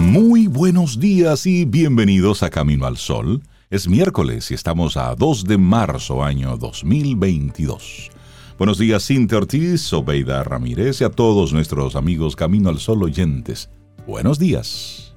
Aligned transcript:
Muy 0.00 0.46
buenos 0.48 0.98
días 0.98 1.46
y 1.46 1.66
bienvenidos 1.66 2.42
a 2.42 2.50
Camino 2.50 2.86
al 2.86 2.96
Sol. 2.96 3.42
Es 3.68 3.86
miércoles 3.86 4.50
y 4.50 4.54
estamos 4.54 4.96
a 4.96 5.14
2 5.14 5.44
de 5.44 5.58
marzo 5.58 6.24
año 6.24 6.56
2022. 6.56 8.10
Buenos 8.58 8.78
días 8.78 9.06
Cintia 9.06 9.38
Ortiz, 9.38 9.92
Obeida 9.92 10.42
Ramírez 10.42 11.00
y 11.02 11.04
a 11.04 11.10
todos 11.10 11.52
nuestros 11.52 11.94
amigos 11.94 12.34
Camino 12.34 12.70
al 12.70 12.78
Sol 12.78 13.02
oyentes. 13.04 13.70
Buenos 14.06 14.38
días. 14.38 15.14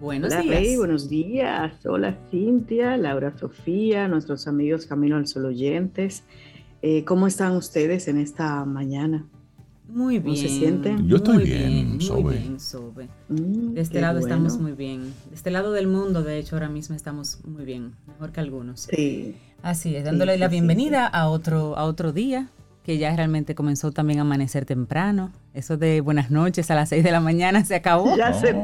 Buenos 0.00 0.34
Hola, 0.34 0.42
días. 0.42 0.76
buenos 0.76 1.08
días. 1.08 1.86
Hola 1.86 2.18
Cintia, 2.30 2.96
Laura 2.96 3.32
Sofía, 3.38 4.08
nuestros 4.08 4.46
amigos 4.48 4.86
Camino 4.86 5.16
al 5.16 5.28
Sol 5.28 5.46
oyentes. 5.46 6.24
Eh, 6.82 7.04
¿Cómo 7.04 7.26
están 7.26 7.56
ustedes 7.56 8.08
en 8.08 8.18
esta 8.18 8.64
mañana? 8.64 9.24
Muy 9.92 10.18
bien. 10.18 10.36
¿Cómo 10.36 10.36
se 10.36 10.48
sienten? 10.48 11.08
Yo 11.08 11.16
estoy 11.16 11.44
bien, 11.44 11.98
Muy 11.98 12.32
bien, 12.34 12.60
Sobe. 12.60 13.08
Mm, 13.28 13.74
de 13.74 13.80
este 13.80 14.00
lado 14.00 14.18
estamos 14.18 14.58
muy 14.58 14.72
bien. 14.72 15.12
De 15.28 15.34
este 15.34 15.50
lado 15.50 15.72
del 15.72 15.88
mundo, 15.88 16.22
de 16.22 16.38
hecho, 16.38 16.56
ahora 16.56 16.68
mismo 16.68 16.94
estamos 16.94 17.44
muy 17.44 17.64
bien, 17.64 17.94
mejor 18.06 18.32
que 18.32 18.40
algunos. 18.40 18.88
Sí. 18.94 19.36
Así 19.62 19.96
es, 19.96 20.04
dándole 20.04 20.38
la 20.38 20.48
bienvenida 20.48 21.06
a 21.06 21.28
otro 21.28 21.76
a 21.76 21.84
otro 21.84 22.12
día 22.12 22.48
que 22.84 22.96
ya 22.96 23.14
realmente 23.14 23.54
comenzó 23.54 23.92
también 23.92 24.20
a 24.20 24.22
amanecer 24.22 24.64
temprano. 24.64 25.32
Eso 25.52 25.76
de 25.76 26.00
buenas 26.00 26.30
noches 26.30 26.70
a 26.70 26.74
las 26.74 26.88
6 26.88 27.04
de 27.04 27.10
la 27.12 27.20
mañana 27.20 27.64
se 27.64 27.74
acabó. 27.74 28.16
Ya 28.16 28.32
se, 28.32 28.54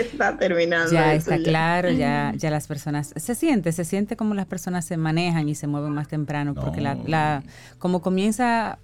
está 0.00 0.36
terminando. 0.36 0.90
Ya 0.90 1.14
está 1.14 1.38
claro, 1.38 1.90
ya, 1.90 2.32
ya 2.36 2.50
las 2.50 2.66
personas, 2.66 3.12
se 3.14 3.34
siente, 3.34 3.70
se 3.72 3.84
siente 3.84 4.16
como 4.16 4.34
las 4.34 4.46
personas 4.46 4.84
se 4.84 4.96
manejan 4.96 5.48
y 5.48 5.54
se 5.54 5.66
mueven 5.66 5.92
más 5.92 6.08
temprano, 6.08 6.54
porque 6.54 6.80
la, 6.80 6.96
la, 7.06 7.42
como 7.78 8.02
comienza 8.02 8.78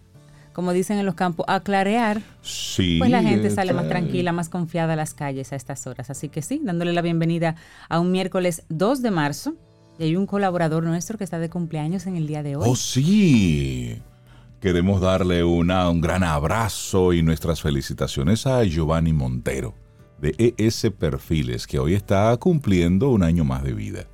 como 0.56 0.72
dicen 0.72 0.96
en 0.96 1.04
los 1.04 1.14
campos, 1.16 1.44
a 1.50 1.60
clarear, 1.60 2.22
sí, 2.40 2.96
pues 2.98 3.10
la 3.10 3.22
gente 3.22 3.50
sale 3.50 3.74
más 3.74 3.90
tranquila, 3.90 4.32
más 4.32 4.48
confiada 4.48 4.94
a 4.94 4.96
las 4.96 5.12
calles 5.12 5.52
a 5.52 5.56
estas 5.56 5.86
horas. 5.86 6.08
Así 6.08 6.30
que 6.30 6.40
sí, 6.40 6.62
dándole 6.64 6.94
la 6.94 7.02
bienvenida 7.02 7.56
a 7.90 8.00
un 8.00 8.10
miércoles 8.10 8.62
2 8.70 9.02
de 9.02 9.10
marzo. 9.10 9.54
Y 9.98 10.04
hay 10.04 10.16
un 10.16 10.24
colaborador 10.24 10.82
nuestro 10.82 11.18
que 11.18 11.24
está 11.24 11.38
de 11.38 11.50
cumpleaños 11.50 12.06
en 12.06 12.16
el 12.16 12.26
día 12.26 12.42
de 12.42 12.56
hoy. 12.56 12.64
Oh, 12.66 12.74
sí. 12.74 14.00
Queremos 14.58 15.02
darle 15.02 15.44
una, 15.44 15.90
un 15.90 16.00
gran 16.00 16.24
abrazo 16.24 17.12
y 17.12 17.20
nuestras 17.20 17.60
felicitaciones 17.60 18.46
a 18.46 18.64
Giovanni 18.64 19.12
Montero 19.12 19.74
de 20.22 20.54
ES 20.56 20.90
Perfiles, 20.98 21.66
que 21.66 21.78
hoy 21.78 21.92
está 21.92 22.34
cumpliendo 22.38 23.10
un 23.10 23.22
año 23.22 23.44
más 23.44 23.62
de 23.62 23.74
vida. 23.74 24.06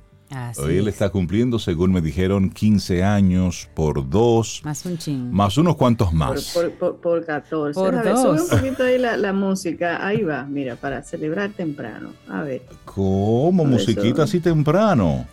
Hoy 0.57 0.77
él 0.77 0.87
está 0.87 1.09
cumpliendo, 1.09 1.59
según 1.59 1.91
me 1.91 2.01
dijeron, 2.01 2.49
15 2.49 3.03
años 3.03 3.69
por 3.73 4.09
dos. 4.09 4.61
Más 4.63 4.85
un 4.85 4.97
ching. 4.97 5.31
Más 5.31 5.57
unos 5.57 5.75
cuantos 5.75 6.13
más. 6.13 6.53
Por, 6.53 6.71
por, 6.73 6.95
por 6.97 7.25
14. 7.25 7.79
Por 7.79 7.95
a 7.95 8.01
ver, 8.01 8.17
sube 8.17 8.41
un 8.41 8.49
poquito 8.49 8.83
ahí 8.83 8.97
la, 8.97 9.17
la, 9.17 9.33
música. 9.33 10.05
Ahí 10.05 10.23
va, 10.23 10.45
mira, 10.45 10.75
para 10.75 11.03
celebrar 11.03 11.51
temprano. 11.51 12.09
A 12.29 12.43
ver. 12.43 12.63
¿Cómo? 12.85 13.65
¿Musiquita 13.65 14.23
así 14.23 14.39
temprano? 14.39 15.25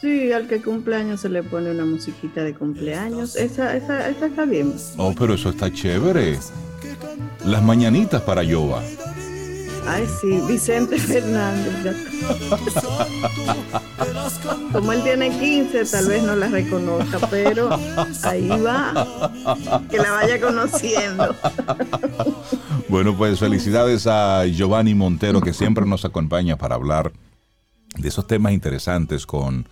Sí, 0.00 0.32
al 0.32 0.46
que 0.46 0.60
cumpleaños 0.60 1.20
se 1.20 1.30
le 1.30 1.42
pone 1.42 1.70
una 1.70 1.86
musiquita 1.86 2.44
de 2.44 2.54
cumpleaños. 2.54 3.36
Esa, 3.36 3.74
esa, 3.74 4.08
esa 4.08 4.26
está 4.26 4.44
bien. 4.44 4.74
Oh, 4.98 5.14
pero 5.18 5.34
eso 5.34 5.50
está 5.50 5.72
chévere. 5.72 6.38
Las 7.46 7.62
mañanitas 7.62 8.20
para 8.22 8.42
Yoba. 8.42 8.82
Ay, 9.86 10.08
sí, 10.20 10.40
Vicente 10.48 10.98
Fernández. 10.98 11.96
Como 14.72 14.92
él 14.92 15.02
tiene 15.02 15.30
15, 15.30 15.84
tal 15.84 16.06
vez 16.06 16.22
no 16.22 16.34
la 16.34 16.48
reconozca, 16.48 17.18
pero 17.30 17.70
ahí 18.22 18.48
va. 18.48 19.30
Que 19.90 19.98
la 19.98 20.10
vaya 20.10 20.40
conociendo. 20.40 21.34
Bueno, 22.88 23.16
pues 23.16 23.38
felicidades 23.38 24.06
a 24.06 24.46
Giovanni 24.46 24.94
Montero, 24.94 25.40
que 25.40 25.52
siempre 25.52 25.84
nos 25.86 26.04
acompaña 26.04 26.56
para 26.56 26.74
hablar 26.74 27.12
de 27.96 28.08
esos 28.08 28.26
temas 28.26 28.52
interesantes 28.52 29.26
con 29.26 29.68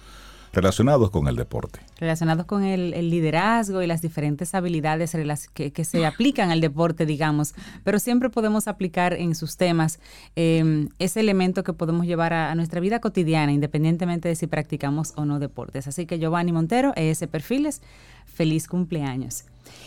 relacionados 0.52 1.10
con 1.10 1.28
el 1.28 1.36
deporte. 1.36 1.80
Relacionados 1.98 2.46
con 2.46 2.62
el, 2.62 2.90
liderazgo 3.10 3.82
y 3.82 3.86
las 3.86 4.02
diferentes 4.02 4.54
habilidades 4.54 5.16
que, 5.54 5.72
que, 5.72 5.84
se 5.84 6.04
aplican 6.04 6.50
al 6.50 6.60
deporte, 6.60 7.06
digamos, 7.06 7.54
pero 7.84 7.98
siempre 7.98 8.30
podemos 8.30 8.68
aplicar 8.68 9.14
en 9.14 9.34
sus 9.34 9.56
temas 9.56 9.98
eh, 10.36 10.88
ese 10.98 11.20
elemento 11.20 11.64
que 11.64 11.72
podemos 11.72 12.06
llevar 12.06 12.32
a, 12.32 12.50
a, 12.50 12.54
nuestra 12.54 12.80
vida 12.80 13.00
cotidiana, 13.00 13.52
independientemente 13.52 14.28
de 14.28 14.36
si 14.36 14.46
practicamos 14.46 15.14
o 15.16 15.24
no 15.24 15.38
deportes. 15.38 15.88
Así 15.88 16.06
que 16.06 16.18
Giovanni 16.18 16.52
Montero, 16.52 16.92
ES 16.96 17.26
Perfiles, 17.30 17.80
feliz 18.26 18.68
cumpleaños. 18.68 19.44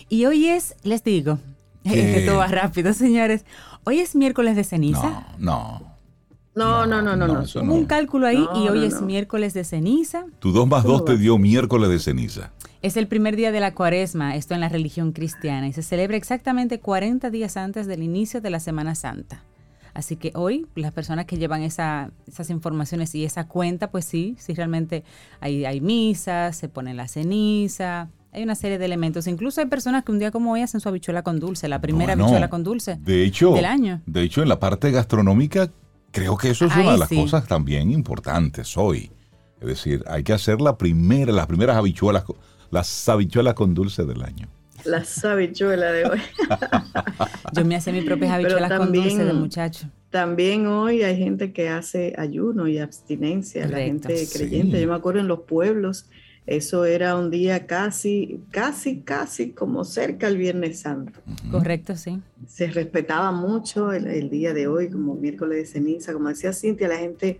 Y 0.09 0.25
hoy 0.25 0.47
es, 0.47 0.75
les 0.83 1.03
digo, 1.03 1.39
que 1.83 2.23
todo 2.25 2.37
va 2.37 2.47
rápido, 2.47 2.93
señores, 2.93 3.45
hoy 3.83 3.99
es 3.99 4.15
miércoles 4.15 4.55
de 4.55 4.63
ceniza. 4.63 5.25
No, 5.37 5.79
no. 5.79 5.94
No, 6.55 6.85
no, 6.85 7.01
no, 7.01 7.15
no, 7.15 7.27
no. 7.27 7.41
Hubo 7.41 7.73
un 7.73 7.85
cálculo 7.85 8.27
ahí 8.27 8.45
y 8.55 8.69
hoy 8.69 8.85
es 8.85 9.01
miércoles 9.01 9.53
de 9.53 9.63
ceniza. 9.63 10.25
Tu 10.39 10.51
2 10.51 10.67
más 10.67 10.83
2 10.83 11.05
te 11.05 11.17
dio 11.17 11.37
miércoles 11.37 11.89
de 11.89 11.99
ceniza. 11.99 12.51
Es 12.81 12.97
el 12.97 13.07
primer 13.07 13.35
día 13.35 13.51
de 13.51 13.59
la 13.59 13.73
cuaresma, 13.73 14.35
esto 14.35 14.53
en 14.53 14.61
la 14.61 14.69
religión 14.69 15.11
cristiana, 15.11 15.67
y 15.67 15.73
se 15.73 15.81
celebra 15.81 16.17
exactamente 16.17 16.79
40 16.79 17.29
días 17.29 17.57
antes 17.57 17.87
del 17.87 18.03
inicio 18.03 18.41
de 18.41 18.49
la 18.51 18.59
Semana 18.59 18.95
Santa. 18.95 19.43
Así 19.93 20.17
que 20.17 20.31
hoy 20.35 20.67
las 20.75 20.91
personas 20.91 21.25
que 21.25 21.37
llevan 21.37 21.61
esa, 21.61 22.11
esas 22.27 22.49
informaciones 22.49 23.15
y 23.15 23.23
esa 23.25 23.47
cuenta, 23.47 23.89
pues 23.89 24.05
sí, 24.05 24.35
sí 24.37 24.53
realmente 24.53 25.03
hay, 25.39 25.65
hay 25.65 25.81
misas, 25.81 26.57
se 26.57 26.69
pone 26.69 26.93
la 26.93 27.07
ceniza, 27.07 28.09
hay 28.33 28.43
una 28.43 28.55
serie 28.55 28.77
de 28.77 28.85
elementos. 28.85 29.25
Incluso 29.27 29.61
hay 29.61 29.67
personas 29.67 30.03
que 30.03 30.11
un 30.11 30.19
día 30.19 30.31
como 30.31 30.51
hoy 30.51 30.61
hacen 30.61 30.81
su 30.81 30.89
habichuela 30.89 31.23
con 31.23 31.39
dulce, 31.39 31.69
la 31.69 31.79
primera 31.79 32.13
habichuela 32.13 32.49
con 32.49 32.63
dulce 32.63 32.97
de 33.01 33.23
hecho, 33.23 33.53
del 33.53 33.65
año. 33.65 34.01
De 34.05 34.21
hecho, 34.21 34.41
en 34.41 34.49
la 34.49 34.59
parte 34.59 34.91
gastronómica 34.91 35.71
Creo 36.15 36.37
que 36.37 36.51
eso 36.51 36.65
es 36.67 36.75
una 36.77 36.93
de 36.93 36.97
las 36.97 37.09
cosas 37.09 37.45
también 37.45 37.91
importantes 37.91 38.77
hoy. 38.77 39.11
Es 39.59 39.67
decir, 39.67 40.01
hay 40.07 40.23
que 40.23 40.31
hacer 40.31 40.61
la 40.61 40.77
primera, 40.77 41.33
las 41.33 41.45
primeras 41.45 41.75
habichuelas, 41.75 42.23
las 42.71 43.09
habichuelas 43.09 43.53
con 43.53 43.73
dulce 43.73 44.05
del 44.05 44.23
año. 44.23 44.47
Las 44.85 45.25
habichuelas 45.25 45.91
de 45.91 46.05
hoy. 46.05 46.21
Yo 47.51 47.65
me 47.65 47.75
hacía 47.75 47.91
mis 47.91 48.05
propias 48.05 48.31
habichuelas 48.31 48.71
con 48.77 48.93
dulce 48.93 49.25
de 49.25 49.33
muchacho. 49.33 49.89
También 50.09 50.67
hoy 50.67 51.03
hay 51.03 51.17
gente 51.17 51.51
que 51.51 51.67
hace 51.67 52.13
ayuno 52.17 52.69
y 52.69 52.77
abstinencia, 52.77 53.67
la 53.67 53.79
gente 53.79 54.25
creyente. 54.31 54.79
Yo 54.79 54.87
me 54.87 54.95
acuerdo 54.95 55.19
en 55.19 55.27
los 55.27 55.41
pueblos, 55.41 56.05
eso 56.47 56.85
era 56.85 57.17
un 57.17 57.31
día 57.31 57.65
casi, 57.65 58.39
casi, 58.51 59.01
casi 59.01 59.51
como 59.51 59.83
cerca 59.83 60.27
al 60.27 60.37
Viernes 60.37 60.79
Santo. 60.79 61.19
Correcto, 61.49 61.95
sí. 61.95 62.21
Se 62.47 62.67
respetaba 62.67 63.31
mucho 63.31 63.91
el, 63.91 64.29
día 64.29 64.53
de 64.53 64.67
hoy 64.67 64.91
como 64.91 65.15
miércoles 65.15 65.57
de 65.57 65.65
ceniza. 65.65 66.13
Como 66.13 66.29
decía 66.29 66.53
Cintia, 66.53 66.87
la 66.87 66.97
gente 66.97 67.39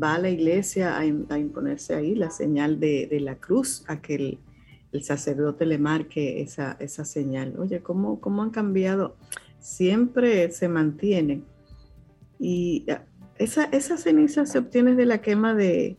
va 0.00 0.14
a 0.14 0.18
la 0.18 0.28
iglesia 0.28 0.98
a, 0.98 1.06
imponerse 1.06 1.94
ahí 1.94 2.14
la 2.14 2.30
señal 2.30 2.78
de, 2.78 3.08
la 3.22 3.36
cruz, 3.36 3.84
a 3.88 4.02
que 4.02 4.38
el, 4.92 5.02
sacerdote 5.02 5.64
le 5.64 5.78
marque 5.78 6.42
esa, 6.42 6.76
esa 6.78 7.06
señal. 7.06 7.54
Oye, 7.58 7.80
¿cómo, 7.80 8.20
¿cómo 8.20 8.42
han 8.42 8.50
cambiado? 8.50 9.16
Siempre 9.60 10.50
se 10.50 10.68
mantiene. 10.68 11.42
Y 12.38 12.84
ah, 12.90 13.02
esa, 13.38 13.64
esa 13.64 13.96
ceniza 13.96 14.44
se 14.44 14.58
obtiene 14.58 14.94
de 14.94 15.06
la 15.06 15.22
quema 15.22 15.54
de, 15.54 15.96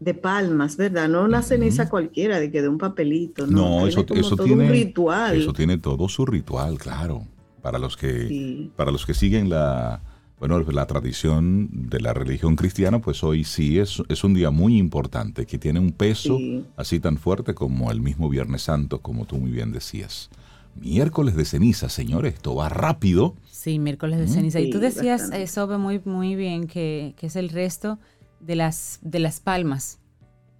de 0.00 0.14
palmas, 0.14 0.76
¿verdad? 0.76 1.08
No 1.08 1.24
una 1.24 1.42
ceniza 1.42 1.88
cualquiera, 1.88 2.38
de 2.38 2.50
que 2.50 2.62
de 2.62 2.68
un 2.68 2.78
papelito. 2.78 3.46
No, 3.46 3.80
no 3.80 3.86
eso, 3.86 4.04
eso 4.14 4.36
tiene 4.36 4.64
un 4.64 4.70
ritual. 4.70 5.40
Eso 5.40 5.52
tiene 5.52 5.78
todo 5.78 6.08
su 6.08 6.24
ritual, 6.24 6.78
claro. 6.78 7.26
Para 7.62 7.78
los 7.78 7.96
que, 7.96 8.70
para 8.76 8.92
los 8.92 9.04
que 9.04 9.14
siguen 9.14 9.50
la, 9.50 10.00
bueno, 10.38 10.60
la 10.60 10.86
tradición 10.86 11.68
de 11.72 12.00
la 12.00 12.14
religión 12.14 12.54
cristiana, 12.54 13.00
pues 13.00 13.24
hoy 13.24 13.42
sí 13.42 13.80
es, 13.80 14.00
es 14.08 14.22
un 14.22 14.34
día 14.34 14.50
muy 14.50 14.78
importante, 14.78 15.44
que 15.44 15.58
tiene 15.58 15.80
un 15.80 15.90
peso 15.90 16.38
así 16.76 17.00
tan 17.00 17.18
fuerte 17.18 17.54
como 17.54 17.90
el 17.90 18.00
mismo 18.00 18.28
Viernes 18.28 18.62
Santo, 18.62 19.00
como 19.00 19.26
tú 19.26 19.36
muy 19.36 19.50
bien 19.50 19.72
decías. 19.72 20.30
Miércoles 20.76 21.34
de 21.34 21.44
ceniza, 21.44 21.88
señores, 21.88 22.34
esto 22.34 22.54
va 22.54 22.68
rápido. 22.68 23.34
Sí, 23.50 23.80
miércoles 23.80 24.20
de 24.20 24.28
ceniza. 24.28 24.60
y 24.60 24.70
tú 24.70 24.78
decías, 24.78 25.32
eso 25.32 25.66
ve 25.66 25.76
muy, 25.76 26.00
muy 26.04 26.36
bien, 26.36 26.68
que, 26.68 27.14
que 27.16 27.26
es 27.26 27.34
el 27.34 27.48
resto 27.48 27.98
de 28.40 28.56
las, 28.56 28.98
de 29.02 29.18
las 29.18 29.40
palmas 29.40 29.98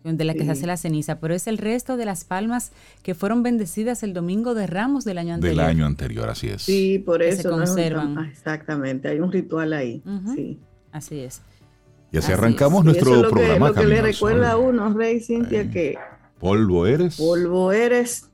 de 0.04 0.24
la 0.24 0.34
que 0.34 0.44
se 0.44 0.52
hace 0.52 0.66
la 0.66 0.76
ceniza, 0.76 1.20
pero 1.20 1.34
es 1.34 1.46
el 1.46 1.58
resto 1.58 1.96
de 1.96 2.06
las 2.06 2.24
palmas 2.24 2.72
que 3.02 3.14
fueron 3.14 3.42
bendecidas 3.42 4.02
el 4.02 4.14
domingo 4.14 4.54
de 4.54 4.66
Ramos 4.66 5.04
del 5.04 5.18
año 5.18 5.34
anterior. 5.34 5.56
Del 5.56 5.66
año 5.66 5.86
anterior, 5.86 6.30
así 6.30 6.48
es. 6.48 6.62
Sí, 6.62 6.98
por 6.98 7.22
eso. 7.22 7.42
Se 7.42 7.48
conservan. 7.48 8.18
exactamente, 8.26 9.08
hay 9.08 9.20
un 9.20 9.32
ritual 9.32 9.72
ahí. 9.72 10.02
sí. 10.34 10.58
Así 10.90 11.20
es. 11.20 11.42
Y 12.10 12.16
así, 12.16 12.32
arrancamos 12.32 12.82
nuestro 12.84 13.10
eso 13.10 13.16
es 13.16 13.22
lo 13.24 13.30
programa. 13.30 13.68
Que, 13.68 13.74
lo 13.74 13.80
que 13.82 13.86
le 13.86 14.02
recuerda 14.02 14.52
a 14.52 14.56
uno, 14.56 14.94
Rey 14.94 15.20
Cintia, 15.20 15.70
que 15.70 15.98
polvo 16.38 16.86
eres. 16.86 17.16
Polvo 17.16 17.72
eres 17.72 18.30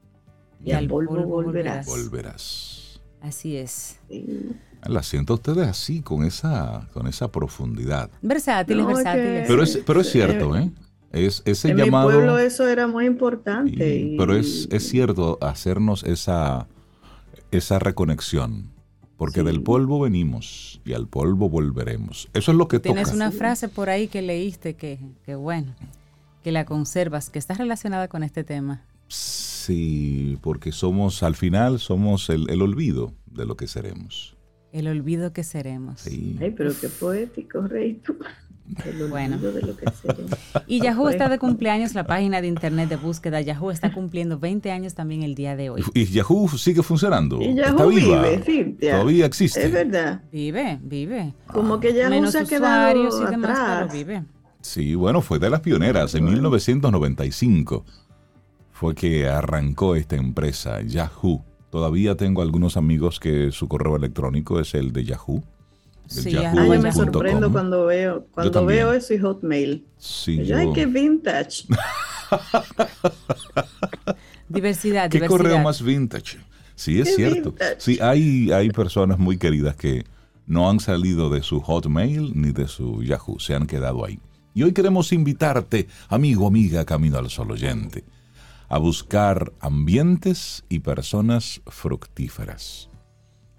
y, 0.62 0.70
al 0.70 0.86
polvo, 0.86 1.24
volverás. 1.24 1.86
Volverás. 1.86 3.00
Así 3.20 3.56
es. 3.56 3.98
Sí. 4.08 4.52
La 4.86 5.02
siento 5.02 5.34
ustedes 5.34 5.66
así, 5.66 6.02
con 6.02 6.24
esa, 6.24 6.88
con 6.92 7.06
esa 7.06 7.28
profundidad. 7.28 8.10
Versátiles, 8.22 8.86
versátiles. 8.86 9.44
Pero 9.46 9.62
es, 9.62 9.80
pero 9.86 10.00
es 10.00 10.10
cierto, 10.10 10.56
¿eh? 10.56 10.70
Es, 11.12 11.42
ese 11.44 11.70
en 11.70 11.76
llamado. 11.76 12.08
Mi 12.08 12.14
pueblo 12.16 12.38
eso 12.38 12.66
era 12.66 12.86
muy 12.86 13.06
importante. 13.06 14.14
Pero 14.18 14.36
es, 14.36 14.68
es 14.70 14.88
cierto 14.88 15.38
hacernos 15.40 16.02
esa, 16.02 16.66
esa 17.50 17.78
reconexión 17.78 18.74
porque 19.16 19.42
del 19.42 19.62
polvo 19.62 20.00
venimos 20.00 20.80
y 20.84 20.92
al 20.92 21.06
polvo 21.06 21.48
volveremos. 21.48 22.28
Eso 22.34 22.50
es 22.52 22.58
lo 22.58 22.68
que 22.68 22.80
Tienes 22.80 23.04
Tienes 23.04 23.14
una 23.14 23.30
frase 23.30 23.68
por 23.68 23.88
ahí 23.88 24.08
que 24.08 24.22
leíste 24.22 24.74
que, 24.74 24.98
que 25.24 25.34
bueno, 25.34 25.74
que 26.42 26.52
la 26.52 26.64
conservas, 26.64 27.30
que 27.30 27.38
está 27.38 27.54
relacionada 27.54 28.08
con 28.08 28.22
este 28.22 28.44
tema. 28.44 28.82
Sí, 29.08 30.38
porque 30.42 30.72
somos, 30.72 31.22
al 31.22 31.36
final, 31.36 31.78
somos 31.78 32.28
el, 32.28 32.50
el 32.50 32.60
olvido 32.60 33.12
de 33.26 33.46
lo 33.46 33.56
que 33.56 33.68
seremos. 33.68 34.33
El 34.74 34.88
olvido 34.88 35.32
que 35.32 35.44
seremos. 35.44 36.00
Sí. 36.00 36.36
Ay, 36.40 36.50
pero 36.50 36.72
qué 36.80 36.88
poético, 36.88 37.60
Rey. 37.60 38.00
El 38.84 39.06
bueno. 39.08 39.38
De 39.38 39.62
lo 39.62 39.76
que 39.76 39.86
seremos. 39.92 40.32
Y 40.66 40.80
Yahoo 40.80 41.08
está 41.10 41.28
de 41.28 41.38
cumpleaños, 41.38 41.94
la 41.94 42.04
página 42.04 42.40
de 42.40 42.48
internet 42.48 42.88
de 42.88 42.96
búsqueda 42.96 43.40
Yahoo 43.40 43.70
está 43.70 43.92
cumpliendo 43.92 44.40
20 44.40 44.72
años 44.72 44.94
también 44.94 45.22
el 45.22 45.36
día 45.36 45.54
de 45.54 45.70
hoy. 45.70 45.84
Y 45.94 46.06
Yahoo 46.06 46.48
sigue 46.48 46.82
funcionando. 46.82 47.40
Y 47.40 47.54
Yahoo 47.54 47.70
está 47.70 47.86
viva. 47.86 48.22
vive, 48.22 48.42
Cintia. 48.42 48.92
Todavía 48.94 49.26
existe. 49.26 49.64
Es 49.64 49.70
verdad. 49.70 50.22
Vive, 50.32 50.80
vive. 50.82 51.34
Como 51.46 51.78
que 51.78 51.94
Yahoo 51.94 52.10
Menos 52.10 52.32
se 52.32 52.40
ha 52.40 52.44
quedado 52.44 52.98
y 52.98 53.30
demás, 53.30 53.50
atrás. 53.56 53.86
pero 53.92 53.92
vive. 53.92 54.24
Sí, 54.60 54.96
bueno, 54.96 55.20
fue 55.20 55.38
de 55.38 55.50
las 55.50 55.60
pioneras. 55.60 56.16
En 56.16 56.24
1995 56.24 57.84
fue 58.72 58.96
que 58.96 59.28
arrancó 59.28 59.94
esta 59.94 60.16
empresa, 60.16 60.82
Yahoo. 60.82 61.44
Todavía 61.74 62.14
tengo 62.14 62.40
algunos 62.40 62.76
amigos 62.76 63.18
que 63.18 63.50
su 63.50 63.66
correo 63.66 63.96
electrónico 63.96 64.60
es 64.60 64.74
el 64.74 64.92
de 64.92 65.06
Yahoo. 65.06 65.42
Sí, 66.06 66.30
Yahoo. 66.30 66.72
yo 66.72 66.80
me 66.80 66.92
sorprendo 66.92 67.50
cuando 67.50 67.86
veo 67.86 68.28
cuando 68.30 68.64
veo 68.64 68.92
eso 68.92 69.12
y 69.12 69.18
Hotmail. 69.18 69.84
Sí, 69.98 70.44
yo, 70.44 70.56
Ay, 70.56 70.68
qué 70.72 70.86
vintage. 70.86 71.64
diversidad, 74.48 75.10
¿Qué 75.10 75.26
correo 75.26 75.58
más 75.58 75.82
vintage? 75.82 76.38
Sí, 76.76 77.00
es 77.00 77.16
cierto. 77.16 77.56
Sí, 77.78 77.98
hay, 78.00 78.52
hay 78.52 78.70
personas 78.70 79.18
muy 79.18 79.36
queridas 79.36 79.74
que 79.74 80.04
no 80.46 80.70
han 80.70 80.78
salido 80.78 81.28
de 81.28 81.42
su 81.42 81.60
Hotmail 81.60 82.40
ni 82.40 82.52
de 82.52 82.68
su 82.68 83.02
Yahoo, 83.02 83.40
se 83.40 83.56
han 83.56 83.66
quedado 83.66 84.04
ahí. 84.04 84.20
Y 84.54 84.62
hoy 84.62 84.72
queremos 84.72 85.12
invitarte, 85.12 85.88
amigo, 86.08 86.46
amiga, 86.46 86.84
camino 86.84 87.18
al 87.18 87.30
sol 87.30 87.50
oyente, 87.50 88.04
a 88.68 88.78
buscar 88.78 89.52
ambientes 89.60 90.64
y 90.68 90.80
personas 90.80 91.60
fructíferas. 91.66 92.88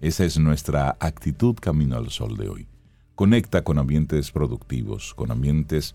Esa 0.00 0.24
es 0.24 0.38
nuestra 0.38 0.96
actitud 1.00 1.56
camino 1.56 1.96
al 1.96 2.10
sol 2.10 2.36
de 2.36 2.48
hoy. 2.48 2.68
Conecta 3.14 3.64
con 3.64 3.78
ambientes 3.78 4.30
productivos, 4.30 5.14
con 5.14 5.30
ambientes 5.30 5.94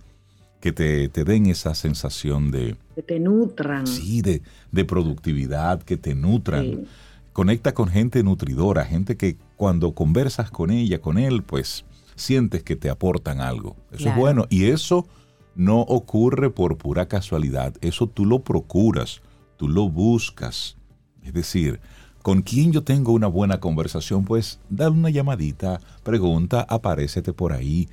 que 0.60 0.72
te, 0.72 1.10
den 1.10 1.48
esa 1.48 1.76
sensación 1.76 2.52
de... 2.52 2.76
Que 2.96 3.04
te 3.04 3.20
nutran. 3.20 3.86
Sí, 3.86 4.22
de, 4.22 4.42
de 4.72 4.86
productividad, 4.86 5.82
que 5.82 5.98
te 5.98 6.16
nutran. 6.16 6.88
Conecta 7.34 7.74
con 7.74 7.88
gente 7.90 8.24
nutridora, 8.24 8.86
gente 8.86 9.18
que 9.18 9.38
cuando 9.56 9.94
conversas 9.94 10.52
con 10.52 10.72
ella, 10.72 11.00
con 11.00 11.18
él, 11.18 11.44
pues 11.44 11.86
sientes 12.16 12.64
que 12.64 12.76
te 12.76 12.90
aportan 12.90 13.40
algo. 13.42 13.76
Eso 13.92 14.10
es 14.10 14.16
bueno. 14.16 14.46
Y 14.50 14.66
eso 14.66 15.08
no 15.56 15.82
ocurre 15.82 16.50
por 16.50 16.78
pura 16.78 17.08
casualidad. 17.08 17.74
Eso 17.82 18.08
tú 18.08 18.26
lo 18.26 18.44
procuras, 18.44 19.22
tú 19.58 19.68
lo 19.68 19.90
buscas. 19.90 20.78
Es 21.24 21.34
decir, 21.34 21.80
con 22.22 22.42
quien 22.42 22.72
yo 22.72 22.84
tengo 22.84 23.14
una 23.14 23.28
buena 23.28 23.60
conversación, 23.60 24.26
pues 24.26 24.60
dale 24.70 24.92
una 24.92 25.10
llamadita, 25.10 25.80
pregunta, 26.04 26.66
aparécete 26.70 27.34
por 27.34 27.54
ahí. 27.54 27.90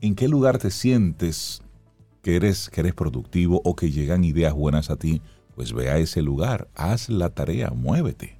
¿En 0.00 0.14
qué 0.14 0.28
lugar 0.28 0.58
te 0.58 0.70
sientes 0.70 1.62
que 2.22 2.36
eres, 2.36 2.68
que 2.68 2.80
eres 2.80 2.94
productivo 2.94 3.60
o 3.64 3.74
que 3.76 3.90
llegan 3.90 4.24
ideas 4.24 4.54
buenas 4.54 4.90
a 4.90 4.96
ti? 4.96 5.22
Pues 5.54 5.72
ve 5.72 5.90
a 5.90 5.98
ese 5.98 6.22
lugar, 6.22 6.68
haz 6.74 7.08
la 7.08 7.30
tarea, 7.30 7.70
muévete. 7.70 8.38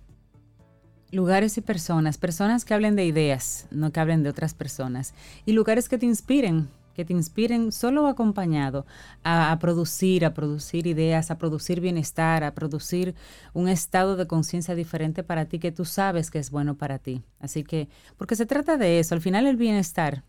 Lugares 1.10 1.58
y 1.58 1.60
personas, 1.60 2.18
personas 2.18 2.64
que 2.64 2.72
hablen 2.72 2.94
de 2.94 3.04
ideas, 3.04 3.66
no 3.70 3.90
que 3.90 3.98
hablen 3.98 4.22
de 4.22 4.30
otras 4.30 4.54
personas. 4.54 5.12
Y 5.44 5.52
lugares 5.52 5.88
que 5.88 5.98
te 5.98 6.06
inspiren, 6.06 6.68
que 6.94 7.04
te 7.04 7.12
inspiren 7.12 7.72
solo 7.72 8.06
acompañado 8.06 8.86
a, 9.24 9.56
producir, 9.60 10.24
a 10.24 10.34
producir 10.34 10.86
ideas, 10.86 11.30
a 11.30 11.38
producir 11.38 11.80
bienestar, 11.80 12.44
a 12.44 12.54
producir 12.54 13.14
un 13.52 13.68
estado 13.68 14.16
de 14.16 14.26
conciencia 14.26 14.74
diferente 14.74 15.22
para 15.22 15.46
ti 15.46 15.58
que 15.58 15.72
tú 15.72 15.84
sabes 15.84 16.30
que 16.30 16.38
es 16.38 16.50
bueno 16.50 16.76
para 16.76 16.98
ti. 16.98 17.22
Así 17.38 17.64
que, 17.64 17.88
porque 18.16 18.36
se 18.36 18.46
trata 18.46 18.76
de 18.76 18.98
eso, 18.98 19.14
al 19.14 19.20
final 19.20 19.46
el 19.46 19.56
bienestar 19.56 20.24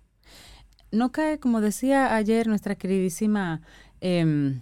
no 0.92 1.12
cae, 1.12 1.40
como 1.40 1.62
decía 1.62 2.16
ayer 2.16 2.48
nuestra 2.48 2.76
queridísima... 2.76 3.62
Em, 4.02 4.62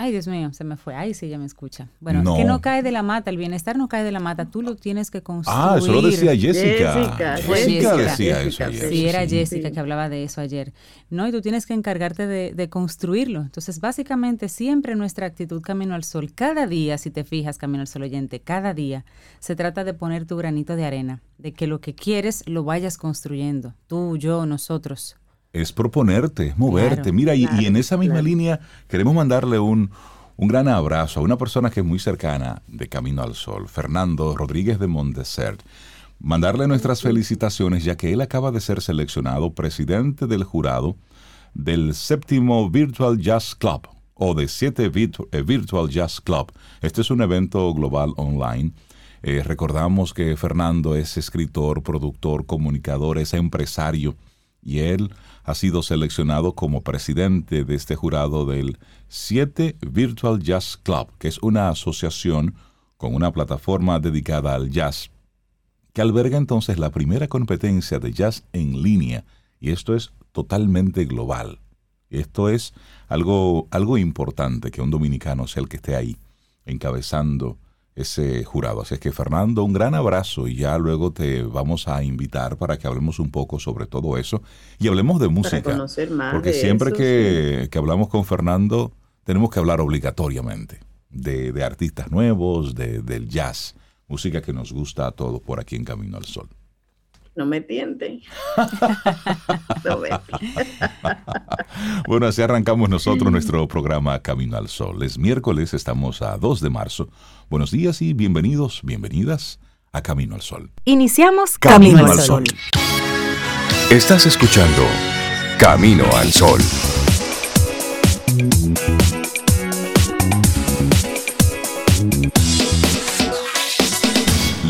Ay, 0.00 0.12
Dios 0.12 0.28
mío, 0.28 0.52
se 0.52 0.62
me 0.62 0.76
fue. 0.76 0.94
Ay, 0.94 1.12
sí, 1.12 1.28
ya 1.28 1.38
me 1.38 1.44
escucha. 1.44 1.88
Bueno, 1.98 2.36
que 2.36 2.44
no 2.44 2.60
cae 2.60 2.84
de 2.84 2.92
la 2.92 3.02
mata, 3.02 3.30
el 3.30 3.36
bienestar 3.36 3.76
no 3.76 3.88
cae 3.88 4.04
de 4.04 4.12
la 4.12 4.20
mata, 4.20 4.44
tú 4.44 4.62
lo 4.62 4.76
tienes 4.76 5.10
que 5.10 5.24
construir. 5.24 5.60
Ah, 5.60 5.74
eso 5.76 5.90
lo 5.90 6.00
decía 6.00 6.36
Jessica. 6.36 6.92
Jessica, 6.92 7.36
Jessica, 7.36 7.96
decía 7.96 8.42
eso 8.42 8.64
ayer. 8.64 8.88
Sí, 8.90 9.08
era 9.08 9.26
Jessica 9.26 9.72
que 9.72 9.80
hablaba 9.80 10.08
de 10.08 10.22
eso 10.22 10.40
ayer. 10.40 10.72
No, 11.10 11.26
y 11.26 11.32
tú 11.32 11.40
tienes 11.40 11.66
que 11.66 11.74
encargarte 11.74 12.28
de, 12.28 12.52
de, 12.54 12.68
construirlo. 12.68 13.40
Entonces, 13.40 13.80
básicamente, 13.80 14.48
siempre 14.48 14.94
nuestra 14.94 15.26
actitud 15.26 15.60
Camino 15.62 15.96
al 15.96 16.04
Sol, 16.04 16.32
cada 16.32 16.68
día, 16.68 16.96
si 16.96 17.10
te 17.10 17.24
fijas, 17.24 17.58
Camino 17.58 17.80
al 17.80 17.88
Sol 17.88 18.02
oyente, 18.02 18.38
cada 18.38 18.74
día, 18.74 19.04
se 19.40 19.56
trata 19.56 19.82
de 19.82 19.94
poner 19.94 20.26
tu 20.26 20.36
granito 20.36 20.76
de 20.76 20.84
arena, 20.84 21.22
de 21.38 21.52
que 21.52 21.66
lo 21.66 21.80
que 21.80 21.96
quieres 21.96 22.44
lo 22.46 22.62
vayas 22.62 22.98
construyendo, 22.98 23.74
tú, 23.88 24.16
yo, 24.16 24.46
nosotros 24.46 25.17
es 25.52 25.72
proponerte, 25.72 26.54
moverte. 26.56 27.12
Mira, 27.12 27.34
y, 27.34 27.44
en 27.44 27.76
esa 27.76 27.96
misma 27.96 28.22
línea 28.22 28.60
queremos 28.86 29.14
mandarle 29.14 29.58
un, 29.58 29.90
un, 30.36 30.48
gran 30.48 30.68
abrazo 30.68 31.20
a 31.20 31.22
una 31.22 31.36
persona 31.36 31.70
que 31.70 31.80
es 31.80 31.86
muy 31.86 31.98
cercana 31.98 32.62
de 32.66 32.88
Camino 32.88 33.22
al 33.22 33.34
Sol, 33.34 33.68
Fernando 33.68 34.36
Rodríguez 34.36 34.78
de 34.78 34.86
Montesert. 34.86 35.62
Mandarle 36.20 36.66
nuestras 36.66 37.02
felicitaciones 37.02 37.84
ya 37.84 37.96
que 37.96 38.12
él 38.12 38.20
acaba 38.20 38.50
de 38.50 38.60
ser 38.60 38.82
seleccionado 38.82 39.54
presidente 39.54 40.26
del 40.26 40.44
jurado 40.44 40.96
del 41.54 41.94
séptimo 41.94 42.68
Virtual 42.70 43.18
Jazz 43.18 43.54
Club 43.54 43.88
o 44.14 44.34
de 44.34 44.48
siete 44.48 44.90
eh, 44.94 45.42
Virtual 45.42 45.88
Jazz 45.88 46.20
Club. 46.20 46.52
Este 46.82 47.00
es 47.00 47.10
un 47.10 47.22
evento 47.22 47.72
global 47.72 48.12
online. 48.16 48.72
Eh, 49.22 49.42
recordamos 49.44 50.12
que 50.12 50.36
Fernando 50.36 50.94
es 50.94 51.16
escritor, 51.16 51.82
productor, 51.82 52.46
comunicador, 52.46 53.18
es 53.18 53.32
empresario 53.34 54.16
y 54.62 54.80
él 54.80 55.12
ha 55.48 55.54
sido 55.54 55.82
seleccionado 55.82 56.52
como 56.52 56.82
presidente 56.82 57.64
de 57.64 57.74
este 57.74 57.96
jurado 57.96 58.44
del 58.44 58.76
7 59.08 59.76
Virtual 59.80 60.42
Jazz 60.42 60.76
Club, 60.76 61.08
que 61.18 61.28
es 61.28 61.38
una 61.38 61.70
asociación 61.70 62.54
con 62.98 63.14
una 63.14 63.32
plataforma 63.32 63.98
dedicada 63.98 64.54
al 64.54 64.68
jazz, 64.68 65.10
que 65.94 66.02
alberga 66.02 66.36
entonces 66.36 66.78
la 66.78 66.90
primera 66.90 67.28
competencia 67.28 67.98
de 67.98 68.12
jazz 68.12 68.44
en 68.52 68.82
línea, 68.82 69.24
y 69.58 69.70
esto 69.70 69.94
es 69.94 70.12
totalmente 70.32 71.06
global. 71.06 71.60
Esto 72.10 72.50
es 72.50 72.74
algo, 73.08 73.68
algo 73.70 73.96
importante 73.96 74.70
que 74.70 74.82
un 74.82 74.90
dominicano 74.90 75.46
sea 75.46 75.62
el 75.62 75.70
que 75.70 75.76
esté 75.76 75.96
ahí, 75.96 76.18
encabezando 76.66 77.56
ese 77.98 78.44
jurado. 78.44 78.82
Así 78.82 78.94
es 78.94 79.00
que 79.00 79.10
Fernando, 79.10 79.64
un 79.64 79.72
gran 79.72 79.94
abrazo 79.94 80.46
y 80.46 80.54
ya 80.54 80.78
luego 80.78 81.12
te 81.12 81.42
vamos 81.42 81.88
a 81.88 82.02
invitar 82.04 82.56
para 82.56 82.78
que 82.78 82.86
hablemos 82.86 83.18
un 83.18 83.30
poco 83.30 83.58
sobre 83.58 83.86
todo 83.86 84.16
eso 84.16 84.40
y 84.78 84.86
hablemos 84.86 85.20
de 85.20 85.28
música. 85.28 85.76
porque 86.32 86.52
siempre 86.52 86.92
que, 86.92 87.68
hablamos 87.76 88.08
con 88.08 88.24
Fernando 88.24 88.92
tenemos 89.24 89.50
que 89.50 89.58
hablar 89.58 89.80
obligatoriamente 89.80 90.80
de, 91.10 91.62
artistas 91.64 92.10
nuevos, 92.10 92.74
de, 92.74 93.02
del 93.02 93.28
jazz, 93.28 93.74
música 94.06 94.40
que 94.40 94.52
nos 94.52 94.72
gusta 94.72 95.08
a 95.08 95.10
todos 95.10 95.40
por 95.40 95.58
aquí 95.58 95.74
en 95.74 95.84
Camino 95.84 96.16
al 96.16 96.24
Sol. 96.24 96.48
No 97.38 97.46
me 97.46 97.60
tienten. 97.60 98.20
no 99.84 99.98
me 99.98 100.08
bueno, 102.08 102.26
así 102.26 102.42
arrancamos 102.42 102.90
nosotros 102.90 103.30
nuestro 103.30 103.68
programa 103.68 104.20
Camino 104.22 104.56
al 104.56 104.66
Sol. 104.66 105.00
Es 105.04 105.18
miércoles, 105.18 105.72
estamos 105.72 106.20
a 106.20 106.36
2 106.36 106.60
de 106.60 106.70
marzo. 106.70 107.10
Buenos 107.48 107.70
días 107.70 108.02
y 108.02 108.12
bienvenidos, 108.12 108.80
bienvenidas 108.82 109.60
a 109.92 110.02
Camino 110.02 110.34
al 110.34 110.42
Sol. 110.42 110.72
Iniciamos 110.84 111.58
Camino, 111.58 112.06
al 112.06 112.18
Sol. 112.18 112.42
Estás 113.88 114.26
escuchando 114.26 114.82
Camino 115.60 116.06
al 116.16 116.32
Sol. 116.32 116.60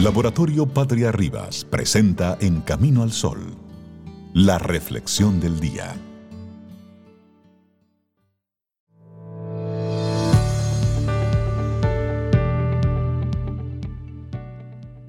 Laboratorio 0.02 0.64
Patria 0.64 1.10
Rivas 1.10 1.64
presenta 1.64 2.38
En 2.40 2.60
Camino 2.60 3.02
al 3.02 3.10
Sol, 3.10 3.56
la 4.32 4.56
reflexión 4.56 5.40
del 5.40 5.58
día. 5.58 5.92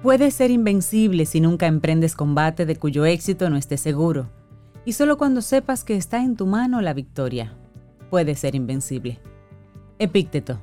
Puedes 0.02 0.34
ser 0.34 0.50
invencible 0.50 1.24
si 1.24 1.40
nunca 1.40 1.68
emprendes 1.68 2.16
combate 2.16 2.66
de 2.66 2.74
cuyo 2.74 3.06
éxito 3.06 3.48
no 3.48 3.56
estés 3.56 3.80
seguro, 3.80 4.28
y 4.84 4.94
solo 4.94 5.18
cuando 5.18 5.40
sepas 5.40 5.84
que 5.84 5.94
está 5.94 6.20
en 6.24 6.34
tu 6.34 6.46
mano 6.46 6.80
la 6.80 6.94
victoria, 6.94 7.54
puedes 8.10 8.40
ser 8.40 8.56
invencible. 8.56 9.20
Epícteto. 10.00 10.58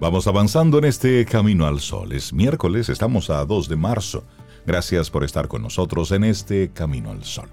Vamos 0.00 0.26
avanzando 0.26 0.78
en 0.78 0.84
este 0.84 1.24
camino 1.24 1.66
al 1.66 1.78
sol. 1.78 2.12
Es 2.12 2.32
miércoles, 2.32 2.88
estamos 2.88 3.30
a 3.30 3.44
2 3.44 3.68
de 3.68 3.76
marzo. 3.76 4.24
Gracias 4.66 5.08
por 5.08 5.22
estar 5.22 5.46
con 5.46 5.62
nosotros 5.62 6.10
en 6.10 6.24
este 6.24 6.70
Camino 6.70 7.10
al 7.10 7.22
Sol. 7.22 7.48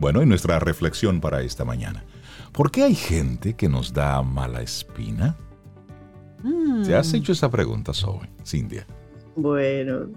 Bueno, 0.00 0.22
y 0.22 0.26
nuestra 0.26 0.58
reflexión 0.58 1.20
para 1.20 1.42
esta 1.42 1.64
mañana. 1.64 2.04
¿Por 2.52 2.70
qué 2.70 2.82
hay 2.84 2.94
gente 2.94 3.54
que 3.54 3.68
nos 3.68 3.92
da 3.92 4.22
mala 4.22 4.62
espina? 4.62 5.36
¿Te 6.84 6.94
has 6.94 7.12
mm. 7.12 7.16
hecho 7.16 7.32
esa 7.32 7.50
pregunta, 7.50 7.92
Zoe, 7.92 8.28
Cintia? 8.44 8.86
Bueno, 9.36 10.08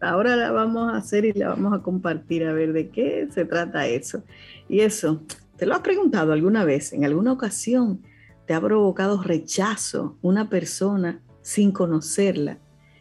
ahora 0.00 0.36
la 0.36 0.52
vamos 0.52 0.92
a 0.92 0.98
hacer 0.98 1.24
y 1.24 1.32
la 1.32 1.48
vamos 1.48 1.72
a 1.72 1.82
compartir 1.82 2.46
a 2.46 2.52
ver 2.52 2.72
de 2.72 2.90
qué 2.90 3.26
se 3.30 3.44
trata 3.44 3.86
eso. 3.86 4.22
Y 4.68 4.80
eso, 4.80 5.22
¿te 5.56 5.66
lo 5.66 5.74
has 5.74 5.80
preguntado 5.80 6.32
alguna 6.32 6.64
vez? 6.64 6.92
¿En 6.92 7.04
alguna 7.04 7.32
ocasión 7.32 8.02
te 8.46 8.54
ha 8.54 8.60
provocado 8.60 9.22
rechazo 9.22 10.18
una 10.20 10.50
persona 10.50 11.22
sin 11.44 11.70
conocerla? 11.70 12.58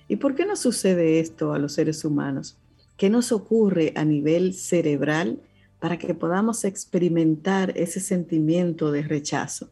¿Y 0.07 0.17
por 0.17 0.35
qué 0.35 0.45
no 0.45 0.55
sucede 0.55 1.19
esto 1.19 1.53
a 1.53 1.59
los 1.59 1.73
seres 1.73 2.05
humanos? 2.05 2.57
¿Qué 2.97 3.09
nos 3.09 3.31
ocurre 3.31 3.93
a 3.95 4.05
nivel 4.05 4.53
cerebral 4.53 5.39
para 5.79 5.97
que 5.97 6.13
podamos 6.13 6.65
experimentar 6.65 7.73
ese 7.75 8.00
sentimiento 8.00 8.91
de 8.91 9.01
rechazo? 9.01 9.69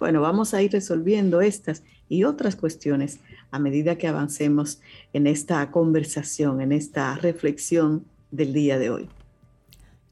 Bueno, 0.00 0.22
vamos 0.22 0.54
a 0.54 0.62
ir 0.62 0.72
resolviendo 0.72 1.40
estas 1.40 1.84
y 2.08 2.24
otras 2.24 2.56
cuestiones 2.56 3.20
a 3.50 3.58
medida 3.58 3.96
que 3.96 4.08
avancemos 4.08 4.80
en 5.12 5.26
esta 5.26 5.70
conversación, 5.70 6.60
en 6.60 6.72
esta 6.72 7.14
reflexión 7.16 8.04
del 8.30 8.52
día 8.52 8.78
de 8.78 8.90
hoy. 8.90 9.08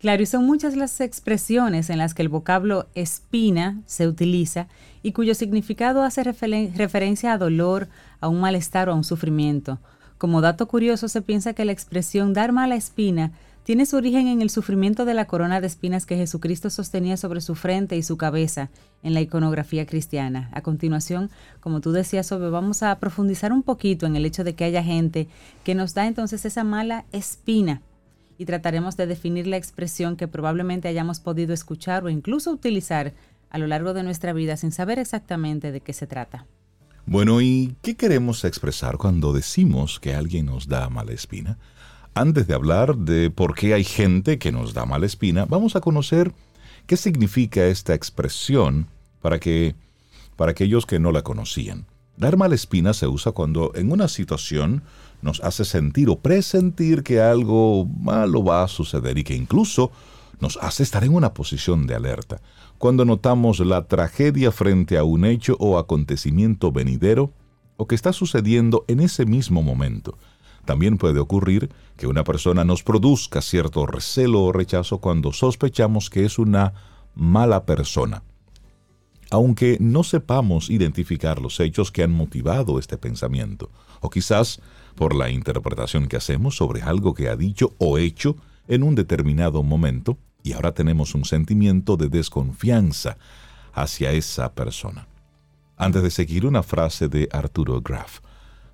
Claro, 0.02 0.20
y 0.20 0.26
son 0.26 0.44
muchas 0.44 0.74
las 0.74 1.00
expresiones 1.00 1.88
en 1.88 1.98
las 1.98 2.12
que 2.12 2.22
el 2.22 2.28
vocablo 2.28 2.88
espina 2.96 3.80
se 3.86 4.08
utiliza 4.08 4.66
y 5.00 5.12
cuyo 5.12 5.32
significado 5.36 6.02
hace 6.02 6.24
referencia 6.24 7.32
a 7.32 7.38
dolor, 7.38 7.88
a 8.20 8.26
un 8.26 8.40
malestar 8.40 8.88
o 8.88 8.92
a 8.92 8.94
un 8.96 9.04
sufrimiento. 9.04 9.78
Como 10.18 10.40
dato 10.40 10.66
curioso, 10.66 11.06
se 11.06 11.22
piensa 11.22 11.52
que 11.52 11.64
la 11.64 11.70
expresión 11.70 12.32
dar 12.32 12.50
mala 12.50 12.74
espina 12.74 13.30
tiene 13.62 13.86
su 13.86 13.96
origen 13.96 14.26
en 14.26 14.42
el 14.42 14.50
sufrimiento 14.50 15.04
de 15.04 15.14
la 15.14 15.26
corona 15.26 15.60
de 15.60 15.68
espinas 15.68 16.04
que 16.04 16.16
Jesucristo 16.16 16.68
sostenía 16.68 17.16
sobre 17.16 17.40
su 17.40 17.54
frente 17.54 17.96
y 17.96 18.02
su 18.02 18.16
cabeza 18.16 18.70
en 19.04 19.14
la 19.14 19.20
iconografía 19.20 19.86
cristiana. 19.86 20.50
A 20.52 20.62
continuación, 20.62 21.30
como 21.60 21.80
tú 21.80 21.92
decías, 21.92 22.28
vamos 22.28 22.82
a 22.82 22.98
profundizar 22.98 23.52
un 23.52 23.62
poquito 23.62 24.06
en 24.06 24.16
el 24.16 24.26
hecho 24.26 24.42
de 24.42 24.56
que 24.56 24.64
haya 24.64 24.82
gente 24.82 25.28
que 25.62 25.76
nos 25.76 25.94
da 25.94 26.08
entonces 26.08 26.44
esa 26.44 26.64
mala 26.64 27.04
espina 27.12 27.82
y 28.38 28.44
trataremos 28.44 28.96
de 28.96 29.06
definir 29.06 29.46
la 29.46 29.56
expresión 29.56 30.16
que 30.16 30.28
probablemente 30.28 30.88
hayamos 30.88 31.20
podido 31.20 31.54
escuchar 31.54 32.04
o 32.04 32.10
incluso 32.10 32.50
utilizar 32.50 33.14
a 33.50 33.58
lo 33.58 33.66
largo 33.66 33.94
de 33.94 34.02
nuestra 34.02 34.32
vida 34.32 34.56
sin 34.56 34.72
saber 34.72 34.98
exactamente 34.98 35.72
de 35.72 35.80
qué 35.80 35.92
se 35.92 36.06
trata. 36.06 36.46
Bueno, 37.04 37.40
¿y 37.40 37.76
qué 37.82 37.96
queremos 37.96 38.44
expresar 38.44 38.96
cuando 38.96 39.32
decimos 39.32 39.98
que 39.98 40.14
alguien 40.14 40.46
nos 40.46 40.68
da 40.68 40.88
mala 40.88 41.12
espina? 41.12 41.58
Antes 42.14 42.46
de 42.46 42.54
hablar 42.54 42.96
de 42.96 43.30
por 43.30 43.54
qué 43.54 43.74
hay 43.74 43.84
gente 43.84 44.38
que 44.38 44.52
nos 44.52 44.72
da 44.72 44.86
mala 44.86 45.06
espina, 45.06 45.44
vamos 45.44 45.76
a 45.76 45.80
conocer 45.80 46.32
qué 46.86 46.96
significa 46.96 47.64
esta 47.66 47.94
expresión 47.94 48.86
para 49.20 49.38
que 49.38 49.74
para 50.36 50.52
aquellos 50.52 50.86
que 50.86 50.98
no 50.98 51.12
la 51.12 51.22
conocían. 51.22 51.86
Dar 52.16 52.36
mala 52.36 52.54
espina 52.54 52.94
se 52.94 53.06
usa 53.06 53.32
cuando 53.32 53.72
en 53.74 53.90
una 53.90 54.08
situación 54.08 54.82
nos 55.22 55.40
hace 55.40 55.64
sentir 55.64 56.10
o 56.10 56.18
presentir 56.18 57.02
que 57.02 57.20
algo 57.20 57.86
malo 57.86 58.44
va 58.44 58.64
a 58.64 58.68
suceder 58.68 59.16
y 59.18 59.24
que 59.24 59.34
incluso 59.34 59.90
nos 60.40 60.58
hace 60.58 60.82
estar 60.82 61.04
en 61.04 61.14
una 61.14 61.32
posición 61.32 61.86
de 61.86 61.94
alerta. 61.94 62.40
Cuando 62.78 63.04
notamos 63.04 63.60
la 63.60 63.86
tragedia 63.86 64.50
frente 64.50 64.98
a 64.98 65.04
un 65.04 65.24
hecho 65.24 65.56
o 65.60 65.78
acontecimiento 65.78 66.72
venidero 66.72 67.32
o 67.76 67.86
que 67.86 67.94
está 67.94 68.12
sucediendo 68.12 68.84
en 68.88 69.00
ese 69.00 69.24
mismo 69.24 69.62
momento. 69.62 70.18
También 70.64 70.98
puede 70.98 71.18
ocurrir 71.18 71.70
que 71.96 72.06
una 72.06 72.24
persona 72.24 72.64
nos 72.64 72.82
produzca 72.82 73.42
cierto 73.42 73.86
recelo 73.86 74.42
o 74.42 74.52
rechazo 74.52 74.98
cuando 74.98 75.32
sospechamos 75.32 76.10
que 76.10 76.24
es 76.24 76.38
una 76.38 76.74
mala 77.14 77.64
persona. 77.64 78.22
Aunque 79.30 79.78
no 79.80 80.04
sepamos 80.04 80.70
identificar 80.70 81.40
los 81.40 81.58
hechos 81.58 81.90
que 81.90 82.02
han 82.02 82.12
motivado 82.12 82.78
este 82.78 82.98
pensamiento, 82.98 83.70
o 84.00 84.10
quizás 84.10 84.60
por 84.94 85.14
la 85.14 85.30
interpretación 85.30 86.06
que 86.06 86.16
hacemos 86.16 86.56
sobre 86.56 86.82
algo 86.82 87.14
que 87.14 87.28
ha 87.28 87.36
dicho 87.36 87.74
o 87.78 87.98
hecho 87.98 88.36
en 88.68 88.82
un 88.82 88.94
determinado 88.94 89.62
momento, 89.62 90.18
y 90.42 90.52
ahora 90.52 90.72
tenemos 90.72 91.14
un 91.14 91.24
sentimiento 91.24 91.96
de 91.96 92.08
desconfianza 92.08 93.16
hacia 93.72 94.12
esa 94.12 94.52
persona. 94.54 95.06
Antes 95.76 96.02
de 96.02 96.10
seguir 96.10 96.46
una 96.46 96.62
frase 96.62 97.08
de 97.08 97.28
Arturo 97.32 97.80
Graf, 97.80 98.20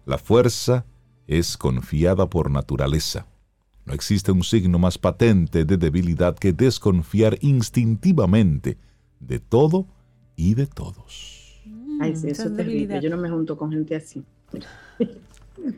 la 0.04 0.18
fuerza 0.18 0.84
es 1.26 1.56
confiada 1.56 2.28
por 2.28 2.50
naturaleza. 2.50 3.26
No 3.84 3.94
existe 3.94 4.32
un 4.32 4.42
signo 4.42 4.78
más 4.78 4.98
patente 4.98 5.64
de 5.64 5.76
debilidad 5.76 6.36
que 6.36 6.52
desconfiar 6.52 7.38
instintivamente 7.40 8.76
de 9.20 9.38
todo 9.38 9.86
y 10.36 10.54
de 10.54 10.66
todos. 10.66 11.62
Mm, 11.64 12.02
Ay, 12.02 12.16
sí, 12.16 12.28
eso 12.28 12.44
es 12.44 12.56
terrible. 12.56 13.00
Yo 13.00 13.10
no 13.10 13.16
me 13.16 13.30
junto 13.30 13.56
con 13.56 13.70
gente 13.70 13.96
así. 13.96 14.22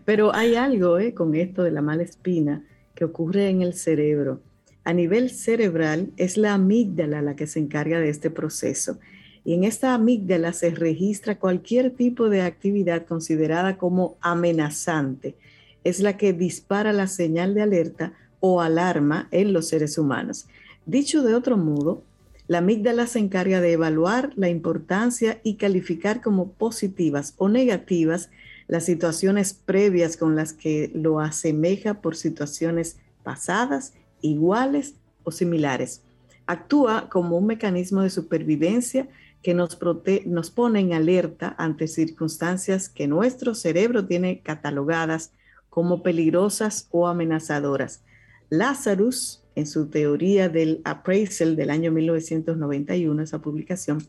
Pero 0.04 0.34
hay 0.34 0.54
algo 0.54 0.98
eh, 0.98 1.14
con 1.14 1.34
esto 1.34 1.62
de 1.62 1.70
la 1.70 1.82
mala 1.82 2.02
espina 2.02 2.64
que 2.94 3.04
ocurre 3.04 3.48
en 3.48 3.62
el 3.62 3.74
cerebro. 3.74 4.40
A 4.84 4.92
nivel 4.92 5.30
cerebral 5.30 6.10
es 6.16 6.36
la 6.36 6.54
amígdala 6.54 7.22
la 7.22 7.36
que 7.36 7.46
se 7.46 7.58
encarga 7.58 8.00
de 8.00 8.08
este 8.08 8.30
proceso. 8.30 8.98
Y 9.44 9.54
en 9.54 9.64
esta 9.64 9.94
amígdala 9.94 10.52
se 10.52 10.70
registra 10.70 11.38
cualquier 11.38 11.90
tipo 11.90 12.28
de 12.28 12.42
actividad 12.42 13.06
considerada 13.06 13.78
como 13.78 14.16
amenazante. 14.20 15.36
Es 15.84 16.00
la 16.00 16.16
que 16.16 16.32
dispara 16.32 16.92
la 16.92 17.06
señal 17.06 17.54
de 17.54 17.62
alerta 17.62 18.12
o 18.40 18.60
alarma 18.60 19.28
en 19.30 19.52
los 19.52 19.68
seres 19.68 19.96
humanos. 19.96 20.46
Dicho 20.86 21.22
de 21.22 21.34
otro 21.34 21.56
modo, 21.56 22.02
la 22.48 22.58
amígdala 22.58 23.06
se 23.06 23.20
encarga 23.20 23.60
de 23.60 23.72
evaluar 23.72 24.32
la 24.34 24.48
importancia 24.48 25.40
y 25.44 25.54
calificar 25.54 26.20
como 26.20 26.52
positivas 26.52 27.34
o 27.36 27.48
negativas 27.48 28.30
las 28.70 28.84
situaciones 28.84 29.52
previas 29.52 30.16
con 30.16 30.36
las 30.36 30.52
que 30.52 30.92
lo 30.94 31.18
asemeja 31.18 31.94
por 31.94 32.14
situaciones 32.14 32.98
pasadas, 33.24 33.94
iguales 34.20 34.94
o 35.24 35.32
similares. 35.32 36.02
Actúa 36.46 37.08
como 37.08 37.36
un 37.36 37.46
mecanismo 37.46 38.02
de 38.02 38.10
supervivencia 38.10 39.08
que 39.42 39.54
nos, 39.54 39.76
nos 40.24 40.50
pone 40.52 40.78
en 40.78 40.92
alerta 40.92 41.56
ante 41.58 41.88
circunstancias 41.88 42.88
que 42.88 43.08
nuestro 43.08 43.56
cerebro 43.56 44.06
tiene 44.06 44.38
catalogadas 44.38 45.32
como 45.68 46.04
peligrosas 46.04 46.86
o 46.92 47.08
amenazadoras. 47.08 48.04
Lazarus, 48.50 49.42
en 49.56 49.66
su 49.66 49.86
teoría 49.88 50.48
del 50.48 50.80
appraisal 50.84 51.56
del 51.56 51.70
año 51.70 51.90
1991, 51.90 53.20
esa 53.20 53.40
publicación, 53.40 54.06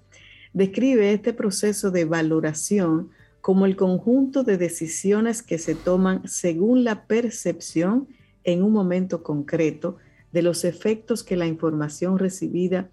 describe 0.54 1.14
este 1.14 1.34
proceso 1.34 1.90
de 1.90 2.06
valoración 2.06 3.10
como 3.42 3.66
el 3.66 3.76
conjunto 3.76 4.44
de 4.44 4.58
decisiones 4.58 5.42
que 5.42 5.58
se 5.58 5.76
toman 5.76 6.28
según 6.28 6.84
la 6.84 7.06
percepción 7.06 8.08
en 8.44 8.64
un 8.64 8.72
momento 8.72 9.24
concreto 9.24 9.98
de 10.32 10.42
los 10.42 10.64
efectos 10.64 11.24
que 11.24 11.36
la 11.36 11.48
información 11.48 12.18
recibida 12.18 12.90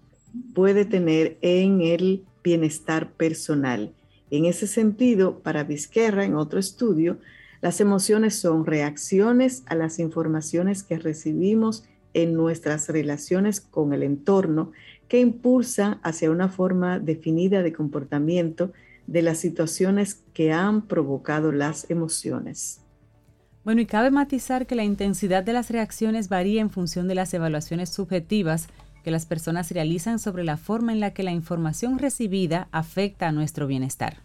puede 0.53 0.85
tener 0.85 1.37
en 1.41 1.81
el 1.81 2.23
bienestar 2.43 3.11
personal. 3.13 3.93
En 4.31 4.45
ese 4.45 4.67
sentido, 4.67 5.39
para 5.39 5.63
Vizquerra, 5.63 6.25
en 6.25 6.35
otro 6.35 6.59
estudio, 6.59 7.17
las 7.61 7.81
emociones 7.81 8.35
son 8.35 8.65
reacciones 8.65 9.63
a 9.65 9.75
las 9.75 9.99
informaciones 9.99 10.83
que 10.83 10.97
recibimos 10.97 11.83
en 12.13 12.33
nuestras 12.33 12.89
relaciones 12.89 13.59
con 13.61 13.93
el 13.93 14.03
entorno 14.03 14.71
que 15.07 15.19
impulsan 15.19 15.99
hacia 16.03 16.31
una 16.31 16.49
forma 16.49 16.99
definida 16.99 17.61
de 17.63 17.73
comportamiento 17.73 18.71
de 19.09 19.23
las 19.23 19.39
situaciones 19.39 20.21
que 20.33 20.51
han 20.51 20.83
provocado 20.83 21.51
las 21.51 21.89
emociones. 21.89 22.81
Bueno, 23.63 23.81
y 23.81 23.87
cabe 23.87 24.11
matizar 24.11 24.67
que 24.67 24.75
la 24.75 24.83
intensidad 24.83 25.43
de 25.43 25.51
las 25.51 25.71
reacciones 25.71 26.29
varía 26.29 26.61
en 26.61 26.69
función 26.69 27.07
de 27.07 27.15
las 27.15 27.33
evaluaciones 27.33 27.89
subjetivas 27.89 28.67
que 29.03 29.09
las 29.09 29.25
personas 29.25 29.71
realizan 29.71 30.19
sobre 30.19 30.43
la 30.43 30.57
forma 30.57 30.91
en 30.91 30.99
la 30.99 31.13
que 31.13 31.23
la 31.23 31.31
información 31.31 31.97
recibida 31.97 32.67
afecta 32.71 33.27
a 33.27 33.31
nuestro 33.31 33.65
bienestar. 33.65 34.17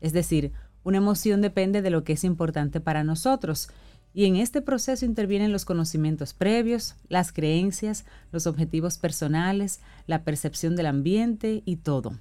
Es 0.00 0.12
decir, 0.12 0.50
una 0.82 0.98
emoción 0.98 1.40
depende 1.40 1.80
de 1.80 1.90
lo 1.90 2.02
que 2.02 2.14
es 2.14 2.24
importante 2.24 2.80
para 2.80 3.04
nosotros, 3.04 3.68
y 4.12 4.24
en 4.24 4.34
este 4.34 4.60
proceso 4.60 5.06
intervienen 5.06 5.52
los 5.52 5.64
conocimientos 5.64 6.34
previos, 6.34 6.96
las 7.08 7.32
creencias, 7.32 8.04
los 8.32 8.48
objetivos 8.48 8.98
personales, 8.98 9.80
la 10.08 10.24
percepción 10.24 10.74
del 10.74 10.86
ambiente 10.86 11.62
y 11.64 11.76
todo. 11.76 12.14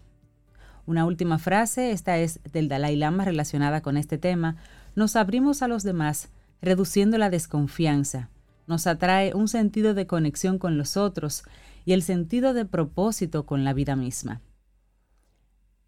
Una 0.85 1.05
última 1.05 1.37
frase, 1.37 1.91
esta 1.91 2.17
es 2.17 2.39
del 2.51 2.67
Dalai 2.67 2.95
Lama 2.95 3.25
relacionada 3.25 3.81
con 3.81 3.97
este 3.97 4.17
tema, 4.17 4.57
nos 4.95 5.15
abrimos 5.15 5.61
a 5.61 5.67
los 5.67 5.83
demás, 5.83 6.29
reduciendo 6.61 7.17
la 7.17 7.29
desconfianza. 7.29 8.29
Nos 8.67 8.87
atrae 8.87 9.33
un 9.33 9.47
sentido 9.47 9.93
de 9.93 10.07
conexión 10.07 10.57
con 10.57 10.77
los 10.77 10.97
otros 10.97 11.43
y 11.85 11.93
el 11.93 12.03
sentido 12.03 12.53
de 12.53 12.65
propósito 12.65 13.45
con 13.45 13.63
la 13.63 13.73
vida 13.73 13.95
misma. 13.95 14.41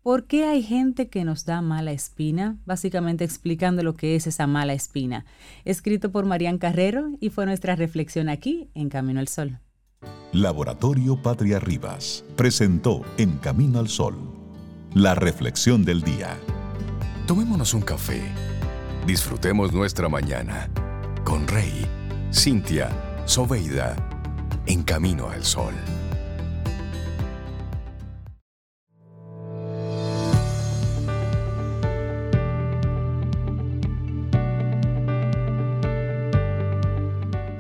¿Por 0.01 0.25
qué 0.25 0.45
hay 0.45 0.62
gente 0.62 1.07
que 1.07 1.23
nos 1.23 1.45
da 1.45 1.62
mala 1.62 1.93
espina? 1.93 2.57
Básicamente 2.65 3.23
explicando 3.23 3.83
lo 3.83 3.93
que 3.93 4.17
es 4.17 4.27
esa 4.27 4.47
mala 4.47 4.73
espina. 4.73 5.25
Escrito 5.63 6.12
por 6.12 6.25
Marian 6.25 6.57
Carrero 6.57 7.12
y 7.21 7.29
fue 7.29 7.45
nuestra 7.45 7.77
reflexión 7.77 8.27
aquí 8.27 8.69
en 8.73 8.89
Camino 8.89 9.21
al 9.21 9.29
Sol. 9.29 9.59
Laboratorio 10.33 11.15
Patria 11.15 11.59
Rivas 11.59 12.25
presentó 12.35 13.03
En 13.17 13.38
Camino 13.38 13.79
al 13.79 13.88
Sol 13.88 14.42
la 14.93 15.15
reflexión 15.15 15.83
del 15.83 16.01
día. 16.01 16.38
Tomémonos 17.25 17.73
un 17.73 17.81
café. 17.81 18.21
Disfrutemos 19.07 19.73
nuestra 19.73 20.07
mañana 20.07 20.69
con 21.23 21.47
Rey, 21.47 21.85
Cintia, 22.31 22.89
Soveida, 23.25 23.95
En 24.67 24.83
Camino 24.83 25.29
al 25.29 25.43
Sol. 25.43 25.73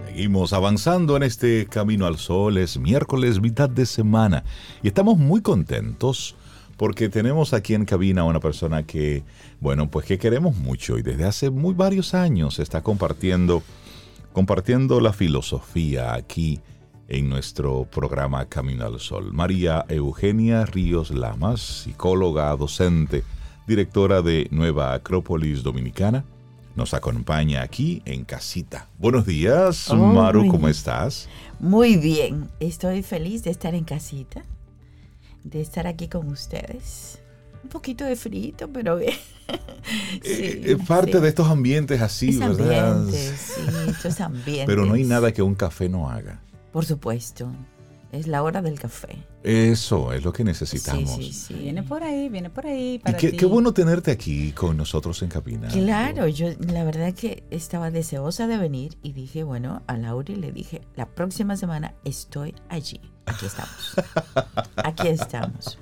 Seguimos 0.05 0.53
avanzando 0.53 1.17
en 1.17 1.23
este 1.23 1.65
camino 1.65 2.05
al 2.05 2.17
sol, 2.17 2.57
es 2.57 2.77
miércoles, 2.77 3.41
mitad 3.41 3.69
de 3.69 3.85
semana, 3.85 4.43
y 4.81 4.87
estamos 4.87 5.17
muy 5.17 5.41
contentos 5.41 6.35
porque 6.77 7.09
tenemos 7.09 7.53
aquí 7.53 7.73
en 7.73 7.85
cabina 7.85 8.21
a 8.21 8.25
una 8.25 8.39
persona 8.39 8.83
que, 8.83 9.23
bueno, 9.59 9.89
pues 9.89 10.05
que 10.05 10.17
queremos 10.17 10.55
mucho 10.57 10.97
y 10.97 11.01
desde 11.01 11.25
hace 11.25 11.49
muy 11.49 11.73
varios 11.73 12.13
años 12.13 12.59
está 12.59 12.81
compartiendo, 12.81 13.63
compartiendo 14.31 14.99
la 14.99 15.13
filosofía 15.13 16.13
aquí 16.13 16.59
en 17.07 17.29
nuestro 17.29 17.85
programa 17.85 18.45
Camino 18.45 18.85
al 18.85 18.99
Sol. 18.99 19.33
María 19.33 19.85
Eugenia 19.89 20.65
Ríos 20.65 21.11
Lamas, 21.11 21.61
psicóloga, 21.61 22.55
docente, 22.55 23.23
directora 23.67 24.21
de 24.21 24.47
Nueva 24.51 24.93
Acrópolis 24.93 25.63
Dominicana 25.63 26.25
nos 26.75 26.93
acompaña 26.93 27.61
aquí 27.61 28.01
en 28.05 28.25
casita. 28.25 28.89
Buenos 28.97 29.25
días, 29.25 29.89
oh, 29.89 29.95
Maru, 29.95 30.47
¿cómo 30.47 30.67
estás? 30.67 31.29
Muy 31.59 31.97
bien, 31.97 32.49
estoy 32.59 33.03
feliz 33.03 33.43
de 33.43 33.51
estar 33.51 33.75
en 33.75 33.83
casita, 33.83 34.43
de 35.43 35.61
estar 35.61 35.87
aquí 35.87 36.07
con 36.07 36.27
ustedes. 36.29 37.19
Un 37.63 37.69
poquito 37.69 38.03
de 38.05 38.15
frito, 38.15 38.69
pero 38.71 38.95
bien. 38.97 39.13
Eh, 40.23 40.61
es 40.65 40.87
parte 40.87 41.19
de 41.19 41.29
estos 41.29 41.47
ambientes 41.47 42.01
así, 42.01 42.37
¿verdad? 42.37 42.93
Ambientes, 42.93 43.55
sí, 43.55 43.61
estos 43.89 44.21
ambientes. 44.21 44.65
Pero 44.65 44.85
no 44.85 44.93
hay 44.93 45.03
nada 45.03 45.31
que 45.31 45.41
un 45.41 45.55
café 45.55 45.89
no 45.89 46.09
haga. 46.09 46.41
Por 46.71 46.85
supuesto. 46.85 47.51
Es 48.13 48.27
la 48.27 48.43
hora 48.43 48.61
del 48.61 48.79
café. 48.79 49.17
Eso 49.41 50.13
es 50.13 50.23
lo 50.23 50.31
que 50.31 50.43
necesitamos. 50.43 51.15
Sí, 51.15 51.23
sí, 51.23 51.33
sí. 51.33 51.53
Viene 51.55 51.81
por 51.81 52.03
ahí, 52.03 52.29
viene 52.29 52.51
por 52.51 52.67
ahí. 52.67 53.01
y 53.03 53.31
qué, 53.31 53.45
bueno 53.47 53.73
tenerte 53.73 54.11
aquí 54.11 54.51
con 54.51 54.77
nosotros 54.77 55.19
en 55.23 55.29
cabina. 55.29 55.67
Claro, 55.69 56.27
yo 56.27 56.49
la 56.59 56.83
verdad 56.83 57.15
que 57.15 57.43
estaba 57.49 57.89
deseosa 57.89 58.45
de 58.45 58.59
venir 58.59 58.99
y 59.01 59.13
dije, 59.13 59.43
bueno, 59.43 59.81
a 59.87 59.97
Laura 59.97 60.35
le 60.35 60.51
dije, 60.51 60.81
la 60.95 61.07
próxima 61.07 61.57
semana 61.57 61.95
estoy 62.05 62.53
allí. 62.69 63.01
Aquí 63.25 63.45
estamos. 63.45 63.95
aquí 64.75 65.07
estamos. 65.07 65.79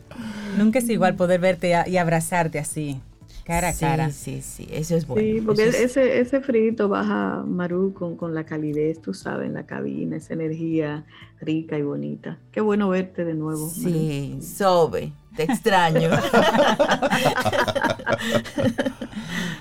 Nunca 0.57 0.79
es 0.79 0.89
igual 0.89 1.15
poder 1.15 1.39
verte 1.39 1.73
y 1.87 1.97
abrazarte 1.97 2.59
así. 2.59 3.01
Cara 3.45 3.69
a 3.69 3.73
cara. 3.73 4.11
Sí, 4.11 4.41
sí, 4.41 4.67
eso 4.71 4.95
es 4.95 5.07
bueno. 5.07 5.27
Sí, 5.27 5.41
porque 5.41 5.67
ese, 5.67 6.19
ese 6.19 6.41
frito 6.41 6.87
baja 6.89 7.43
Maru 7.45 7.93
con, 7.93 8.15
con, 8.15 8.35
la 8.35 8.45
calidez, 8.45 9.01
tú 9.01 9.15
sabes, 9.15 9.47
en 9.47 9.55
la 9.55 9.65
cabina, 9.65 10.17
esa 10.17 10.33
energía 10.33 11.05
rica 11.39 11.77
y 11.77 11.81
bonita. 11.81 12.37
Qué 12.51 12.61
bueno 12.61 12.89
verte 12.89 13.25
de 13.25 13.33
nuevo. 13.33 13.67
Sí, 13.69 14.37
Sobe, 14.41 15.11
te 15.35 15.43
extraño. 15.43 16.11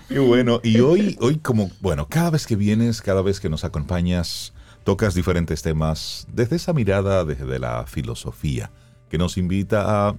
Qué 0.08 0.18
bueno. 0.18 0.60
Y 0.62 0.80
hoy, 0.80 1.16
hoy 1.20 1.38
como, 1.38 1.70
bueno, 1.80 2.06
cada 2.08 2.30
vez 2.30 2.46
que 2.46 2.56
vienes, 2.56 3.00
cada 3.00 3.22
vez 3.22 3.40
que 3.40 3.48
nos 3.48 3.64
acompañas, 3.64 4.52
tocas 4.90 5.14
diferentes 5.14 5.62
temas 5.62 6.26
desde 6.32 6.56
esa 6.56 6.72
mirada, 6.72 7.24
desde 7.24 7.60
la 7.60 7.86
filosofía, 7.86 8.72
que 9.08 9.18
nos 9.18 9.38
invita 9.38 10.08
a, 10.08 10.16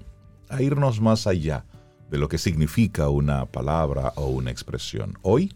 a 0.48 0.62
irnos 0.62 1.02
más 1.02 1.28
allá 1.28 1.66
de 2.10 2.18
lo 2.18 2.30
que 2.30 2.38
significa 2.38 3.10
una 3.10 3.46
palabra 3.48 4.14
o 4.16 4.28
una 4.28 4.50
expresión. 4.50 5.20
Hoy, 5.24 5.54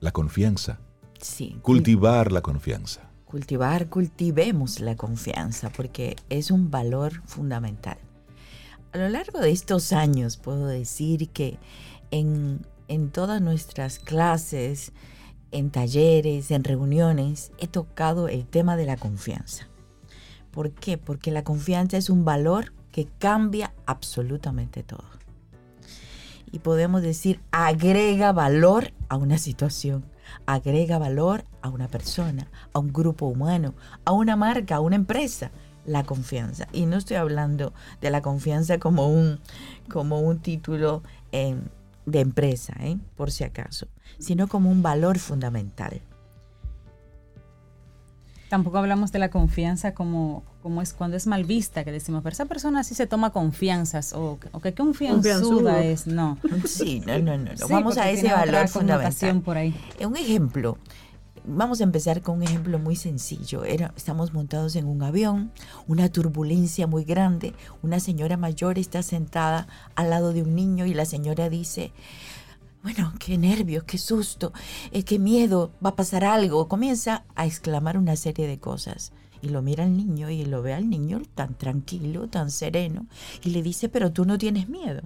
la 0.00 0.10
confianza. 0.10 0.80
Sí. 1.20 1.60
Cultivar 1.62 2.32
la 2.32 2.40
confianza. 2.40 3.08
Cultivar, 3.24 3.88
cultivemos 3.88 4.80
la 4.80 4.96
confianza 4.96 5.70
porque 5.70 6.16
es 6.28 6.50
un 6.50 6.72
valor 6.72 7.22
fundamental. 7.26 7.98
A 8.90 8.98
lo 8.98 9.08
largo 9.10 9.38
de 9.38 9.52
estos 9.52 9.92
años 9.92 10.38
puedo 10.38 10.66
decir 10.66 11.28
que 11.28 11.56
en, 12.10 12.66
en 12.88 13.10
todas 13.10 13.40
nuestras 13.40 14.00
clases, 14.00 14.90
en 15.52 15.70
talleres, 15.70 16.50
en 16.50 16.64
reuniones, 16.64 17.52
he 17.58 17.66
tocado 17.66 18.28
el 18.28 18.46
tema 18.46 18.76
de 18.76 18.86
la 18.86 18.96
confianza. 18.96 19.68
¿Por 20.50 20.72
qué? 20.72 20.98
Porque 20.98 21.30
la 21.30 21.44
confianza 21.44 21.96
es 21.96 22.10
un 22.10 22.24
valor 22.24 22.72
que 22.90 23.06
cambia 23.18 23.72
absolutamente 23.86 24.82
todo 24.82 25.20
y 26.52 26.58
podemos 26.60 27.02
decir 27.02 27.40
agrega 27.50 28.32
valor 28.32 28.92
a 29.08 29.16
una 29.16 29.38
situación, 29.38 30.04
agrega 30.46 30.98
valor 30.98 31.44
a 31.62 31.68
una 31.68 31.88
persona, 31.88 32.48
a 32.72 32.78
un 32.78 32.92
grupo 32.92 33.26
humano, 33.26 33.74
a 34.04 34.12
una 34.12 34.36
marca, 34.36 34.76
a 34.76 34.80
una 34.80 34.96
empresa. 34.96 35.50
La 35.86 36.04
confianza. 36.04 36.68
Y 36.72 36.84
no 36.84 36.98
estoy 36.98 37.16
hablando 37.16 37.72
de 38.02 38.10
la 38.10 38.20
confianza 38.20 38.78
como 38.78 39.08
un, 39.08 39.40
como 39.88 40.20
un 40.20 40.38
título 40.38 41.02
de 41.32 42.20
empresa, 42.20 42.74
¿eh? 42.80 42.98
por 43.16 43.30
si 43.30 43.44
acaso, 43.44 43.88
sino 44.18 44.48
como 44.48 44.70
un 44.70 44.82
valor 44.82 45.18
fundamental. 45.18 46.00
Tampoco 48.48 48.78
hablamos 48.78 49.12
de 49.12 49.20
la 49.20 49.30
confianza 49.30 49.94
como, 49.94 50.42
como 50.60 50.82
es 50.82 50.92
cuando 50.92 51.16
es 51.16 51.28
mal 51.28 51.44
vista, 51.44 51.84
que 51.84 51.92
decimos, 51.92 52.22
pero 52.24 52.32
esa 52.32 52.46
persona 52.46 52.82
sí 52.82 52.96
se 52.96 53.06
toma 53.06 53.30
confianzas, 53.30 54.12
o, 54.12 54.40
o 54.50 54.60
que 54.60 54.74
confianzuda 54.74 55.84
es, 55.84 56.08
no. 56.08 56.36
Sí, 56.66 57.00
no, 57.06 57.16
no, 57.20 57.38
no. 57.38 57.52
vamos 57.68 57.96
a 57.96 58.10
ese 58.10 58.32
valor 58.32 58.66
fundamental. 58.66 59.40
por 59.42 59.56
ahí. 59.56 59.72
Un 60.04 60.16
ejemplo, 60.16 60.78
vamos 61.44 61.80
a 61.80 61.84
empezar 61.84 62.22
con 62.22 62.38
un 62.38 62.42
ejemplo 62.42 62.78
muy 62.78 62.96
sencillo. 62.96 63.64
Era, 63.64 63.92
estamos 63.96 64.32
montados 64.32 64.76
en 64.76 64.86
un 64.86 65.02
avión, 65.02 65.52
una 65.86 66.08
turbulencia 66.08 66.86
muy 66.86 67.04
grande, 67.04 67.54
una 67.82 68.00
señora 68.00 68.36
mayor 68.36 68.78
está 68.78 69.02
sentada 69.02 69.66
al 69.94 70.10
lado 70.10 70.32
de 70.32 70.42
un 70.42 70.54
niño 70.54 70.86
y 70.86 70.94
la 70.94 71.04
señora 71.04 71.48
dice, 71.48 71.92
bueno, 72.82 73.12
qué 73.18 73.36
nervios, 73.36 73.84
qué 73.84 73.98
susto, 73.98 74.52
eh, 74.90 75.02
qué 75.02 75.18
miedo, 75.18 75.72
va 75.84 75.90
a 75.90 75.96
pasar 75.96 76.24
algo. 76.24 76.68
Comienza 76.68 77.24
a 77.34 77.46
exclamar 77.46 77.98
una 77.98 78.16
serie 78.16 78.46
de 78.46 78.58
cosas. 78.58 79.12
Y 79.42 79.48
lo 79.48 79.62
mira 79.62 79.84
el 79.84 79.96
niño 79.96 80.30
y 80.30 80.44
lo 80.44 80.62
ve 80.62 80.74
al 80.74 80.88
niño 80.88 81.22
tan 81.34 81.56
tranquilo, 81.56 82.28
tan 82.28 82.50
sereno. 82.50 83.06
Y 83.42 83.50
le 83.50 83.62
dice, 83.62 83.88
pero 83.88 84.12
tú 84.12 84.24
no 84.24 84.38
tienes 84.38 84.68
miedo. 84.68 85.02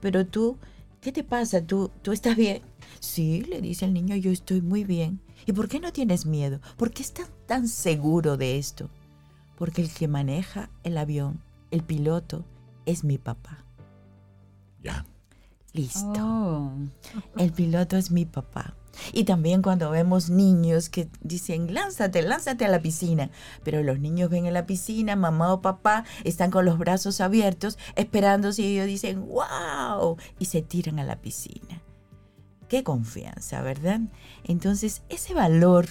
Pero 0.00 0.26
tú, 0.26 0.58
¿qué 1.00 1.12
te 1.12 1.24
pasa? 1.24 1.64
¿Tú, 1.64 1.90
tú 2.02 2.12
estás 2.12 2.36
bien? 2.36 2.62
Sí, 3.00 3.42
le 3.42 3.60
dice 3.60 3.84
el 3.84 3.94
niño, 3.94 4.16
yo 4.16 4.30
estoy 4.30 4.60
muy 4.60 4.84
bien. 4.84 5.20
¿Y 5.46 5.52
por 5.52 5.68
qué 5.68 5.80
no 5.80 5.92
tienes 5.92 6.26
miedo? 6.26 6.60
¿Por 6.76 6.90
qué 6.90 7.02
estás 7.02 7.30
tan 7.46 7.66
seguro 7.68 8.36
de 8.36 8.58
esto? 8.58 8.88
Porque 9.56 9.82
el 9.82 9.92
que 9.92 10.08
maneja 10.08 10.70
el 10.84 10.98
avión, 10.98 11.42
el 11.70 11.82
piloto, 11.82 12.44
es 12.86 13.04
mi 13.04 13.18
papá. 13.18 13.64
Ya. 14.82 15.04
Listo. 15.72 16.12
Oh. 16.18 16.72
El 17.36 17.52
piloto 17.52 17.96
es 17.96 18.10
mi 18.10 18.26
papá. 18.26 18.74
Y 19.12 19.24
también 19.24 19.62
cuando 19.62 19.90
vemos 19.90 20.28
niños 20.28 20.90
que 20.90 21.08
dicen, 21.22 21.72
lánzate, 21.72 22.22
lánzate 22.22 22.64
a 22.64 22.68
la 22.68 22.82
piscina. 22.82 23.30
Pero 23.64 23.82
los 23.82 23.98
niños 23.98 24.30
ven 24.30 24.46
en 24.46 24.54
la 24.54 24.66
piscina, 24.66 25.16
mamá 25.16 25.52
o 25.52 25.62
papá 25.62 26.04
están 26.24 26.50
con 26.50 26.64
los 26.64 26.78
brazos 26.78 27.20
abiertos 27.20 27.78
esperando 27.96 28.52
si 28.52 28.66
ellos 28.66 28.86
dicen, 28.86 29.26
wow, 29.26 30.16
y 30.38 30.46
se 30.46 30.62
tiran 30.62 30.98
a 30.98 31.04
la 31.04 31.16
piscina. 31.16 31.82
Qué 32.68 32.82
confianza, 32.84 33.62
¿verdad? 33.62 34.00
Entonces, 34.44 35.02
ese 35.08 35.34
valor 35.34 35.88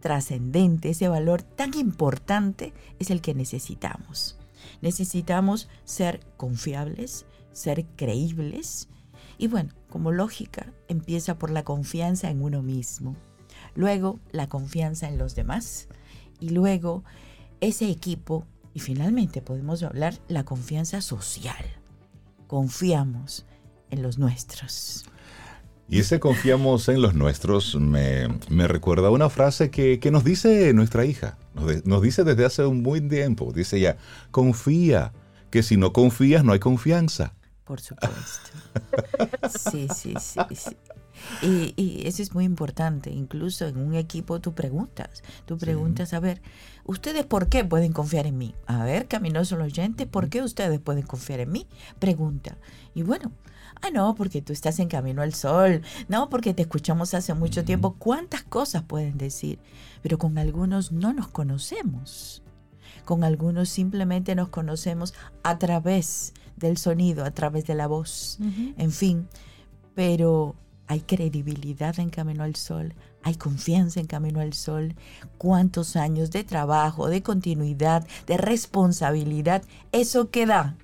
trascendente, 0.00 0.90
ese 0.90 1.08
valor 1.08 1.42
tan 1.42 1.74
importante 1.74 2.74
es 2.98 3.10
el 3.10 3.20
que 3.20 3.34
necesitamos. 3.34 4.38
Necesitamos 4.82 5.68
ser 5.84 6.20
confiables, 6.36 7.26
ser 7.52 7.86
creíbles, 7.96 8.88
y 9.38 9.48
bueno, 9.48 9.70
como 9.88 10.12
lógica, 10.12 10.72
empieza 10.88 11.38
por 11.38 11.50
la 11.50 11.64
confianza 11.64 12.30
en 12.30 12.42
uno 12.42 12.62
mismo, 12.62 13.16
luego 13.74 14.20
la 14.32 14.48
confianza 14.48 15.08
en 15.08 15.18
los 15.18 15.34
demás 15.34 15.88
y 16.40 16.50
luego 16.50 17.04
ese 17.60 17.88
equipo 17.88 18.46
y 18.74 18.80
finalmente 18.80 19.40
podemos 19.40 19.82
hablar 19.82 20.14
la 20.28 20.44
confianza 20.44 21.00
social. 21.00 21.64
Confiamos 22.48 23.46
en 23.90 24.02
los 24.02 24.18
nuestros. 24.18 25.04
Y 25.88 26.00
ese 26.00 26.18
confiamos 26.18 26.88
en 26.88 27.02
los 27.02 27.14
nuestros 27.14 27.76
me, 27.76 28.28
recuerda 28.48 29.10
una 29.10 29.28
frase 29.28 29.70
que, 29.70 30.00
nos 30.10 30.24
dice 30.24 30.72
nuestra 30.72 31.04
hija. 31.04 31.38
Nos, 31.54 31.84
nos, 31.86 32.02
dice 32.02 32.24
desde 32.24 32.44
hace 32.44 32.64
un 32.64 32.82
buen 32.82 33.08
tiempo. 33.08 33.52
Dice 33.54 33.76
ella, 33.76 33.96
confía, 34.30 35.12
que 35.50 35.62
si 35.62 35.76
no 35.76 35.92
confías 35.92 36.42
no 36.42 36.52
hay 36.52 36.58
confianza. 36.58 37.34
Por 37.64 37.80
supuesto. 37.80 38.50
Sí, 39.48 39.88
sí, 39.94 40.14
sí, 40.20 40.40
sí. 40.54 40.76
Y, 41.42 42.06
eso 42.06 42.22
es 42.22 42.34
muy 42.34 42.44
importante. 42.44 43.10
Incluso 43.10 43.66
en 43.66 43.78
un 43.78 43.94
equipo 43.94 44.40
tú 44.40 44.54
preguntas. 44.54 45.22
Tú 45.46 45.56
preguntas, 45.56 46.12
a 46.12 46.20
ver, 46.20 46.42
¿ustedes 46.84 47.24
por 47.24 47.48
qué 47.48 47.64
pueden 47.64 47.92
confiar 47.92 48.26
en 48.26 48.38
mí? 48.38 48.54
A 48.66 48.84
ver, 48.84 49.06
caminoso 49.06 49.56
oyente, 49.56 50.06
¿por 50.06 50.28
qué 50.28 50.42
ustedes 50.42 50.80
pueden 50.80 51.04
confiar 51.04 51.40
en 51.40 51.52
mí? 51.52 51.66
Pregunta. 51.98 52.58
Y 52.94 53.02
bueno, 53.02 53.32
ah, 53.80 53.90
no, 53.90 54.14
porque 54.14 54.42
tú 54.42 54.52
estás 54.52 54.78
en 54.78 54.88
camino 54.88 55.22
al 55.22 55.34
sol. 55.34 55.82
No, 56.08 56.28
porque 56.28 56.54
te 56.54 56.62
escuchamos 56.62 57.14
hace 57.14 57.34
mucho 57.34 57.64
tiempo. 57.64 57.96
¿Cuántas 57.98 58.42
cosas 58.42 58.82
pueden 58.82 59.16
decir? 59.16 59.58
Pero 60.02 60.18
con 60.18 60.36
algunos 60.38 60.92
no 60.92 61.12
nos 61.12 61.28
conocemos. 61.28 62.42
Con 63.04 63.24
algunos 63.24 63.68
simplemente 63.68 64.34
nos 64.34 64.48
conocemos 64.48 65.14
a 65.42 65.58
través 65.58 66.32
del 66.64 66.78
sonido, 66.78 67.24
a 67.24 67.30
través 67.30 67.66
de 67.66 67.74
la 67.74 67.86
voz. 67.86 68.38
En 68.76 68.90
fin, 68.90 69.28
pero 69.94 70.56
hay 70.86 71.00
credibilidad 71.00 71.98
en 71.98 72.10
Camino 72.10 72.42
al 72.42 72.56
Sol, 72.56 72.94
hay 73.22 73.36
confianza 73.36 74.00
en 74.00 74.06
Camino 74.06 74.40
al 74.40 74.52
Sol. 74.52 74.94
¿Cuántos 75.38 75.96
años 75.96 76.30
de 76.30 76.44
trabajo, 76.44 77.08
de 77.08 77.22
continuidad, 77.22 78.06
de 78.26 78.36
responsabilidad? 78.36 79.62
Eso 79.92 80.30
que 80.30 80.46
da 80.46 80.76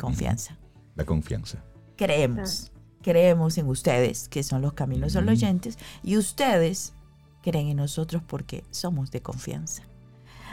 confianza. 0.00 0.56
La 0.96 1.04
confianza. 1.04 1.62
Creemos, 1.96 2.72
creemos 3.02 3.58
en 3.58 3.66
ustedes, 3.66 4.28
que 4.28 4.42
son 4.42 4.62
los 4.62 4.72
caminos 4.72 5.14
uh 5.14 5.18
oyentes, 5.18 5.78
y 6.02 6.16
ustedes 6.16 6.94
creen 7.42 7.68
en 7.68 7.76
nosotros 7.76 8.22
porque 8.26 8.64
somos 8.70 9.10
de 9.10 9.20
confianza. 9.20 9.82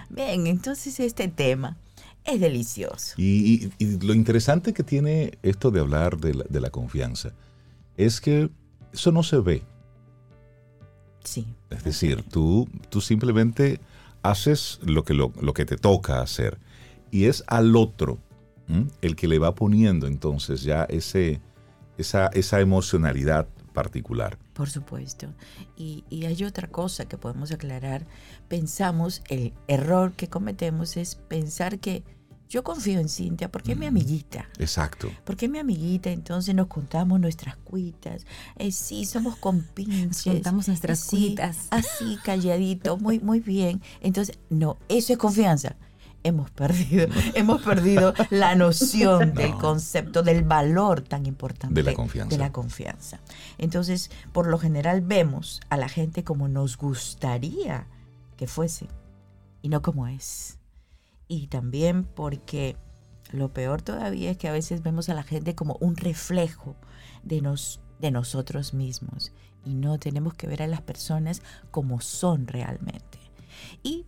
Bien, 0.10 0.46
entonces 0.48 1.00
este 1.00 1.28
tema 1.28 1.78
es 2.26 2.40
delicioso. 2.40 3.14
Y, 3.18 3.70
lo 4.02 4.14
interesante 4.14 4.74
que 4.74 4.84
tiene 4.84 5.38
esto 5.44 5.72
de 5.72 5.80
hablar 5.80 6.18
de 6.18 6.60
la 6.60 6.70
confianza 6.70 7.34
es 7.98 8.20
que 8.22 8.50
eso 8.94 9.12
no 9.12 9.24
se 9.24 9.38
ve. 9.40 9.64
Sí. 11.24 11.48
Es 11.70 11.84
decir, 11.84 12.24
tú, 12.24 12.70
tú 12.90 13.02
simplemente 13.02 13.80
haces 14.22 14.80
lo 14.84 15.04
que, 15.04 15.14
lo, 15.14 15.32
que 15.54 15.66
te 15.66 15.78
toca 15.78 16.22
hacer 16.22 16.58
y 17.12 17.26
es 17.26 17.44
al 17.48 17.76
otro 17.76 18.20
el 19.02 19.16
que 19.16 19.28
le 19.28 19.38
va 19.38 19.54
poniendo 19.54 20.08
entonces 20.08 20.64
ya 20.64 20.86
ese, 20.86 21.40
esa, 21.98 22.28
esa 22.28 22.62
emocionalidad 22.62 23.48
particular. 23.74 24.40
Por 24.54 24.70
supuesto. 24.70 25.28
Y, 25.78 26.04
y, 26.10 26.26
hay 26.26 26.44
otra 26.46 26.68
cosa 26.70 27.06
que 27.06 27.18
podemos 27.18 27.52
aclarar. 27.52 28.08
Pensamos, 28.48 29.22
el 29.30 29.54
error 29.68 30.14
que 30.14 30.30
cometemos 30.30 30.98
es 30.98 31.16
pensar 31.16 31.78
que 31.80 32.04
yo 32.50 32.64
confío 32.64 33.00
en 33.00 33.10
Cintia 33.10 33.52
porque 33.52 33.72
es 33.72 33.78
mi 33.78 33.86
amiguita. 33.86 34.48
Exacto. 34.60 35.10
Porque 35.24 35.46
es 35.46 35.52
mi 35.52 35.60
amiguita, 35.60 36.10
entonces 36.12 36.54
nos 36.54 36.68
contamos 36.68 37.20
nuestras 37.20 37.56
cuitas. 37.58 38.26
Eh, 38.58 38.72
sí, 38.72 39.06
somos 39.06 39.36
compinches. 39.38 39.96
Nos 40.06 40.24
contamos 40.24 40.68
nuestras 40.68 41.06
cuitas. 41.06 41.68
Así, 41.72 42.18
calladito, 42.24 42.98
muy, 42.98 43.20
muy 43.20 43.40
bien. 43.40 43.82
Entonces, 44.02 44.38
no, 44.50 44.78
eso 44.90 45.14
es 45.14 45.20
confianza. 45.20 45.76
Hemos 46.24 46.50
perdido, 46.52 47.08
hemos 47.36 47.62
perdido 47.62 48.14
la 48.30 48.56
noción 48.56 49.34
del 49.34 49.54
concepto, 49.56 50.24
del 50.24 50.44
valor 50.44 51.02
tan 51.02 51.26
importante 51.26 51.76
de 51.76 51.84
la 51.84 51.94
confianza. 51.94 52.36
De 52.36 52.38
la 52.42 52.52
confianza. 52.52 53.20
Entonces, 53.58 54.10
por 54.32 54.48
lo 54.48 54.58
general 54.58 55.02
vemos 55.02 55.62
a 55.70 55.78
la 55.78 55.90
gente 55.90 56.24
como 56.24 56.48
nos 56.48 56.78
gustaría 56.78 57.88
que 58.38 58.48
fuese 58.48 58.88
y 59.62 59.70
no 59.70 59.82
como 59.82 60.08
es 60.08 60.58
y 61.28 61.48
también 61.48 62.04
porque 62.04 62.78
lo 63.32 63.54
peor 63.54 63.82
todavía 63.82 64.32
es 64.32 64.38
que 64.38 64.48
a 64.48 64.54
veces 64.54 64.84
vemos 64.84 65.10
a 65.10 65.14
la 65.14 65.24
gente 65.24 65.56
como 65.56 65.78
un 65.80 65.96
reflejo 65.96 66.76
de, 67.24 67.42
nos, 67.42 67.82
de 68.00 68.12
nosotros 68.12 68.74
mismos 68.74 69.32
y 69.64 69.74
no 69.74 69.98
tenemos 69.98 70.34
que 70.36 70.48
ver 70.48 70.62
a 70.62 70.68
las 70.68 70.82
personas 70.82 71.42
como 71.72 72.02
son 72.02 72.48
realmente. 72.48 73.20
Y 73.84 74.06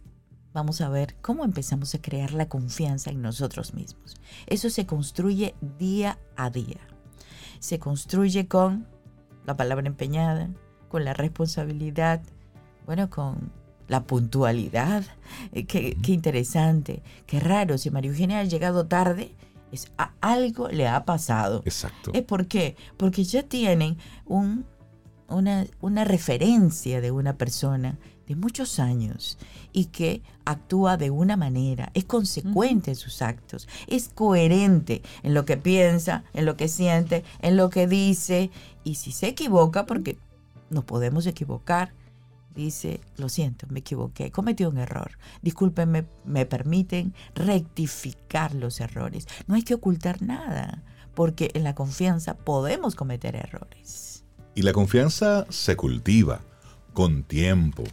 vamos 0.53 0.81
a 0.81 0.89
ver 0.89 1.15
cómo 1.21 1.43
empezamos 1.43 1.93
a 1.95 2.01
crear 2.01 2.31
la 2.33 2.47
confianza 2.47 3.09
en 3.09 3.21
nosotros 3.21 3.73
mismos. 3.73 4.15
Eso 4.45 4.69
se 4.69 4.85
construye 4.85 5.55
día 5.79 6.19
a 6.35 6.49
día. 6.49 6.79
Se 7.59 7.79
construye 7.79 8.47
con 8.47 8.87
la 9.45 9.57
palabra 9.57 9.87
empeñada, 9.87 10.49
con 10.89 11.03
la 11.05 11.13
responsabilidad, 11.13 12.21
bueno, 12.85 13.09
con 13.09 13.51
la 13.87 14.03
puntualidad. 14.03 15.03
Eh, 15.51 15.65
qué, 15.65 15.97
interesante, 16.07 17.01
qué 17.25 17.39
raro. 17.39 17.77
Si 17.77 17.89
María 17.89 18.11
Eugenia 18.11 18.39
ha 18.39 18.43
llegado 18.43 18.87
tarde, 18.87 19.33
es 19.71 19.91
algo 20.21 20.69
le 20.69 20.87
ha 20.87 21.05
pasado. 21.05 21.61
Exacto. 21.65 22.11
¿Es 22.13 22.23
por 22.23 22.47
qué? 22.47 22.75
Porque 22.97 23.23
ya 23.23 23.43
tienen 23.43 23.97
un, 24.25 24.65
una, 25.27 25.65
una 25.81 26.03
referencia 26.03 27.01
de 27.01 27.11
una 27.11 27.37
persona 27.37 27.97
de 28.27 28.35
muchos 28.35 28.79
años 28.79 29.37
y 29.71 29.85
que 29.85 30.21
actúa 30.43 30.97
de 30.97 31.09
una 31.09 31.37
manera, 31.37 31.91
es 31.93 32.03
consecuente 32.03 32.91
en 32.91 32.95
sus 32.97 33.21
actos, 33.21 33.67
es 33.87 34.09
coherente 34.09 35.01
en 35.23 35.33
lo 35.33 35.45
que 35.45 35.55
piensa, 35.55 36.23
en 36.33 36.45
lo 36.45 36.57
que 36.57 36.67
siente, 36.67 37.23
en 37.41 37.55
lo 37.55 37.69
que 37.69 37.87
dice 37.87 38.51
y 38.83 38.95
si 38.95 39.13
se 39.13 39.27
equivoca, 39.27 39.85
porque 39.85 40.17
nos 40.69 40.83
podemos 40.83 41.25
equivocar, 41.25 41.93
dice, 42.57 42.99
lo 43.15 43.29
siento, 43.29 43.67
me 43.69 43.79
equivoqué, 43.79 44.31
cometí 44.31 44.65
un 44.65 44.77
error. 44.77 45.11
Discúlpenme, 45.41 46.05
me 46.25 46.45
permiten 46.45 47.13
rectificar 47.35 48.53
los 48.53 48.81
errores. 48.81 49.27
No 49.47 49.55
hay 49.55 49.63
que 49.63 49.75
ocultar 49.75 50.21
nada, 50.21 50.83
porque 51.13 51.51
en 51.53 51.63
la 51.63 51.75
confianza 51.75 52.35
podemos 52.35 52.95
cometer 52.95 53.35
errores. 53.35 54.25
Y 54.55 54.63
la 54.63 54.73
confianza 54.73 55.45
se 55.49 55.75
cultiva 55.75 56.41
con 56.93 57.23
tiempo, 57.23 57.83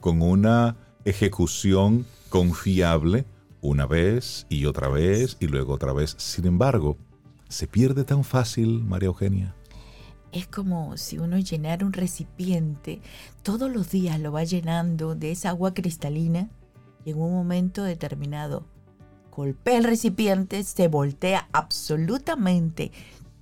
con 0.00 0.20
una 0.20 0.76
ejecución 1.04 2.06
confiable 2.28 3.24
una 3.60 3.86
vez 3.86 4.46
y 4.48 4.66
otra 4.66 4.88
vez 4.88 5.36
y 5.40 5.46
luego 5.46 5.72
otra 5.74 5.92
vez. 5.92 6.14
Sin 6.18 6.46
embargo, 6.46 6.96
¿se 7.48 7.66
pierde 7.66 8.04
tan 8.04 8.24
fácil, 8.24 8.84
María 8.84 9.06
Eugenia? 9.06 9.54
Es 10.32 10.46
como 10.46 10.96
si 10.96 11.18
uno 11.18 11.38
llenara 11.38 11.86
un 11.86 11.92
recipiente, 11.92 13.00
todos 13.42 13.70
los 13.70 13.90
días 13.90 14.20
lo 14.20 14.32
va 14.32 14.44
llenando 14.44 15.14
de 15.14 15.32
esa 15.32 15.50
agua 15.50 15.74
cristalina 15.74 16.50
y 17.04 17.10
en 17.10 17.20
un 17.20 17.32
momento 17.32 17.82
determinado 17.82 18.66
golpea 19.30 19.78
el 19.78 19.84
recipiente, 19.84 20.64
se 20.64 20.88
voltea 20.88 21.48
absolutamente 21.52 22.90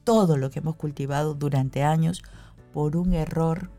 todo 0.05 0.37
lo 0.37 0.51
que 0.51 0.59
hemos 0.59 0.77
cultivado 0.77 1.35
durante 1.35 1.83
años 1.83 2.23
por 2.73 2.97
un 2.97 3.15
error 3.15 3.71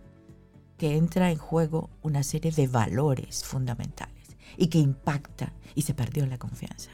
que 0.78 0.98
entra 0.98 1.32
en 1.32 1.38
juego 1.38 1.89
una 2.02 2.24
serie 2.24 2.52
de 2.52 2.67
valores 2.67 3.43
fundamentales 3.43 4.36
y 4.58 4.67
que 4.67 4.80
impacta 4.80 5.54
y 5.76 5.84
se 5.84 5.93
perdió 5.93 6.26
la 6.26 6.38
confianza. 6.38 6.89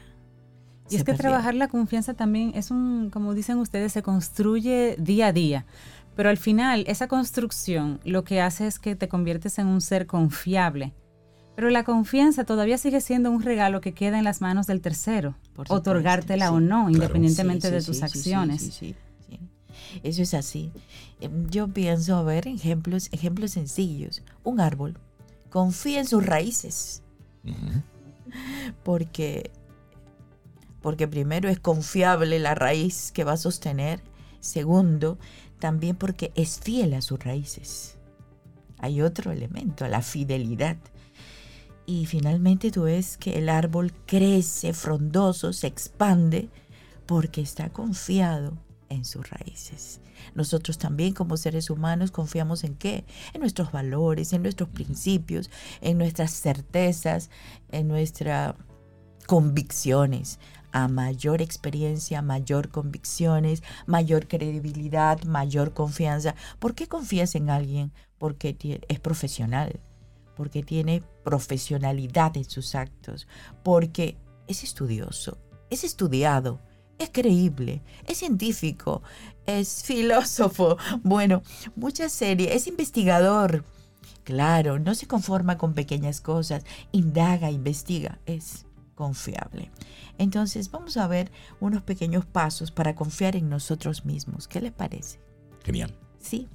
Y 0.90 0.96
es 0.96 1.04
que 1.04 1.14
trabajar 1.14 1.54
la 1.54 1.68
confianza 1.68 2.14
también 2.14 2.52
es 2.54 2.70
un, 2.70 3.08
como 3.10 3.34
dicen 3.34 3.58
ustedes, 3.58 3.92
se 3.92 4.02
construye 4.02 4.96
día 4.98 5.28
a 5.28 5.32
día. 5.32 5.66
Pero 6.16 6.30
al 6.30 6.36
final, 6.36 6.84
esa 6.86 7.08
construcción 7.08 8.00
lo 8.04 8.24
que 8.24 8.40
hace 8.40 8.66
es 8.66 8.78
que 8.78 8.94
te 8.96 9.08
conviertes 9.08 9.58
en 9.58 9.66
un 9.66 9.80
ser 9.80 10.06
confiable. 10.06 10.92
Pero 11.56 11.70
la 11.70 11.84
confianza 11.84 12.44
todavía 12.44 12.78
sigue 12.78 13.00
siendo 13.00 13.30
un 13.30 13.42
regalo 13.42 13.80
que 13.80 13.94
queda 13.94 14.18
en 14.18 14.24
las 14.24 14.40
manos 14.40 14.66
del 14.66 14.80
tercero, 14.80 15.36
otorgártela 15.68 16.50
o 16.50 16.60
no, 16.60 16.90
independientemente 16.90 17.70
de 17.70 17.82
tus 17.82 18.02
acciones. 18.02 18.80
Eso 20.02 20.22
es 20.22 20.34
así. 20.34 20.72
Em, 21.20 21.48
yo 21.50 21.68
pienso, 21.68 22.16
a 22.16 22.22
ver, 22.22 22.48
ejemplos, 22.48 23.08
ejemplos 23.12 23.52
sencillos. 23.52 24.22
Un 24.42 24.60
árbol 24.60 24.98
confía 25.50 26.00
en 26.00 26.06
sus 26.06 26.24
raíces. 26.26 27.02
Porque 28.82 29.52
porque 30.84 31.08
primero 31.08 31.48
es 31.48 31.58
confiable 31.60 32.38
la 32.38 32.54
raíz 32.54 33.10
que 33.10 33.24
va 33.24 33.32
a 33.32 33.36
sostener. 33.38 34.02
Segundo, 34.40 35.16
también 35.64 35.96
porque 35.96 36.30
es 36.34 36.60
fiel 36.60 36.92
a 36.92 37.00
sus 37.00 37.18
raíces. 37.24 37.96
Hay 38.80 39.00
otro 39.00 39.32
elemento, 39.32 39.88
la 39.88 40.02
fidelidad. 40.02 40.76
Y 41.86 42.04
finalmente 42.04 42.70
tú 42.70 42.82
ves 42.82 43.16
que 43.16 43.38
el 43.38 43.48
árbol 43.48 43.94
crece 44.04 44.74
frondoso, 44.74 45.54
se 45.54 45.66
expande, 45.66 46.50
porque 47.06 47.40
está 47.40 47.70
confiado 47.70 48.58
en 48.90 49.06
sus 49.06 49.30
raíces. 49.30 50.02
Nosotros 50.34 50.76
también 50.76 51.14
como 51.14 51.38
seres 51.38 51.70
humanos 51.70 52.10
confiamos 52.10 52.62
en 52.62 52.74
qué? 52.74 53.06
En 53.32 53.40
nuestros 53.40 53.72
valores, 53.72 54.34
en 54.34 54.42
nuestros 54.42 54.68
principios, 54.68 55.48
en 55.80 55.96
nuestras 55.96 56.32
certezas, 56.32 57.30
en 57.70 57.88
nuestras 57.88 58.54
convicciones 59.26 60.38
a 60.74 60.88
mayor 60.88 61.40
experiencia, 61.40 62.20
mayor 62.20 62.68
convicciones, 62.68 63.62
mayor 63.86 64.26
credibilidad, 64.26 65.22
mayor 65.22 65.72
confianza. 65.72 66.34
¿Por 66.58 66.74
qué 66.74 66.88
confías 66.88 67.36
en 67.36 67.48
alguien? 67.48 67.92
Porque 68.18 68.56
es 68.88 68.98
profesional, 68.98 69.80
porque 70.36 70.64
tiene 70.64 71.04
profesionalidad 71.22 72.36
en 72.36 72.44
sus 72.44 72.74
actos, 72.74 73.28
porque 73.62 74.18
es 74.48 74.64
estudioso, 74.64 75.38
es 75.70 75.84
estudiado, 75.84 76.60
es 76.98 77.10
creíble, 77.10 77.80
es 78.08 78.18
científico, 78.18 79.00
es 79.46 79.82
filósofo, 79.86 80.76
bueno, 81.04 81.44
muchas 81.76 82.10
series, 82.10 82.52
es 82.52 82.66
investigador. 82.66 83.64
Claro, 84.24 84.80
no 84.80 84.96
se 84.96 85.06
conforma 85.06 85.56
con 85.56 85.74
pequeñas 85.74 86.20
cosas, 86.20 86.64
indaga, 86.90 87.50
investiga, 87.50 88.18
es 88.26 88.63
confiable. 88.94 89.70
Entonces 90.18 90.70
vamos 90.70 90.96
a 90.96 91.06
ver 91.06 91.30
unos 91.60 91.82
pequeños 91.82 92.24
pasos 92.24 92.70
para 92.70 92.94
confiar 92.94 93.36
en 93.36 93.48
nosotros 93.48 94.04
mismos. 94.04 94.48
¿Qué 94.48 94.60
les 94.60 94.72
parece? 94.72 95.20
Genial. 95.64 95.94
Sí. 96.18 96.48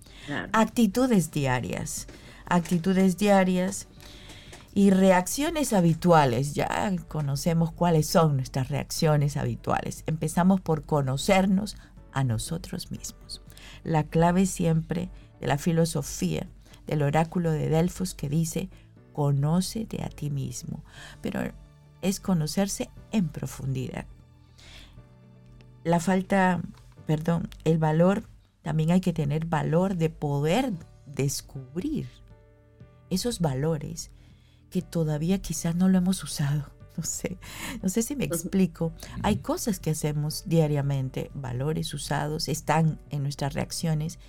Actitudes 0.51 1.31
diarias. 1.31 2.07
Actitudes 2.45 3.17
diarias 3.17 3.87
y 4.73 4.91
reacciones 4.91 5.73
habituales. 5.73 6.53
Ya 6.53 6.95
conocemos 7.07 7.71
cuáles 7.71 8.07
son 8.07 8.37
nuestras 8.37 8.69
reacciones 8.69 9.37
habituales. 9.37 10.03
Empezamos 10.07 10.61
por 10.61 10.83
conocernos 10.85 11.77
a 12.11 12.23
nosotros 12.23 12.91
mismos. 12.91 13.41
La 13.83 14.03
clave 14.03 14.45
siempre 14.45 15.09
de 15.39 15.47
la 15.47 15.57
filosofía 15.57 16.47
del 16.87 17.03
oráculo 17.03 17.51
de 17.51 17.69
Delfos 17.69 18.15
que 18.15 18.29
dice, 18.29 18.69
conócete 19.13 20.03
a 20.03 20.09
ti 20.09 20.29
mismo. 20.29 20.83
Pero 21.21 21.53
es 22.01 22.19
conocerse 22.19 22.89
en 23.11 23.29
profundidad. 23.29 24.05
La 25.83 25.99
falta, 25.99 26.61
perdón, 27.05 27.49
el 27.63 27.77
valor, 27.77 28.23
también 28.61 28.91
hay 28.91 29.01
que 29.01 29.13
tener 29.13 29.45
valor 29.45 29.95
de 29.95 30.09
poder 30.09 30.73
descubrir 31.05 32.07
esos 33.09 33.39
valores 33.39 34.11
que 34.69 34.81
todavía 34.81 35.41
quizás 35.41 35.75
no 35.75 35.89
lo 35.89 35.97
hemos 35.97 36.23
usado. 36.23 36.69
No 36.97 37.05
sé, 37.05 37.37
no 37.81 37.87
sé 37.87 38.01
si 38.01 38.13
me 38.17 38.25
explico. 38.25 38.91
Hay 39.23 39.37
cosas 39.37 39.79
que 39.79 39.91
hacemos 39.91 40.43
diariamente, 40.47 41.31
valores 41.33 41.93
usados, 41.93 42.49
están 42.49 42.99
en 43.09 43.23
nuestras 43.23 43.53
reacciones, 43.53 44.19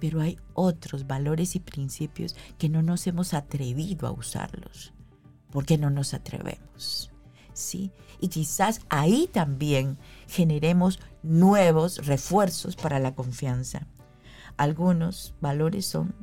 pero 0.00 0.20
hay 0.20 0.36
otros 0.54 1.06
valores 1.06 1.54
y 1.54 1.60
principios 1.60 2.34
que 2.58 2.68
no 2.68 2.82
nos 2.82 3.06
hemos 3.06 3.34
atrevido 3.34 4.08
a 4.08 4.10
usarlos. 4.10 4.92
¿Por 5.50 5.64
qué 5.64 5.78
no 5.78 5.90
nos 5.90 6.14
atrevemos? 6.14 7.10
¿Sí? 7.52 7.90
Y 8.20 8.28
quizás 8.28 8.80
ahí 8.88 9.28
también 9.32 9.98
generemos 10.26 11.00
nuevos 11.22 12.06
refuerzos 12.06 12.76
para 12.76 12.98
la 12.98 13.14
confianza. 13.14 13.86
Algunos 14.56 15.34
valores 15.40 15.86
son 15.86 16.14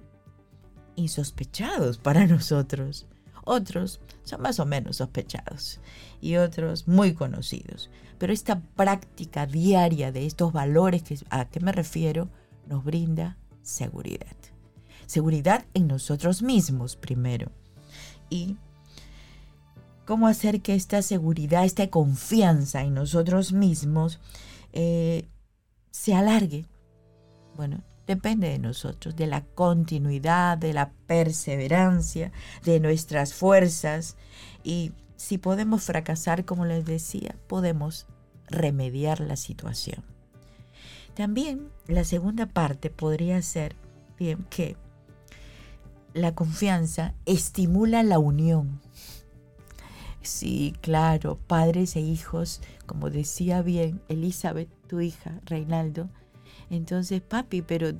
insospechados 0.95 1.97
para 1.97 2.27
nosotros. 2.27 3.07
Otros 3.43 4.01
son 4.23 4.41
más 4.41 4.59
o 4.59 4.65
menos 4.65 4.97
sospechados 4.97 5.79
y 6.19 6.38
otros 6.38 6.88
muy 6.88 7.13
conocidos. 7.13 7.89
Pero 8.17 8.33
esta 8.33 8.59
práctica 8.59 9.45
diaria 9.45 10.11
de 10.11 10.25
estos 10.25 10.51
valores 10.51 11.03
que, 11.03 11.19
a 11.29 11.45
que 11.45 11.59
me 11.59 11.71
refiero 11.71 12.29
nos 12.67 12.83
brinda 12.83 13.38
seguridad. 13.61 14.35
Seguridad 15.05 15.65
en 15.73 15.88
nosotros 15.88 16.41
mismos 16.41 16.95
primero. 16.95 17.51
Y 18.29 18.57
cómo 20.05 20.27
hacer 20.27 20.61
que 20.61 20.75
esta 20.75 21.01
seguridad, 21.01 21.65
esta 21.65 21.89
confianza 21.89 22.81
en 22.81 22.93
nosotros 22.93 23.53
mismos 23.53 24.19
eh, 24.73 25.27
se 25.91 26.13
alargue. 26.13 26.65
Bueno, 27.55 27.83
depende 28.07 28.49
de 28.49 28.59
nosotros, 28.59 29.15
de 29.15 29.27
la 29.27 29.41
continuidad, 29.41 30.57
de 30.57 30.73
la 30.73 30.91
perseverancia, 31.07 32.31
de 32.63 32.79
nuestras 32.79 33.33
fuerzas. 33.33 34.15
Y 34.63 34.91
si 35.15 35.37
podemos 35.37 35.83
fracasar, 35.83 36.45
como 36.45 36.65
les 36.65 36.85
decía, 36.85 37.35
podemos 37.47 38.05
remediar 38.47 39.19
la 39.21 39.35
situación. 39.35 40.03
También 41.15 41.69
la 41.87 42.03
segunda 42.03 42.45
parte 42.45 42.89
podría 42.89 43.41
ser 43.41 43.75
bien 44.19 44.45
que 44.49 44.75
la 46.13 46.35
confianza 46.35 47.13
estimula 47.25 48.03
la 48.03 48.19
unión. 48.19 48.81
Sí, 50.25 50.73
claro, 50.81 51.38
padres 51.47 51.95
e 51.95 52.01
hijos, 52.01 52.61
como 52.85 53.09
decía 53.09 53.61
bien 53.61 54.01
Elizabeth, 54.09 54.69
tu 54.88 54.99
hija, 54.99 55.39
Reinaldo, 55.45 56.09
entonces, 56.69 57.21
papi, 57.21 57.61
pero 57.61 57.93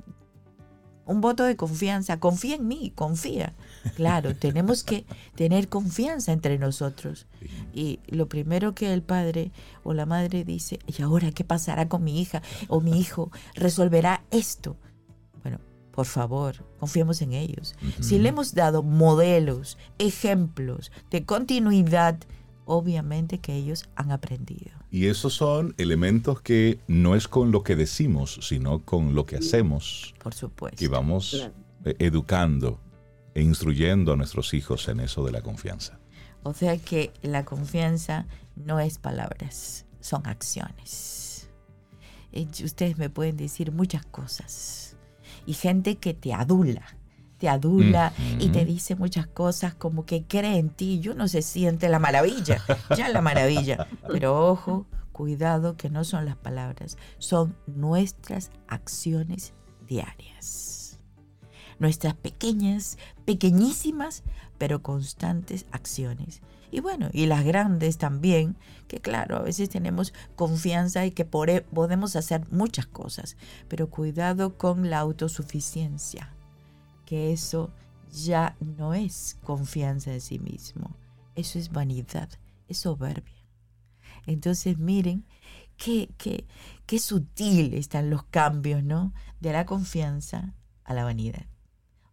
un 1.06 1.22
voto 1.22 1.44
de 1.44 1.56
confianza, 1.56 2.20
confía 2.20 2.56
en 2.56 2.68
mí, 2.68 2.92
confía. 2.96 3.54
Claro, 3.96 4.36
tenemos 4.40 4.84
que 4.84 5.06
tener 5.36 5.70
confianza 5.70 6.32
entre 6.32 6.58
nosotros. 6.58 7.28
Y 7.74 8.00
lo 8.08 8.28
primero 8.28 8.74
que 8.74 8.92
el 8.92 9.04
padre 9.04 9.52
o 9.84 9.94
la 9.94 10.06
madre 10.06 10.44
dice, 10.44 10.80
¿y 10.88 11.02
ahora 11.02 11.32
qué 11.32 11.44
pasará 11.44 11.88
con 11.88 12.04
mi 12.04 12.20
hija 12.20 12.42
o 12.68 12.82
mi 12.82 13.00
hijo? 13.00 13.32
¿Resolverá 13.54 14.24
esto? 14.32 14.78
Por 15.96 16.06
favor, 16.06 16.58
confiemos 16.78 17.22
en 17.22 17.32
ellos. 17.32 17.74
Si 18.02 18.20
le 18.20 18.30
hemos 18.30 18.54
dado 18.54 18.84
modelos, 18.84 19.78
ejemplos 19.98 20.92
de 21.10 21.24
continuidad, 21.24 22.18
obviamente 22.66 23.40
que 23.40 23.56
ellos 23.56 23.88
han 23.96 24.12
aprendido. 24.12 24.72
Y 24.92 25.08
esos 25.08 25.34
son 25.34 25.74
elementos 25.78 26.42
que 26.42 26.80
no 26.88 27.16
es 27.16 27.30
con 27.30 27.54
lo 27.54 27.64
que 27.64 27.78
decimos, 27.78 28.40
sino 28.42 28.84
con 28.84 29.16
lo 29.16 29.26
que 29.26 29.38
hacemos. 29.38 30.14
Por 30.22 30.34
supuesto. 30.34 30.84
Y 30.84 30.88
vamos 30.88 31.50
eh, 31.86 31.96
educando 32.00 32.82
e 33.34 33.42
instruyendo 33.42 34.12
a 34.12 34.16
nuestros 34.18 34.54
hijos 34.54 34.90
en 34.90 35.00
eso 35.00 35.24
de 35.26 35.32
la 35.32 35.42
confianza. 35.42 35.98
O 36.44 36.54
sea 36.54 36.78
que 36.78 37.14
la 37.22 37.46
confianza 37.46 38.28
no 38.58 38.82
es 38.82 38.98
palabras, 38.98 39.86
son 40.02 40.28
acciones. 40.28 41.50
Y 42.34 42.48
ustedes 42.66 42.98
me 42.98 43.10
pueden 43.10 43.38
decir 43.38 43.72
muchas 43.72 44.06
cosas. 44.06 44.95
Y 45.46 45.54
gente 45.54 45.98
que 45.98 46.14
te 46.14 46.34
adula, 46.34 46.84
te 47.38 47.50
adula 47.50 48.14
y 48.40 48.50
te 48.50 48.66
dice 48.66 48.96
muchas 48.96 49.28
cosas 49.28 49.76
como 49.76 50.06
que 50.06 50.24
cree 50.24 50.58
en 50.58 50.70
ti 50.70 51.02
y 51.04 51.10
uno 51.10 51.28
se 51.28 51.42
siente 51.42 51.90
la 51.90 52.00
maravilla, 52.00 52.62
ya 52.98 53.10
la 53.10 53.22
maravilla. 53.22 53.88
Pero 54.08 54.50
ojo, 54.50 54.88
cuidado 55.12 55.78
que 55.78 55.90
no 55.90 56.04
son 56.04 56.26
las 56.26 56.38
palabras, 56.38 56.98
son 57.18 57.56
nuestras 57.68 58.52
acciones 58.68 59.54
diarias. 59.88 61.00
Nuestras 61.78 62.16
pequeñas, 62.16 62.98
pequeñísimas, 63.26 64.24
pero 64.58 64.82
constantes 64.82 65.66
acciones. 65.72 66.42
Y 66.76 66.82
bueno, 66.82 67.08
y 67.14 67.26
las 67.26 67.46
grandes 67.46 67.98
también, 67.98 68.58
que 68.90 69.00
claro, 69.00 69.38
a 69.38 69.44
veces 69.44 69.70
tenemos 69.70 70.14
confianza 70.36 71.06
y 71.06 71.12
que 71.12 71.22
e, 71.22 71.62
podemos 71.62 72.18
hacer 72.18 72.52
muchas 72.52 72.86
cosas, 72.86 73.38
pero 73.70 73.90
cuidado 73.90 74.58
con 74.58 74.90
la 74.90 75.00
autosuficiencia 75.00 76.36
que 77.06 77.32
eso 77.32 77.72
ya 78.12 78.58
no 78.60 78.94
es 78.94 79.38
confianza 79.42 80.12
en 80.12 80.20
sí 80.20 80.38
mismo, 80.38 80.98
eso 81.36 81.60
es 81.60 81.72
vanidad, 81.72 82.28
es 82.68 82.80
soberbia. 82.80 83.48
Entonces 84.26 84.78
miren 84.78 85.26
qué, 85.78 86.10
qué, 86.18 86.46
qué 86.86 87.00
sutil 87.00 87.74
están 87.74 88.10
los 88.10 88.24
cambios, 88.24 88.84
¿no? 88.84 89.14
De 89.40 89.54
la 89.54 89.66
confianza 89.66 90.54
a 90.84 90.94
la 90.94 91.06
vanidad. 91.06 91.46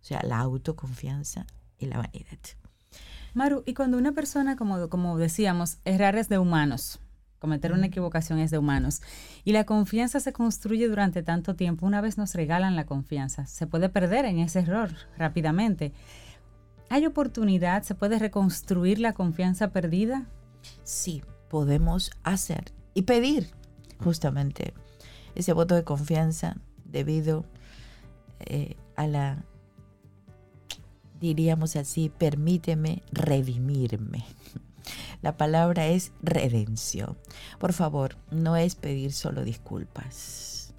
O 0.01 0.05
sea, 0.05 0.23
la 0.23 0.39
autoconfianza 0.39 1.49
y 1.79 1.87
la 1.87 1.99
vanidad. 1.99 2.62
Maru, 3.35 3.63
y 3.67 3.75
cuando 3.75 3.99
una 3.99 4.13
persona, 4.13 4.57
como, 4.57 4.89
como 4.89 5.19
decíamos, 5.19 5.79
errar 5.85 6.17
es 6.17 6.29
de 6.29 6.39
humanos, 6.39 7.01
Cometer 7.43 7.73
una 7.73 7.87
equivocación 7.87 8.39
es 8.39 8.53
de 8.53 8.59
humanos. 8.59 9.03
Y 9.43 9.51
la 9.51 9.65
confianza 9.65 10.21
se 10.21 10.33
construye 10.33 10.87
durante 10.87 11.25
tanto 11.25 11.57
tiempo. 11.57 11.85
Una 11.85 12.01
vez 12.01 12.17
nos 12.17 12.37
regalan 12.37 12.77
la 12.77 12.87
confianza, 12.87 13.47
se 13.47 13.67
puede 13.67 13.89
perder 13.89 14.27
en 14.27 14.39
ese 14.39 14.61
error 14.61 14.91
rápidamente. 15.19 15.93
¿Hay 16.89 17.05
oportunidad? 17.05 17.83
¿Se 17.83 17.97
puede 17.97 18.21
reconstruir 18.21 19.01
la 19.01 19.13
confianza 19.13 19.73
perdida? 19.73 20.29
Sí, 20.85 21.25
podemos 21.51 22.13
hacer 22.23 22.73
y 22.95 23.03
pedir 23.03 23.49
justamente 23.99 24.73
ese 25.35 25.53
voto 25.53 25.75
de 25.75 25.83
confianza 25.83 26.59
debido 26.85 27.45
eh, 28.39 28.77
a 28.95 29.09
la, 29.09 29.45
diríamos 31.23 31.77
así, 31.77 32.11
permíteme 32.11 33.03
redimirme. 33.13 34.25
La 35.23 35.37
palabra 35.37 35.87
es 35.87 36.13
redención. 36.21 37.17
Por 37.61 37.73
favor, 37.73 38.17
no 38.33 38.57
es 38.57 38.75
pedir 38.75 39.13
solo 39.13 39.45
disculpas. 39.45 40.75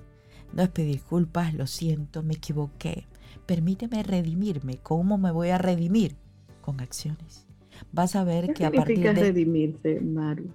No 0.52 0.62
es 0.62 0.70
pedir 0.70 0.96
disculpas, 0.96 1.54
lo 1.54 1.66
siento, 1.66 2.22
me 2.22 2.34
equivoqué. 2.34 3.08
Permíteme 3.46 4.04
redimirme. 4.04 4.78
¿Cómo 4.84 5.18
me 5.18 5.32
voy 5.32 5.50
a 5.50 5.58
redimir? 5.58 6.18
Con 6.62 6.82
acciones. 6.82 7.48
Vas 7.92 8.16
a 8.16 8.26
ver 8.26 8.54
que 8.54 8.66
a 8.66 8.72
partir 8.72 9.00
de 9.00 9.14
redimirse, 9.14 10.02
Maru? 10.02 10.52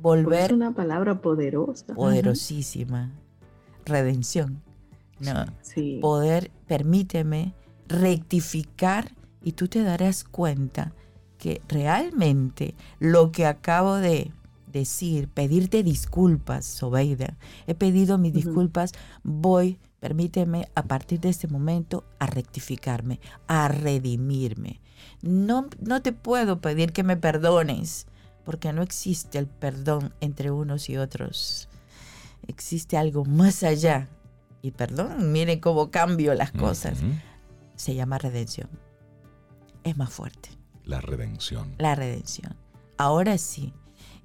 Volver. 0.00 0.46
Es 0.46 0.52
una 0.52 0.74
palabra 0.74 1.20
poderosa. 1.20 1.94
Poderosísima. 1.94 3.12
Redención. 3.84 4.62
No. 5.20 5.44
Poder, 6.00 6.50
permíteme 6.66 7.54
rectificar 7.88 9.15
y 9.46 9.52
tú 9.52 9.68
te 9.68 9.84
darás 9.84 10.24
cuenta 10.24 10.92
que 11.38 11.62
realmente 11.68 12.74
lo 12.98 13.30
que 13.30 13.46
acabo 13.46 13.94
de, 13.94 14.32
decir, 14.72 15.28
pedirte 15.28 15.84
disculpas, 15.84 16.64
Sobeida. 16.64 17.36
He 17.68 17.76
pedido 17.76 18.18
mis 18.18 18.32
disculpas, 18.32 18.90
voy, 19.22 19.78
permíteme 20.00 20.68
a 20.74 20.82
partir 20.82 21.20
de 21.20 21.28
este 21.28 21.46
momento 21.46 22.02
a 22.18 22.26
rectificarme, 22.26 23.20
a 23.46 23.68
redimirme. 23.68 24.80
No, 25.22 25.68
no 25.78 26.02
te 26.02 26.10
puedo 26.10 26.60
pedir 26.60 26.92
que 26.92 27.04
me 27.04 27.16
perdones, 27.16 28.08
porque 28.44 28.72
no 28.72 28.82
existe 28.82 29.38
el 29.38 29.46
perdón 29.46 30.12
entre 30.20 30.50
unos 30.50 30.90
y 30.90 30.96
otros. 30.96 31.68
Existe 32.48 32.96
algo 32.96 33.24
más 33.24 33.62
allá. 33.62 34.08
Y 34.60 34.72
perdón, 34.72 35.30
miren 35.30 35.60
cómo 35.60 35.92
cambio 35.92 36.34
las 36.34 36.50
cosas. 36.50 36.98
Se 37.76 37.94
llama 37.94 38.18
redención. 38.18 38.68
Es 39.86 39.96
más 39.96 40.10
fuerte. 40.10 40.50
La 40.84 41.00
redención. 41.00 41.74
La 41.78 41.94
redención. 41.94 42.54
Ahora 42.98 43.38
sí, 43.38 43.72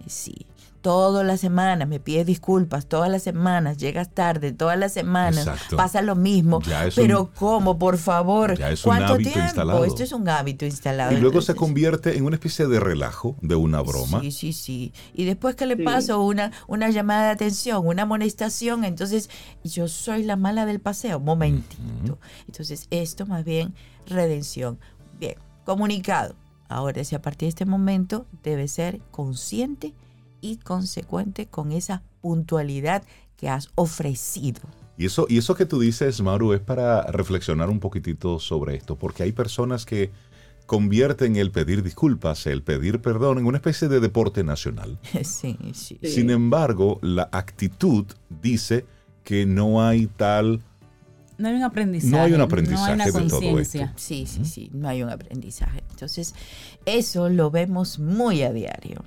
sí, 0.07 0.47
todas 0.81 1.25
las 1.25 1.39
semanas 1.39 1.87
me 1.87 1.99
pides 1.99 2.25
disculpas, 2.25 2.87
todas 2.87 3.09
las 3.09 3.23
semanas 3.23 3.77
llegas 3.77 4.09
tarde, 4.09 4.51
todas 4.51 4.77
las 4.77 4.91
semanas 4.91 5.47
pasa 5.75 6.01
lo 6.01 6.15
mismo. 6.15 6.59
Pero 6.95 7.31
¿cómo? 7.35 7.77
Por 7.77 7.97
favor. 7.97 8.57
Ya 8.57 8.71
es 8.71 8.85
un 8.85 8.93
hábito 8.93 9.39
instalado. 9.39 9.85
Esto 9.85 10.03
es 10.03 10.11
un 10.11 10.27
hábito 10.27 10.65
instalado. 10.65 11.13
Y 11.13 11.17
luego 11.17 11.41
se 11.41 11.55
convierte 11.55 12.17
en 12.17 12.25
una 12.25 12.35
especie 12.35 12.67
de 12.67 12.79
relajo, 12.79 13.35
de 13.41 13.55
una 13.55 13.81
broma. 13.81 14.21
Sí, 14.21 14.31
sí, 14.31 14.53
sí. 14.53 14.93
Y 15.13 15.25
después 15.25 15.55
que 15.55 15.65
le 15.65 15.77
paso 15.77 16.21
una, 16.23 16.51
una 16.67 16.89
llamada 16.89 17.25
de 17.25 17.31
atención, 17.31 17.85
una 17.85 18.03
amonestación, 18.03 18.83
entonces 18.83 19.29
yo 19.63 19.87
soy 19.87 20.23
la 20.23 20.35
mala 20.35 20.65
del 20.65 20.79
paseo. 20.79 21.19
Momentito. 21.19 22.17
Entonces 22.47 22.87
esto 22.89 23.25
más 23.25 23.43
bien 23.43 23.75
redención. 24.07 24.79
Bien, 25.19 25.35
comunicado. 25.71 26.35
Ahora, 26.67 27.01
si 27.05 27.15
a 27.15 27.21
partir 27.21 27.45
de 27.45 27.49
este 27.49 27.65
momento 27.65 28.25
debe 28.43 28.67
ser 28.67 28.99
consciente 29.09 29.93
y 30.41 30.57
consecuente 30.57 31.45
con 31.45 31.71
esa 31.71 32.03
puntualidad 32.19 33.03
que 33.37 33.47
has 33.47 33.69
ofrecido. 33.75 34.59
Y 34.97 35.05
eso, 35.05 35.27
y 35.29 35.37
eso 35.37 35.55
que 35.55 35.65
tú 35.65 35.79
dices, 35.79 36.21
Maru, 36.21 36.51
es 36.51 36.59
para 36.59 37.03
reflexionar 37.03 37.69
un 37.69 37.79
poquitito 37.79 38.37
sobre 38.39 38.75
esto, 38.75 38.97
porque 38.97 39.23
hay 39.23 39.31
personas 39.31 39.85
que 39.85 40.11
convierten 40.65 41.37
el 41.37 41.51
pedir 41.51 41.83
disculpas, 41.83 42.45
el 42.47 42.63
pedir 42.63 42.99
perdón, 43.01 43.37
en 43.39 43.45
una 43.45 43.57
especie 43.57 43.87
de 43.87 44.01
deporte 44.01 44.43
nacional. 44.43 44.99
Sí, 45.23 45.57
sí. 45.73 45.99
Sin 46.03 46.29
embargo, 46.29 46.99
la 47.01 47.29
actitud 47.31 48.05
dice 48.29 48.85
que 49.23 49.45
no 49.45 49.81
hay 49.81 50.07
tal 50.07 50.61
no 51.37 51.47
hay 51.47 51.55
un 51.55 51.63
aprendizaje. 51.63 52.11
No 52.11 52.21
hay 52.21 52.33
un 52.33 52.41
aprendizaje 52.41 52.95
no 52.95 53.03
hay 53.03 53.11
de 53.11 53.29
todo 53.29 53.59
esto. 53.59 53.89
Sí, 53.95 54.25
sí, 54.27 54.45
sí, 54.45 54.69
no 54.73 54.87
hay 54.87 55.03
un 55.03 55.09
aprendizaje. 55.09 55.83
Entonces, 55.89 56.35
eso 56.85 57.29
lo 57.29 57.51
vemos 57.51 57.99
muy 57.99 58.43
a 58.43 58.51
diario. 58.51 59.03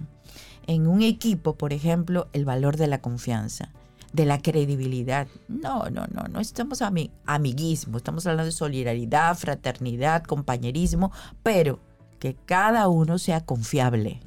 En 0.66 0.86
un 0.86 1.02
equipo, 1.02 1.54
por 1.54 1.72
ejemplo, 1.72 2.28
el 2.32 2.44
valor 2.44 2.76
de 2.76 2.86
la 2.86 3.00
confianza, 3.00 3.70
de 4.12 4.24
la 4.24 4.40
credibilidad. 4.40 5.26
No, 5.48 5.90
no, 5.90 6.06
no, 6.12 6.24
no 6.28 6.40
estamos 6.40 6.82
a 6.82 6.92
amiguismo, 7.26 7.98
estamos 7.98 8.26
hablando 8.26 8.46
de 8.46 8.52
solidaridad, 8.52 9.36
fraternidad, 9.36 10.24
compañerismo, 10.24 11.12
pero 11.42 11.80
que 12.18 12.34
cada 12.46 12.88
uno 12.88 13.18
sea 13.18 13.44
confiable. 13.44 14.20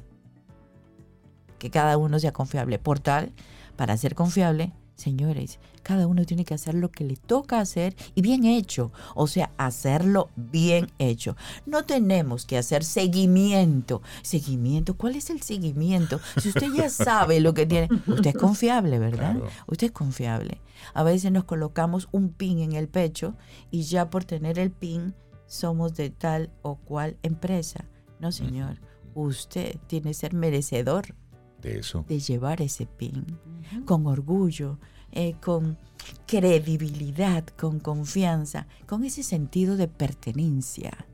Que 1.58 1.70
cada 1.70 1.96
uno 1.96 2.20
sea 2.20 2.32
confiable. 2.32 2.78
Por 2.78 3.00
tal, 3.00 3.32
para 3.76 3.96
ser 3.96 4.14
confiable, 4.14 4.72
Señores, 4.98 5.60
cada 5.84 6.08
uno 6.08 6.24
tiene 6.24 6.44
que 6.44 6.54
hacer 6.54 6.74
lo 6.74 6.90
que 6.90 7.04
le 7.04 7.14
toca 7.14 7.60
hacer 7.60 7.94
y 8.16 8.20
bien 8.20 8.44
hecho. 8.44 8.90
O 9.14 9.28
sea, 9.28 9.52
hacerlo 9.56 10.28
bien 10.34 10.90
hecho. 10.98 11.36
No 11.66 11.84
tenemos 11.84 12.44
que 12.46 12.58
hacer 12.58 12.82
seguimiento. 12.82 14.02
Seguimiento, 14.22 14.96
¿cuál 14.96 15.14
es 15.14 15.30
el 15.30 15.40
seguimiento? 15.40 16.18
Si 16.38 16.48
usted 16.48 16.72
ya 16.74 16.90
sabe 16.90 17.38
lo 17.38 17.54
que 17.54 17.64
tiene, 17.64 17.88
usted 18.08 18.30
es 18.30 18.36
confiable, 18.36 18.98
¿verdad? 18.98 19.36
Usted 19.68 19.86
es 19.86 19.92
confiable. 19.92 20.60
A 20.94 21.04
veces 21.04 21.30
nos 21.30 21.44
colocamos 21.44 22.08
un 22.10 22.30
pin 22.30 22.58
en 22.58 22.72
el 22.72 22.88
pecho 22.88 23.36
y 23.70 23.82
ya 23.82 24.10
por 24.10 24.24
tener 24.24 24.58
el 24.58 24.72
pin 24.72 25.14
somos 25.46 25.94
de 25.94 26.10
tal 26.10 26.50
o 26.62 26.74
cual 26.74 27.18
empresa. 27.22 27.84
No, 28.18 28.32
señor. 28.32 28.80
Usted 29.14 29.76
tiene 29.86 30.10
que 30.10 30.14
ser 30.14 30.34
merecedor 30.34 31.14
de 31.68 31.78
eso. 31.78 32.04
De 32.08 32.18
llevar 32.18 32.62
ese 32.62 32.86
pin 32.86 33.24
con 33.84 34.06
orgullo, 34.06 34.78
eh, 35.12 35.34
con 35.40 35.76
credibilidad, 36.26 37.44
con 37.46 37.80
confianza, 37.80 38.66
con 38.86 39.04
ese 39.04 39.22
sentido 39.22 39.76
de 39.76 39.88
pertenencia. 39.88 41.06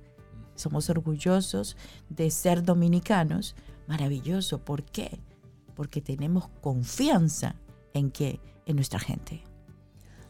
Somos 0.54 0.88
orgullosos 0.90 1.76
de 2.08 2.30
ser 2.30 2.62
dominicanos. 2.62 3.56
Maravilloso. 3.86 4.60
¿Por 4.60 4.84
qué? 4.84 5.18
Porque 5.74 6.00
tenemos 6.00 6.48
confianza 6.60 7.56
en 7.92 8.10
que 8.10 8.40
en 8.66 8.76
nuestra 8.76 8.98
gente. 8.98 9.42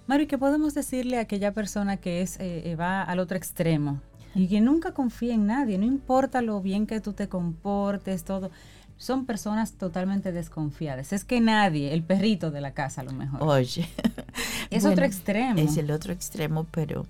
Mario, 0.06 0.26
¿qué 0.28 0.38
podemos 0.38 0.74
decirle 0.74 1.18
a 1.18 1.22
aquella 1.22 1.52
persona 1.52 1.96
que 1.96 2.20
es 2.20 2.38
eh, 2.38 2.70
eh, 2.70 2.76
va 2.76 3.02
al 3.02 3.18
otro 3.20 3.36
extremo 3.36 4.00
y 4.34 4.48
que 4.48 4.60
nunca 4.60 4.92
confía 4.92 5.34
en 5.34 5.46
nadie, 5.46 5.78
no 5.78 5.86
importa 5.86 6.42
lo 6.42 6.60
bien 6.60 6.86
que 6.86 7.00
tú 7.00 7.12
te 7.12 7.28
comportes, 7.28 8.24
todo 8.24 8.50
son 8.96 9.26
personas 9.26 9.72
totalmente 9.72 10.32
desconfiadas. 10.32 11.12
Es 11.12 11.24
que 11.24 11.40
nadie, 11.40 11.92
el 11.92 12.02
perrito 12.02 12.50
de 12.50 12.60
la 12.60 12.74
casa 12.74 13.00
a 13.00 13.04
lo 13.04 13.12
mejor. 13.12 13.42
Oye. 13.42 13.88
Es 14.70 14.84
otro 14.84 15.04
extremo. 15.04 15.60
Es 15.60 15.76
el 15.76 15.90
otro 15.90 16.12
extremo, 16.12 16.64
pero 16.64 17.06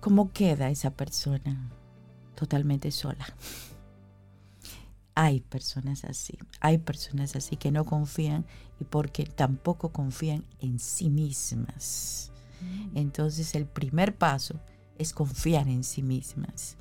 ¿cómo 0.00 0.32
queda 0.32 0.70
esa 0.70 0.90
persona? 0.90 1.70
Totalmente 2.34 2.90
sola. 2.90 3.26
Hay 5.14 5.40
personas 5.40 6.04
así, 6.04 6.38
hay 6.60 6.78
personas 6.78 7.36
así 7.36 7.56
que 7.56 7.70
no 7.70 7.84
confían 7.84 8.46
y 8.80 8.84
porque 8.84 9.24
tampoco 9.24 9.90
confían 9.90 10.44
en 10.60 10.78
sí 10.78 11.10
mismas. 11.10 12.32
Mm. 12.60 12.96
Entonces 12.96 13.54
el 13.54 13.66
primer 13.66 14.14
paso 14.14 14.60
es 14.98 15.12
confiar 15.12 15.68
en 15.68 15.84
sí 15.84 16.02
mismas. 16.02 16.76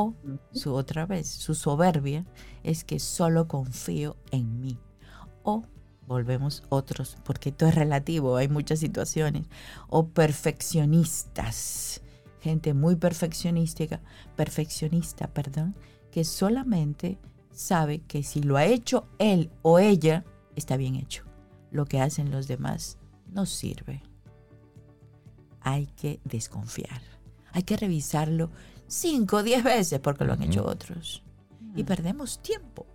O 0.00 0.14
su 0.52 0.74
otra 0.74 1.06
vez, 1.06 1.26
su 1.26 1.56
soberbia 1.56 2.24
es 2.62 2.84
que 2.84 3.00
solo 3.00 3.48
confío 3.48 4.16
en 4.30 4.60
mí. 4.60 4.78
O 5.42 5.64
volvemos 6.06 6.62
otros, 6.68 7.16
porque 7.24 7.50
todo 7.50 7.68
es 7.70 7.74
relativo, 7.74 8.36
hay 8.36 8.46
muchas 8.46 8.78
situaciones. 8.78 9.48
O 9.88 10.06
perfeccionistas, 10.06 12.00
gente 12.40 12.74
muy 12.74 12.94
perfeccionística, 12.94 14.00
perfeccionista, 14.36 15.26
perdón, 15.26 15.74
que 16.12 16.22
solamente 16.22 17.18
sabe 17.50 17.98
que 18.02 18.22
si 18.22 18.40
lo 18.40 18.56
ha 18.56 18.66
hecho 18.66 19.08
él 19.18 19.50
o 19.62 19.80
ella, 19.80 20.24
está 20.54 20.76
bien 20.76 20.94
hecho. 20.94 21.24
Lo 21.72 21.86
que 21.86 22.00
hacen 22.00 22.30
los 22.30 22.46
demás 22.46 22.98
no 23.32 23.46
sirve. 23.46 24.04
Hay 25.60 25.86
que 25.86 26.20
desconfiar. 26.22 27.02
Hay 27.50 27.64
que 27.64 27.76
revisarlo 27.76 28.50
5 28.88 29.36
o 29.36 29.42
10 29.42 29.64
veces 29.64 30.00
porque 30.00 30.24
lo 30.24 30.32
han 30.32 30.42
hecho 30.42 30.66
otros. 30.66 31.22
Y 31.76 31.84
perdemos 31.84 32.40
tiempo. 32.42 32.86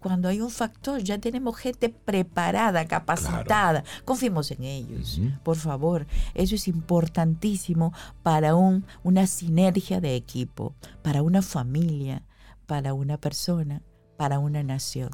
Cuando 0.00 0.28
hay 0.28 0.40
un 0.40 0.50
factor, 0.50 1.02
ya 1.02 1.18
tenemos 1.18 1.56
gente 1.56 1.88
preparada, 1.88 2.86
capacitada. 2.86 3.84
Confiemos 4.04 4.50
en 4.50 4.64
ellos, 4.64 5.20
por 5.42 5.56
favor. 5.56 6.06
Eso 6.34 6.56
es 6.56 6.68
importantísimo 6.68 7.92
para 8.22 8.54
un, 8.54 8.84
una 9.02 9.26
sinergia 9.26 10.00
de 10.00 10.14
equipo, 10.14 10.74
para 11.02 11.22
una 11.22 11.40
familia, 11.40 12.22
para 12.66 12.92
una 12.92 13.16
persona, 13.18 13.82
para 14.16 14.38
una 14.38 14.62
nación. 14.62 15.10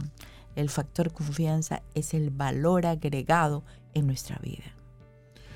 El 0.57 0.71
factor 0.71 1.13
confianza 1.13 1.83
es 1.95 2.13
el 2.13 2.31
valor 2.31 2.87
agregado 2.87 3.63
en 3.95 4.07
nuestra 4.07 4.39
vida. 4.43 4.75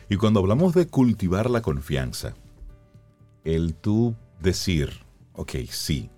Y 0.08 0.16
cuando 0.16 0.40
hablamos 0.40 0.74
de 0.74 0.86
cultivar 0.86 1.50
la 1.50 1.60
confianza, 1.60 2.34
el 3.42 3.74
tú 3.74 4.14
decir, 4.44 4.90
ok, 5.32 5.52
sí, 5.70 6.10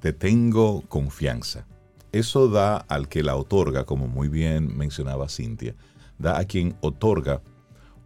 te 0.00 0.12
tengo 0.12 0.82
confianza. 0.88 1.66
Eso 2.10 2.48
da 2.48 2.78
al 2.78 3.08
que 3.08 3.22
la 3.22 3.36
otorga, 3.36 3.84
como 3.84 4.08
muy 4.08 4.28
bien 4.28 4.76
mencionaba 4.76 5.28
Cintia, 5.28 5.76
da 6.18 6.38
a 6.38 6.44
quien 6.44 6.76
otorga 6.80 7.42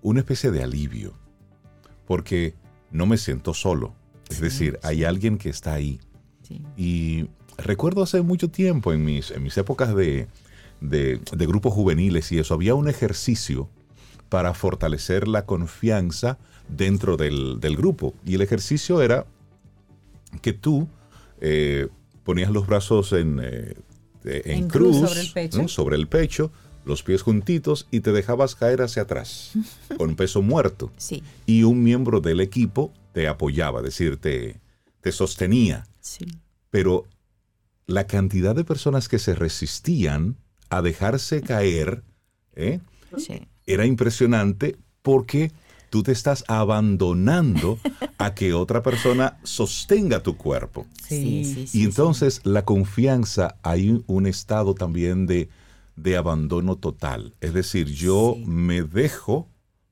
una 0.03 0.21
especie 0.21 0.51
de 0.51 0.63
alivio, 0.63 1.15
porque 2.07 2.55
no 2.91 3.07
me 3.07 3.17
siento 3.17 3.55
solo. 3.55 3.95
Es 4.29 4.41
decir, 4.41 4.79
hay 4.83 5.05
alguien 5.05 5.39
que 5.39 5.49
está 5.49 5.73
ahí. 5.73 6.01
Y 6.77 7.29
recuerdo 7.57 8.03
hace 8.03 8.21
mucho 8.21 8.51
tiempo, 8.51 8.93
en 8.93 9.05
mis, 9.05 9.31
en 9.31 9.43
mis 9.43 9.57
épocas 9.57 9.95
de, 9.95 10.27
de, 10.81 11.21
de 11.33 11.47
grupos 11.47 11.73
juveniles 11.73 12.31
y 12.33 12.39
eso, 12.39 12.55
había 12.55 12.75
un 12.75 12.89
ejercicio 12.89 13.71
para 14.29 14.53
fortalecer 14.53 15.29
la 15.29 15.47
confianza 15.47 16.39
dentro 16.69 17.17
del, 17.17 17.59
grupo. 17.77 18.15
Y 18.25 18.35
el 18.35 18.43
ejercicio 18.43 19.03
era 19.03 19.27
que 20.43 20.53
tú 20.53 20.89
eh, 21.41 21.89
ponías 22.25 22.51
los 22.51 22.67
brazos 22.67 23.13
en, 23.13 23.41
eh, 23.43 23.75
en, 24.25 24.69
cruz, 24.69 24.97
sobre, 24.97 25.97
el 25.97 26.09
pecho. 26.09 26.51
los 26.85 27.03
pies 27.03 27.23
juntitos 27.23 27.87
y 27.91 28.01
te 28.01 28.13
dejabas 28.13 28.55
caer 28.55 28.83
hacia 28.83 29.03
atrás 29.03 29.53
con 29.99 30.17
peso 30.17 30.43
muerto. 30.43 30.91
Sí. 30.97 31.23
Y 31.47 31.63
un 31.63 31.83
miembro 31.83 32.21
del 32.21 32.41
equipo 32.41 32.93
te 33.13 33.29
apoyaba, 33.29 33.81
es 33.81 33.85
decir, 33.85 34.17
te, 34.17 34.61
te 35.01 35.13
sostenía. 35.13 35.87
Sí. 36.01 36.27
Pero 36.71 37.07
la 37.87 38.07
cantidad 38.07 38.55
de 38.55 38.65
personas 38.65 39.09
que 39.09 39.19
se 39.19 39.35
resistían 39.35 40.37
a 40.71 40.83
dejarse 40.83 41.43
caer, 41.43 42.03
¿eh? 42.55 42.81
era 43.67 43.87
impresionante 43.87 44.77
porque 45.03 45.53
tú 45.95 46.03
te 46.03 46.11
estás 46.11 46.43
abandonando 46.49 47.79
a 48.19 48.35
que 48.35 48.53
otra 48.53 48.83
persona 48.83 49.39
sostenga 49.45 50.25
tu 50.25 50.37
cuerpo. 50.37 50.87
Sí, 51.07 51.69
y 51.73 51.85
entonces 51.85 52.41
la 52.43 52.65
confianza, 52.65 53.59
hay 53.63 54.03
un 54.09 54.27
estado 54.27 54.75
también 54.75 55.29
de, 55.29 55.49
de 55.95 56.17
abandono 56.17 56.75
total. 56.75 57.35
Es 57.41 57.55
decir, 57.55 57.87
yo 57.87 58.35
me 58.45 58.83
dejo 58.83 59.47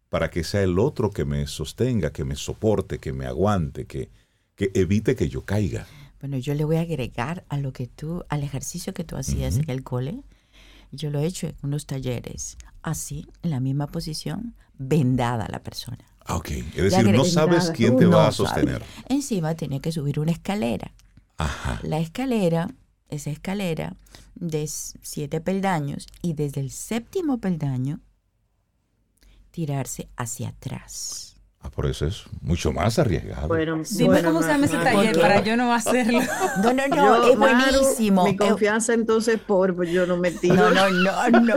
para 0.08 0.28
que 0.28 0.42
sea 0.42 0.64
el 0.64 0.80
otro 0.80 1.12
que 1.12 1.24
me 1.24 1.46
sostenga, 1.46 2.10
que 2.10 2.24
me 2.24 2.34
soporte, 2.34 2.98
que 2.98 3.12
me 3.12 3.26
aguante, 3.26 3.84
que, 3.84 4.08
que 4.56 4.72
evite 4.74 5.14
que 5.14 5.28
yo 5.28 5.44
caiga. 5.44 5.86
Bueno, 6.18 6.36
yo 6.36 6.54
le 6.54 6.64
voy 6.64 6.78
a 6.78 6.80
agregar 6.80 7.44
a 7.48 7.58
lo 7.58 7.72
que 7.72 7.86
tú, 7.86 8.24
al 8.28 8.42
ejercicio 8.42 8.92
que 8.92 9.04
tú 9.04 9.14
hacías 9.14 9.56
en 9.56 9.70
el 9.70 9.84
cole. 9.84 10.24
Yo 10.92 11.10
lo 11.10 11.18
he 11.18 11.26
hecho 11.26 11.46
en 11.46 11.56
unos 11.62 11.86
talleres, 11.86 12.58
así, 12.82 13.26
en 13.42 13.50
la 13.50 13.60
misma 13.60 13.86
posición, 13.86 14.54
vendada 14.78 15.48
la 15.50 15.62
persona. 15.62 16.04
Ah, 16.24 16.36
ok, 16.36 16.50
es 16.50 16.92
decir, 16.92 17.12
no 17.12 17.24
sabes 17.24 17.72
quién 17.74 17.96
te 17.96 18.06
va 18.06 18.28
a 18.28 18.32
sostener. 18.32 18.82
Encima 19.08 19.54
tiene 19.54 19.80
que 19.80 19.90
subir 19.90 20.20
una 20.20 20.32
escalera. 20.32 20.92
Ajá. 21.38 21.80
La 21.82 21.98
escalera, 21.98 22.68
esa 23.08 23.30
escalera 23.30 23.96
de 24.34 24.68
siete 24.68 25.40
peldaños 25.40 26.06
y 26.20 26.34
desde 26.34 26.60
el 26.60 26.70
séptimo 26.70 27.38
peldaño 27.38 28.00
tirarse 29.50 30.08
hacia 30.16 30.50
atrás. 30.50 31.31
Ah, 31.64 31.70
por 31.70 31.86
eso 31.86 32.06
es 32.06 32.24
mucho 32.40 32.72
más 32.72 32.98
arriesgado. 32.98 33.46
Bueno, 33.46 33.80
Dime 33.88 34.22
cómo 34.24 34.42
se 34.42 34.48
llama 34.48 34.66
ese 34.66 34.78
taller 34.78 35.20
para 35.20 35.42
yo 35.44 35.56
no 35.56 35.72
hacerlo. 35.72 36.18
No, 36.62 36.72
no, 36.72 36.88
no, 36.88 37.26
es 37.30 37.38
buenísimo. 37.38 38.24
mi 38.24 38.36
confianza 38.36 38.94
entonces 38.94 39.38
por, 39.38 39.74
pues 39.76 39.90
yo 39.90 40.04
no 40.06 40.16
me 40.16 40.32
tiro. 40.32 40.54
No, 40.56 40.70
no, 40.70 40.90
no, 40.90 41.30
no, 41.30 41.40
no, 41.40 41.56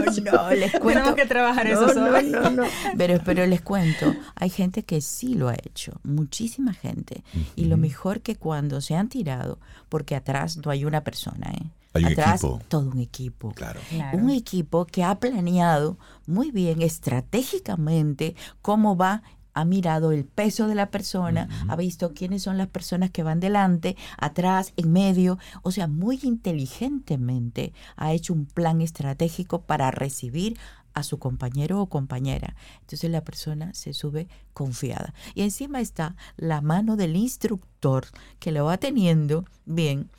les 0.51 0.71
cuento. 0.79 0.87
Tenemos 0.87 1.15
que 1.15 1.25
trabajar 1.25 1.67
eso 1.67 1.87
no, 1.93 2.21
no, 2.21 2.49
no, 2.51 2.63
Pero, 2.97 3.19
pero 3.25 3.45
les 3.47 3.61
cuento, 3.61 4.13
hay 4.35 4.49
gente 4.49 4.83
que 4.83 5.01
sí 5.01 5.33
lo 5.33 5.49
ha 5.49 5.55
hecho, 5.55 5.93
muchísima 6.03 6.73
gente. 6.73 7.23
Y 7.55 7.65
lo 7.65 7.77
mejor 7.77 8.21
que 8.21 8.35
cuando 8.35 8.81
se 8.81 8.95
han 8.95 9.09
tirado, 9.09 9.59
porque 9.89 10.15
atrás 10.15 10.57
no 10.57 10.71
hay 10.71 10.85
una 10.85 11.03
persona, 11.03 11.51
¿eh? 11.51 11.65
Hay 11.93 12.03
un 12.03 12.11
Atrás, 12.11 12.43
equipo. 12.43 12.61
todo 12.67 12.89
un 12.89 12.99
equipo. 12.99 13.53
Claro. 13.53 13.79
Claro. 13.89 14.17
Un 14.17 14.29
equipo 14.29 14.83
que 14.85 15.01
ha 15.05 15.15
planeado 15.15 15.97
muy 16.27 16.51
bien 16.51 16.81
estratégicamente 16.81 18.35
cómo 18.61 18.97
va 18.97 19.23
ha 19.55 19.65
mirado 19.65 20.11
el 20.11 20.25
peso 20.25 20.67
de 20.67 20.75
la 20.75 20.91
persona, 20.91 21.47
ha 21.67 21.75
visto 21.75 22.13
quiénes 22.13 22.43
son 22.43 22.57
las 22.57 22.67
personas 22.67 23.09
que 23.09 23.23
van 23.23 23.39
delante, 23.39 23.95
atrás, 24.17 24.73
en 24.75 24.91
medio, 24.91 25.39
o 25.63 25.71
sea, 25.71 25.87
muy 25.87 26.19
inteligentemente 26.21 27.73
ha 27.95 28.13
hecho 28.13 28.33
un 28.33 28.45
plan 28.45 28.81
estratégico 28.81 29.61
para 29.61 29.89
recibir 29.91 30.57
a 30.93 31.03
su 31.03 31.19
compañero 31.19 31.81
o 31.81 31.87
compañera. 31.87 32.55
Entonces 32.81 33.09
la 33.09 33.23
persona 33.23 33.73
se 33.73 33.93
sube 33.93 34.27
confiada. 34.53 35.13
Y 35.33 35.43
encima 35.43 35.79
está 35.79 36.15
la 36.37 36.61
mano 36.61 36.97
del 36.97 37.15
instructor 37.15 38.07
que 38.39 38.51
lo 38.51 38.65
va 38.65 38.77
teniendo 38.77 39.45
bien 39.65 40.09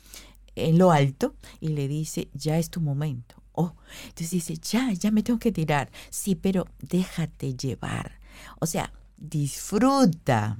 en 0.55 0.79
lo 0.79 0.91
alto 0.91 1.35
y 1.59 1.69
le 1.69 1.87
dice, 1.87 2.29
ya 2.33 2.57
es 2.57 2.69
tu 2.69 2.81
momento. 2.81 3.35
Oh, 3.51 3.73
entonces 4.03 4.31
dice, 4.31 4.57
ya, 4.57 4.91
ya 4.93 5.11
me 5.11 5.23
tengo 5.23 5.39
que 5.39 5.51
tirar. 5.51 5.89
Sí, 6.09 6.35
pero 6.35 6.67
déjate 6.79 7.55
llevar. 7.55 8.19
O 8.59 8.67
sea, 8.67 8.93
disfruta. 9.17 10.59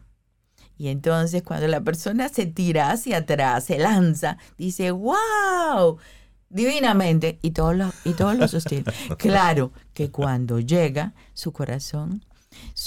Y 0.78 0.90
entonces 0.90 1.42
cuando 1.44 1.68
la 1.68 1.82
persona 1.82 2.30
se 2.30 2.46
tira 2.46 2.92
hacia 2.92 3.18
atrás, 3.18 3.66
se 3.66 3.80
lanza, 3.80 4.38
dice, 4.58 4.92
wow, 4.92 5.98
divinamente, 6.50 7.40
y 7.42 7.52
todos 7.52 7.76
lo, 7.76 7.92
y 8.04 8.14
todos 8.14 8.38
lo 8.38 8.48
sostienen. 8.48 8.94
claro 9.18 9.72
que 9.94 10.12
cuando 10.12 10.60
llega, 10.60 11.14
su 11.34 11.52
corazón 11.52 12.22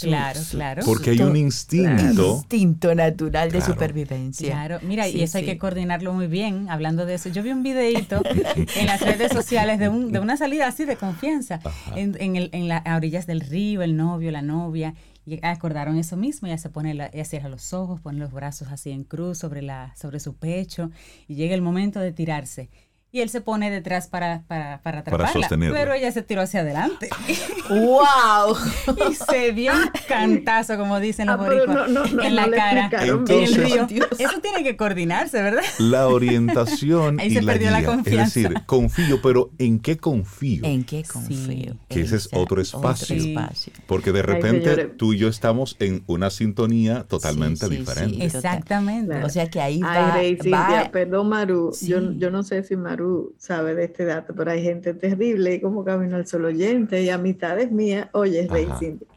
claro, 0.01 0.41
claro. 0.51 0.83
Porque 0.85 1.11
hay 1.11 1.23
un 1.23 1.37
instinto. 1.37 2.37
instinto 2.37 2.95
natural 2.95 3.51
de 3.51 3.61
supervivencia. 3.61 4.51
Claro, 4.51 4.79
mira, 4.83 5.09
y 5.09 5.23
eso 5.23 5.39
hay 5.39 5.45
que 5.45 5.59
coordinarlo 5.59 6.12
muy 6.12 6.27
bien. 6.27 6.68
Hablando 6.71 7.07
de 7.07 7.14
eso, 7.14 7.29
yo 7.29 7.43
vi 7.43 7.51
un 7.51 7.62
videito 7.62 8.23
en 8.77 8.87
las 8.87 9.01
redes 9.01 9.33
sociales 9.33 9.79
de, 9.79 9.89
un, 9.89 10.12
de 10.12 10.21
una 10.21 10.37
salida 10.37 10.66
así 10.66 10.85
de 10.85 10.97
confianza, 10.97 11.61
en, 11.97 12.16
en, 12.21 12.37
el, 12.37 12.51
en 12.53 12.68
las 12.68 12.83
orillas 12.87 13.27
del 13.27 13.41
río, 13.41 13.83
el 13.83 13.97
novio, 13.97 14.31
la 14.31 14.43
novia. 14.43 14.95
Y 15.27 15.39
acordaron 15.45 15.97
eso 15.97 16.16
mismo, 16.16 16.49
ella 16.49 16.59
se 16.59 16.71
pone, 16.71 16.95
la, 16.95 17.07
ella 17.12 17.25
cierra 17.25 17.49
los 17.49 17.73
ojos, 17.73 18.01
pone 18.01 18.18
los 18.18 18.33
brazos 18.33 18.68
así 18.68 18.91
en 18.91 19.05
cruz 19.05 19.39
sobre, 19.39 19.62
la, 19.62 19.95
sobre 19.97 20.18
su 20.18 20.35
pecho 20.35 20.91
y 21.29 21.35
llega 21.35 21.55
el 21.55 21.62
momento 21.62 22.01
de 22.01 22.12
tirarse 22.12 22.71
y 23.13 23.21
él 23.21 23.29
se 23.29 23.41
pone 23.41 23.71
detrás 23.71 24.07
para, 24.07 24.43
para, 24.47 24.81
para 24.83 25.01
atraparla. 25.01 25.49
pero 25.49 25.93
ella 25.95 26.13
se 26.13 26.23
tiró 26.23 26.43
hacia 26.43 26.61
adelante. 26.61 27.09
¡Wow! 27.69 28.57
y 29.11 29.15
se 29.15 29.53
dio 29.53 29.73
un 29.73 29.91
cantazo, 30.07 30.77
como 30.77 31.01
dicen 31.01 31.27
los 31.27 31.41
ah, 31.41 31.87
en 32.23 32.37
la 32.37 32.51
cara, 32.51 32.91
en 33.03 33.25
el 33.29 33.55
río. 33.55 33.87
Eso 34.19 34.41
tiene 34.41 34.63
que 34.63 34.77
coordinarse, 34.77 35.43
¿verdad? 35.43 35.63
La 35.79 36.07
orientación 36.09 37.19
Ahí 37.21 37.29
y 37.29 37.35
se 37.35 37.43
la 37.43 37.53
perdió 37.53 37.69
guía. 37.71 37.81
la 37.81 37.87
confianza. 37.87 38.23
Es 38.41 38.49
decir, 38.49 38.63
confío, 38.67 39.21
pero 39.23 39.51
¿en 39.59 39.81
qué 39.81 39.97
confío? 39.97 40.65
¿En 40.65 40.85
qué 40.85 41.03
confío? 41.03 41.77
que 41.89 42.03
ese 42.03 42.17
es 42.17 42.29
otro 42.33 42.61
espacio. 42.61 43.17
Otro 43.17 43.29
espacio. 43.29 43.73
Porque 43.87 44.13
de 44.13 44.23
repente 44.23 44.87
tú 44.87 45.15
y 45.15 45.19
yo 45.19 45.29
estamos 45.29 45.77
en 45.81 46.05
una 46.07 46.31
sintonía 46.31 47.05
totalmente 47.05 47.67
Sí, 47.67 47.73
sí, 47.73 47.77
diferente. 47.79 48.17
sí. 48.31 48.37
Exactamente. 48.37 49.25
O 49.25 49.29
sea 49.29 49.49
que 49.51 49.61
ahí 49.61 49.81
Ay, 49.85 50.03
va, 50.03 50.15
Rey, 50.15 50.35
va- 50.37 50.43
Cintia, 50.43 50.91
perdón, 50.93 51.29
Maru. 51.29 51.73
Sí. 51.75 51.89
Yo, 51.89 52.13
yo 52.13 52.31
no 52.31 52.43
sé 52.45 52.63
si 52.63 52.77
Maru 52.77 53.00
sabe 53.39 53.75
de 53.75 53.85
este 53.85 54.05
dato, 54.05 54.35
pero 54.35 54.51
hay 54.51 54.63
gente 54.63 54.95
terrible, 54.95 55.55
y 55.55 55.61
como 55.61 55.85
Camino 55.85 56.17
al 56.17 56.27
Sol 56.27 56.45
oyente 56.45 57.03
y 57.03 57.11
amistades 57.11 57.71
mías. 57.71 58.09
Oye, 58.13 58.47
Rey. 58.51 58.69
Cintia, 58.79 59.09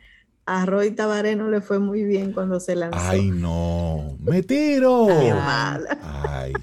a 0.45 0.65
Roy 0.65 0.91
Tabaré 0.91 1.35
no 1.35 1.49
le 1.49 1.61
fue 1.61 1.79
muy 1.79 2.03
bien 2.03 2.33
cuando 2.33 2.59
se 2.59 2.75
lanzó. 2.75 2.99
Ay, 2.99 3.31
no. 3.31 4.17
¡Me 4.19 4.43
tiro! 4.43 5.07
Ay, 6.01 6.53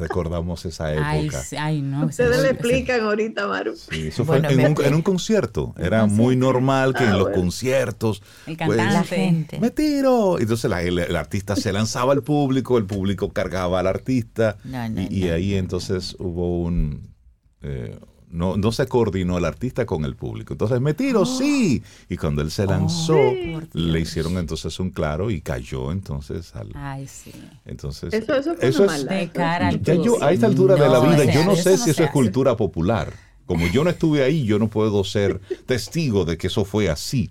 recordamos 0.00 0.64
esa 0.64 0.92
época. 0.92 1.42
ay, 1.58 1.82
no. 1.82 2.06
Ustedes 2.06 2.42
le 2.42 2.50
explican 2.50 3.00
ahorita, 3.02 3.46
Maru. 3.46 3.76
Sí, 3.76 4.08
eso 4.08 4.24
Bueno, 4.24 4.48
fue 4.48 4.60
en 4.64 4.72
un, 4.76 4.84
en 4.84 4.94
un 4.94 5.02
concierto. 5.02 5.74
Era 5.78 6.06
muy 6.06 6.34
normal 6.34 6.94
que 6.94 7.04
Ah, 7.04 7.10
en 7.10 7.12
los 7.12 7.22
bueno. 7.28 7.36
conciertos. 7.42 8.22
El 8.46 8.56
pues, 8.56 8.76
cantante. 8.76 8.92
la 8.94 9.04
gente. 9.04 9.60
¡Me 9.60 9.70
tiro! 9.70 10.38
Entonces 10.40 10.68
la- 10.70 10.82
el, 10.82 10.98
el 10.98 11.14
artista 11.16 11.54
se 11.54 11.72
lanzaba 11.72 12.12
al 12.12 12.22
público, 12.22 12.78
el 12.78 12.86
público 12.86 13.32
cargaba 13.32 13.80
al 13.80 13.86
artista. 13.86 14.56
No, 14.64 14.88
no, 14.88 15.00
y, 15.02 15.08
y 15.10 15.24
no, 15.28 15.34
ahí 15.34 15.50
no. 15.52 15.58
entonces 15.58 16.16
hubo 16.18 16.62
un. 16.62 17.14
eh, 17.62 17.98
no, 18.30 18.56
no 18.56 18.72
se 18.72 18.86
coordinó 18.86 19.38
el 19.38 19.44
artista 19.44 19.84
con 19.86 20.04
el 20.04 20.14
público. 20.14 20.54
Entonces, 20.54 20.80
me 20.80 20.94
tiro, 20.94 21.26
sí. 21.26 21.82
Y 22.08 22.16
cuando 22.16 22.42
él 22.42 22.50
se 22.50 22.64
lanzó, 22.66 23.34
por 23.52 23.74
le 23.74 24.00
hicieron 24.00 24.38
entonces 24.38 24.78
un 24.80 24.90
claro 24.90 25.30
y 25.30 25.40
cayó 25.40 25.90
entonces 25.92 26.54
al. 26.54 26.70
Ay, 26.74 27.06
sí. 27.06 27.32
Entonces, 27.64 28.12
Eso, 28.14 28.34
eso 28.36 28.54
fue 28.56 28.68
eso 28.68 28.82
una 28.84 28.96
es- 28.96 29.08
de 29.08 29.28
cara 29.30 29.72
ya 29.72 29.94
yo, 29.94 30.22
a 30.22 30.32
esta 30.32 30.46
altura 30.46 30.74
de 30.76 30.88
la 30.88 31.00
No, 31.00 31.10
vida, 31.10 31.24
yo 31.32 31.44
no 31.44 31.56
sé 31.56 31.74
eso 31.74 31.84
si 31.84 31.90
no 31.90 31.92
eso 31.92 32.04
es 32.04 32.10
cultura 32.10 32.56
popular. 32.56 33.12
Como 33.46 33.66
yo 33.66 33.82
no 33.82 33.90
estuve 33.90 34.22
ahí, 34.22 34.44
yo 34.44 34.58
no 34.60 34.68
puedo 34.68 35.02
ser 35.02 35.40
testigo 35.66 36.24
de 36.24 36.38
que 36.38 36.46
eso 36.46 36.64
fue 36.64 36.88
así. 36.88 37.30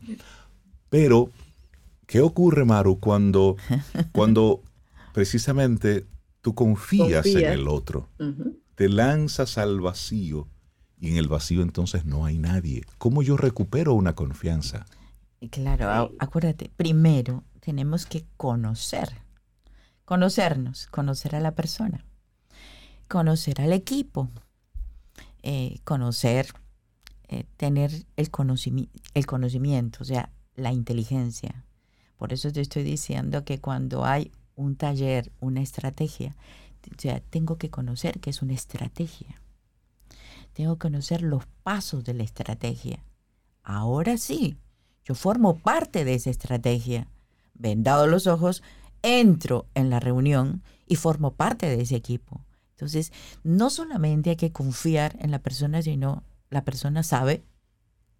Pero, 0.89 1.29
¿qué 2.07 2.19
ocurre, 2.19 2.65
Maru, 2.65 2.99
cuando, 2.99 3.55
cuando 4.11 4.61
precisamente 5.13 6.05
tú 6.41 6.53
confías, 6.55 7.25
en 7.27 7.45
el 7.45 7.67
otro? 7.67 8.09
Te 8.75 8.89
lanzas 8.89 9.57
al 9.57 9.79
vacío 9.81 10.47
y 10.99 11.11
en 11.11 11.17
el 11.17 11.27
vacío 11.27 11.61
entonces 11.61 12.05
no 12.05 12.25
hay 12.25 12.37
nadie. 12.37 12.83
¿Cómo 12.97 13.23
yo 13.23 13.37
recupero 13.37 13.93
una 13.93 14.13
confianza? 14.15 14.85
Claro, 15.51 16.11
acuérdate, 16.19 16.69
primero 16.75 17.43
tenemos 17.61 18.05
que 18.05 18.25
conocer, 18.35 19.09
conocernos, 20.05 20.87
conocer 20.87 21.35
a 21.35 21.39
la 21.39 21.55
persona, 21.55 22.05
conocer 23.07 23.61
al 23.61 23.71
equipo, 23.71 24.29
eh, 25.41 25.79
conocer, 25.85 26.47
eh, 27.29 27.45
tener 27.55 27.91
el, 28.17 28.31
conocimi- 28.31 28.89
el 29.13 29.25
conocimiento, 29.25 29.99
o 30.01 30.05
sea, 30.05 30.31
la 30.55 30.73
inteligencia. 30.73 31.63
Por 32.17 32.33
eso 32.33 32.51
te 32.51 32.59
estoy 32.59 32.83
diciendo 32.83 33.45
que 33.45 33.59
cuando 33.59 34.03
hay 34.03 34.31
un 34.55 34.75
taller, 34.75 35.31
una 35.39 35.61
estrategia, 35.61 36.35
o 36.85 37.21
tengo 37.29 37.57
que 37.57 37.69
conocer 37.69 38.19
que 38.19 38.29
es 38.29 38.41
una 38.41 38.53
estrategia. 38.53 39.38
Tengo 40.59 40.75
que 40.75 40.89
conocer 40.89 41.21
los 41.21 41.45
pasos 41.63 42.03
de 42.03 42.13
la 42.13 42.23
estrategia. 42.23 43.05
Ahora 43.63 44.17
sí, 44.17 44.57
yo 45.05 45.15
formo 45.15 45.57
parte 45.59 46.03
de 46.03 46.15
esa 46.15 46.31
estrategia. 46.31 47.07
Vendados 47.53 48.09
los 48.09 48.27
ojos, 48.27 48.61
entro 49.01 49.67
en 49.73 49.89
la 49.89 50.01
reunión 50.01 50.61
y 50.85 50.97
formo 50.97 51.31
parte 51.31 51.67
de 51.69 51.81
ese 51.81 51.95
equipo. 51.95 52.43
Entonces, 52.71 53.13
no 53.41 53.69
solamente 53.69 54.31
hay 54.31 54.35
que 54.35 54.51
confiar 54.51 55.15
en 55.21 55.31
la 55.31 55.39
persona, 55.39 55.81
sino 55.81 56.23
la 56.49 56.65
persona 56.65 57.03
sabe, 57.03 57.41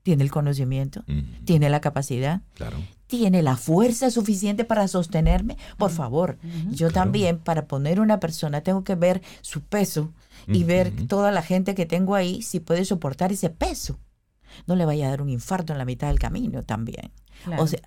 tiene 0.01 0.23
el 0.23 0.31
conocimiento, 0.31 1.03
tiene 1.43 1.69
la 1.69 1.81
capacidad, 1.81 2.43
claro. 2.53 2.77
Tiene 3.09 3.41
la 3.41 3.57
fuerza 3.57 4.11
suficiente 4.11 4.65
para 4.65 4.87
sostenerme. 4.87 5.57
Por 5.77 5.89
favor, 5.89 6.37
yo 6.69 6.91
también 6.91 7.39
para 7.39 7.67
poner 7.67 7.99
una 7.99 8.19
persona 8.19 8.61
tengo 8.61 8.83
que 8.83 8.93
ver 8.93 9.23
su 9.41 9.61
peso 9.61 10.13
y 10.45 10.63
ver 10.63 11.07
toda 11.07 11.31
la 11.31 11.41
gente 11.41 11.73
que 11.73 11.87
tengo 11.87 12.13
ahí 12.13 12.43
si 12.43 12.59
puede 12.59 12.85
soportar 12.85 13.31
ese 13.31 13.49
peso. 13.49 13.97
No 14.67 14.75
le 14.75 14.85
vaya 14.85 15.07
a 15.07 15.09
dar 15.09 15.23
un 15.23 15.29
infarto 15.29 15.73
en 15.73 15.79
la 15.79 15.85
mitad 15.85 16.07
del 16.07 16.19
camino 16.19 16.61
también. 16.61 17.11
O 17.57 17.65
sea, 17.65 17.81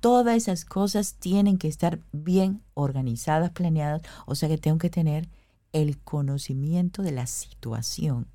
todas 0.00 0.36
esas 0.36 0.64
cosas 0.64 1.14
tienen 1.20 1.56
que 1.56 1.68
estar 1.68 2.00
bien 2.10 2.60
organizadas, 2.74 3.50
planeadas. 3.50 4.02
O 4.26 4.34
sea 4.34 4.48
que 4.48 4.58
tengo 4.58 4.78
que 4.78 4.90
tener 4.90 5.28
el 5.72 5.98
conocimiento 5.98 7.04
de 7.04 7.12
la 7.12 7.28
situación. 7.28 8.26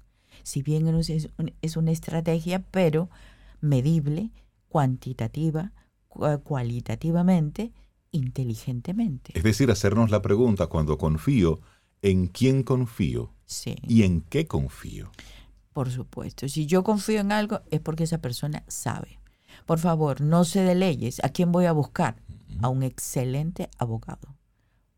Si 0.44 0.62
bien 0.62 0.88
es 1.62 1.78
una 1.78 1.92
estrategia, 1.92 2.64
pero 2.72 3.10
medible, 3.60 4.32
cuantitativa, 4.70 5.74
cualitativamente, 6.10 7.72
inteligentemente. 8.12 9.38
Es 9.38 9.44
decir, 9.44 9.72
hacernos 9.72 10.12
la 10.12 10.22
pregunta 10.22 10.68
cuando 10.68 10.98
confío, 10.98 11.62
¿en 12.02 12.28
quién 12.28 12.64
confío? 12.64 13.34
Sí. 13.46 13.76
¿Y 13.88 14.04
en 14.04 14.22
qué 14.22 14.48
confío? 14.48 15.12
Por 15.74 15.92
supuesto. 15.92 16.48
Si 16.48 16.66
yo 16.66 16.84
confío 16.84 17.22
en 17.22 17.32
algo 17.32 17.62
es 17.72 17.80
porque 17.80 18.04
esa 18.04 18.20
persona 18.20 18.64
sabe. 18.68 19.20
Por 19.66 19.80
favor, 19.80 20.22
no 20.22 20.46
se 20.46 20.62
de 20.62 20.76
leyes. 20.76 21.24
¿A 21.24 21.30
quién 21.30 21.52
voy 21.52 21.66
a 21.66 21.72
buscar? 21.72 22.22
A 22.62 22.70
un 22.70 22.84
excelente 22.84 23.70
abogado. 23.78 24.36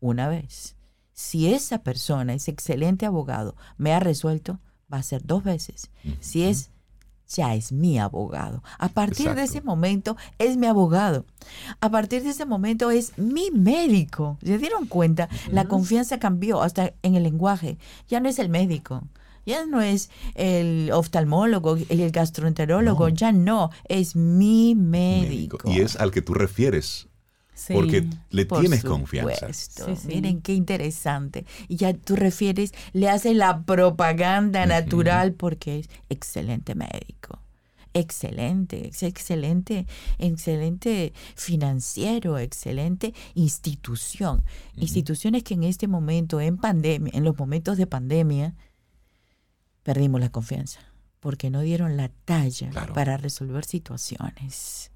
Una 0.00 0.28
vez. 0.28 0.76
Si 1.12 1.52
esa 1.52 1.82
persona, 1.82 2.34
ese 2.34 2.50
excelente 2.50 3.06
abogado, 3.06 3.54
me 3.76 3.92
ha 3.92 4.00
resuelto, 4.00 4.60
va 4.92 4.98
a 4.98 5.02
ser 5.02 5.24
dos 5.24 5.44
veces. 5.44 5.90
Si 6.20 6.42
es 6.42 6.70
ya 7.34 7.54
es 7.54 7.72
mi 7.72 7.98
abogado. 7.98 8.62
A 8.78 8.88
partir 8.88 9.34
de 9.34 9.44
ese 9.44 9.60
momento 9.60 10.16
es 10.38 10.56
mi 10.56 10.66
abogado. 10.66 11.24
A 11.80 11.90
partir 11.90 12.22
de 12.22 12.30
ese 12.30 12.46
momento 12.46 12.90
es 12.90 13.18
mi 13.18 13.50
médico. 13.50 14.38
¿Se 14.42 14.58
dieron 14.58 14.86
cuenta? 14.86 15.28
La 15.50 15.66
confianza 15.66 16.18
cambió 16.18 16.62
hasta 16.62 16.92
en 17.02 17.14
el 17.14 17.22
lenguaje. 17.22 17.78
Ya 18.08 18.20
no 18.20 18.28
es 18.28 18.38
el 18.38 18.48
médico. 18.48 19.02
Ya 19.44 19.66
no 19.66 19.80
es 19.80 20.08
el 20.34 20.90
oftalmólogo, 20.92 21.76
el 21.88 22.10
gastroenterólogo, 22.12 23.08
ya 23.08 23.32
no, 23.32 23.70
es 23.88 24.14
mi 24.14 24.76
médico. 24.76 25.58
Y 25.68 25.80
es 25.80 25.96
al 25.96 26.12
que 26.12 26.22
tú 26.22 26.32
refieres 26.32 27.08
porque 27.72 28.06
le 28.30 28.44
tienes 28.44 28.82
confianza. 28.84 29.48
Miren 30.06 30.40
qué 30.40 30.54
interesante. 30.54 31.46
Y 31.68 31.76
ya 31.76 31.94
tú 31.94 32.16
refieres, 32.16 32.72
le 32.92 33.08
haces 33.08 33.36
la 33.36 33.62
propaganda 33.64 34.66
natural 34.66 35.34
porque 35.34 35.80
es 35.80 35.90
excelente 36.08 36.74
médico. 36.74 37.38
Excelente, 37.94 38.88
es 38.88 39.02
excelente, 39.02 39.86
excelente 40.18 41.12
financiero, 41.34 42.38
excelente 42.38 43.12
institución. 43.34 44.44
Instituciones 44.76 45.42
que 45.42 45.54
en 45.54 45.64
este 45.64 45.88
momento, 45.88 46.40
en 46.40 46.56
pandemia, 46.56 47.12
en 47.14 47.24
los 47.24 47.36
momentos 47.36 47.76
de 47.76 47.86
pandemia, 47.86 48.54
perdimos 49.82 50.20
la 50.20 50.30
confianza 50.30 50.80
porque 51.20 51.50
no 51.50 51.60
dieron 51.60 51.96
la 51.96 52.08
talla 52.08 52.70
para 52.94 53.16
resolver 53.16 53.64
situaciones 53.64 54.91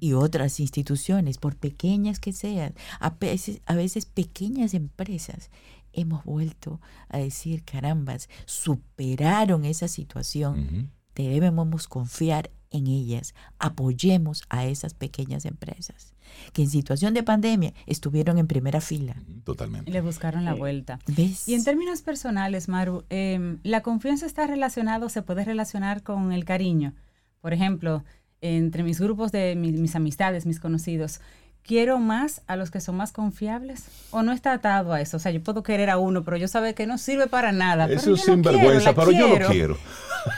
y 0.00 0.12
otras 0.14 0.60
instituciones, 0.60 1.38
por 1.38 1.56
pequeñas 1.56 2.20
que 2.20 2.32
sean, 2.32 2.74
a 2.98 3.10
veces, 3.10 3.60
a 3.66 3.74
veces 3.74 4.06
pequeñas 4.06 4.74
empresas, 4.74 5.50
hemos 5.92 6.24
vuelto 6.24 6.80
a 7.08 7.18
decir, 7.18 7.64
carambas, 7.64 8.28
superaron 8.46 9.64
esa 9.64 9.88
situación, 9.88 10.90
debemos 11.14 11.88
confiar 11.88 12.50
en 12.70 12.86
ellas, 12.86 13.34
apoyemos 13.58 14.44
a 14.48 14.66
esas 14.66 14.94
pequeñas 14.94 15.44
empresas 15.44 16.14
que 16.52 16.62
en 16.62 16.70
situación 16.70 17.14
de 17.14 17.22
pandemia 17.22 17.74
estuvieron 17.86 18.38
en 18.38 18.46
primera 18.46 18.80
fila. 18.80 19.16
Totalmente. 19.44 19.90
Y 19.90 19.92
le 19.92 20.00
buscaron 20.00 20.44
la 20.44 20.54
vuelta. 20.54 20.98
Y 21.46 21.54
en 21.54 21.64
términos 21.64 22.02
personales, 22.02 22.68
Maru, 22.68 23.04
em, 23.10 23.58
la 23.62 23.82
confianza 23.82 24.26
está 24.26 24.46
relacionado, 24.46 25.08
se 25.08 25.22
puede 25.22 25.44
relacionar 25.44 26.02
con 26.02 26.32
el 26.32 26.44
cariño. 26.44 26.94
Por 27.40 27.52
ejemplo, 27.52 28.04
entre 28.40 28.82
mis 28.82 29.00
grupos 29.00 29.32
de 29.32 29.54
mis, 29.56 29.94
amistades, 29.94 30.46
mis 30.46 30.60
conocidos, 30.60 31.20
quiero 31.62 31.98
más 31.98 32.42
a 32.46 32.56
los 32.56 32.70
que 32.70 32.80
son 32.80 32.96
más 32.96 33.12
confiables 33.12 33.84
o 34.10 34.22
no 34.22 34.32
está 34.32 34.52
atado 34.52 34.92
a 34.92 35.00
eso. 35.00 35.16
O 35.18 35.20
sea, 35.20 35.32
yo 35.32 35.42
puedo 35.42 35.62
querer 35.62 35.90
a 35.90 35.98
uno, 35.98 36.24
pero 36.24 36.36
yo 36.36 36.48
sabe 36.48 36.74
que 36.74 36.86
no 36.86 36.98
sirve 36.98 37.26
para 37.26 37.52
nada. 37.52 37.90
Eso 37.90 38.14
es 38.14 38.22
sinvergüenza, 38.22 38.94
pero 38.94 39.12
yo 39.12 39.28
lo 39.28 39.48
quiero. 39.48 39.78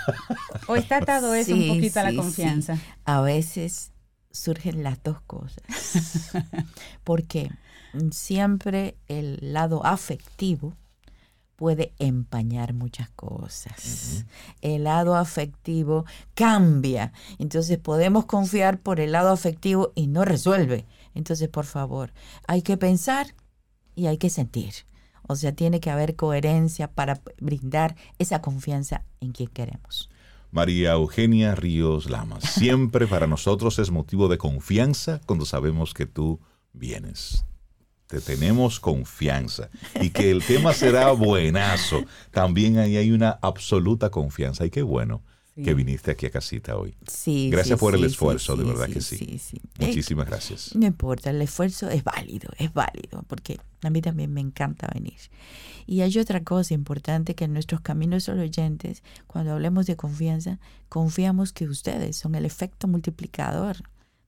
o 0.67 0.77
está 0.77 0.99
atado 0.99 1.35
eso 1.35 1.55
un 1.55 1.69
poquito 1.69 2.01
a 2.01 2.05
la 2.05 2.15
confianza. 2.15 2.79
A 3.05 3.21
veces 3.21 3.93
surgen 4.31 4.83
las 4.83 5.03
dos 5.03 5.21
cosas. 5.23 5.63
Porque 7.05 7.51
siempre 8.11 8.97
el 9.09 9.39
lado 9.41 9.85
afectivo 9.85 10.75
puede 11.63 11.95
empañar 12.01 12.75
muchas 12.75 13.09
cosas. 13.11 14.27
El 14.63 14.83
lado 14.83 15.15
afectivo 15.15 16.05
cambia. 16.35 17.13
Entonces 17.39 17.79
podemos 17.79 18.25
confiar 18.25 18.81
por 18.81 18.99
el 18.99 19.13
lado 19.13 19.31
afectivo 19.31 19.93
y 19.95 20.09
no 20.09 20.25
resuelve. 20.25 20.87
Entonces, 21.15 21.49
por 21.49 21.65
favor, 21.65 22.13
hay 22.49 22.63
que 22.63 22.77
pensar 22.77 23.37
y 23.95 24.07
hay 24.07 24.19
que 24.19 24.29
sentir. 24.29 24.75
O 25.29 25.37
sea, 25.37 25.53
tiene 25.53 25.79
que 25.79 25.91
haber 25.91 26.17
coherencia 26.17 26.91
para 26.91 27.21
brindar 27.41 27.95
esa 28.19 28.43
confianza 28.43 29.05
en 29.21 29.31
quien 29.31 29.49
queremos. 29.49 30.11
María 30.51 30.95
Eugenia 30.95 31.55
Ríos 31.55 32.11
Lamas, 32.11 32.43
siempre 32.43 33.07
para 33.07 33.27
nosotros 33.29 33.79
es 33.79 33.93
motivo 33.93 34.27
de 34.27 34.37
confianza 34.37 35.21
cuando 35.27 35.45
sabemos 35.45 35.95
que 35.95 36.07
tú 36.07 36.41
vienes 36.73 37.45
tenemos 38.21 38.81
confianza 38.81 39.71
y 40.01 40.11
que 40.11 40.31
el 40.31 40.43
tema 40.43 40.73
será 40.73 41.11
buenazo. 41.13 42.05
También 42.31 42.79
ahí 42.79 42.97
hay 42.97 43.11
una 43.11 43.39
absoluta 43.43 44.11
confianza 44.11 44.65
y 44.67 44.71
qué 44.71 44.83
bueno. 44.83 45.23
que 45.55 45.75
viniste 45.75 46.11
aquí 46.11 46.27
a 46.27 46.31
casita 46.31 46.77
hoy. 46.77 46.95
Sí. 47.07 47.51
Gracias 47.51 47.79
por 47.79 47.95
el 47.95 48.05
esfuerzo, 48.05 48.57
de 48.57 48.65
verdad 48.65 48.89
que 48.89 49.01
sí. 49.03 49.39
Muchísimas 49.79 50.27
gracias. 50.27 50.75
No 50.75 50.87
importa, 50.87 51.31
el 51.31 51.43
esfuerzo 51.43 51.91
es 51.91 52.03
válido, 52.05 52.49
es 52.59 52.73
válido, 52.73 53.23
porque 53.29 53.61
a 53.83 53.91
mí 53.91 54.01
también 54.01 54.33
me 54.33 54.41
encanta 54.41 54.89
venir. 54.95 55.19
Y 55.87 56.01
hay 56.01 56.17
otra 56.19 56.43
cosa 56.43 56.73
importante 56.75 57.35
que 57.35 57.45
en 57.45 57.53
nuestros 57.53 57.81
caminos 57.81 58.29
oyentes, 58.29 59.03
cuando 59.27 59.53
hablemos 59.53 59.87
de 59.87 59.97
confianza, 59.97 60.59
confiamos 60.89 61.53
que 61.53 61.67
ustedes 61.67 62.17
son 62.17 62.35
el 62.35 62.47
efecto 62.47 62.89
multiplicador 62.89 63.77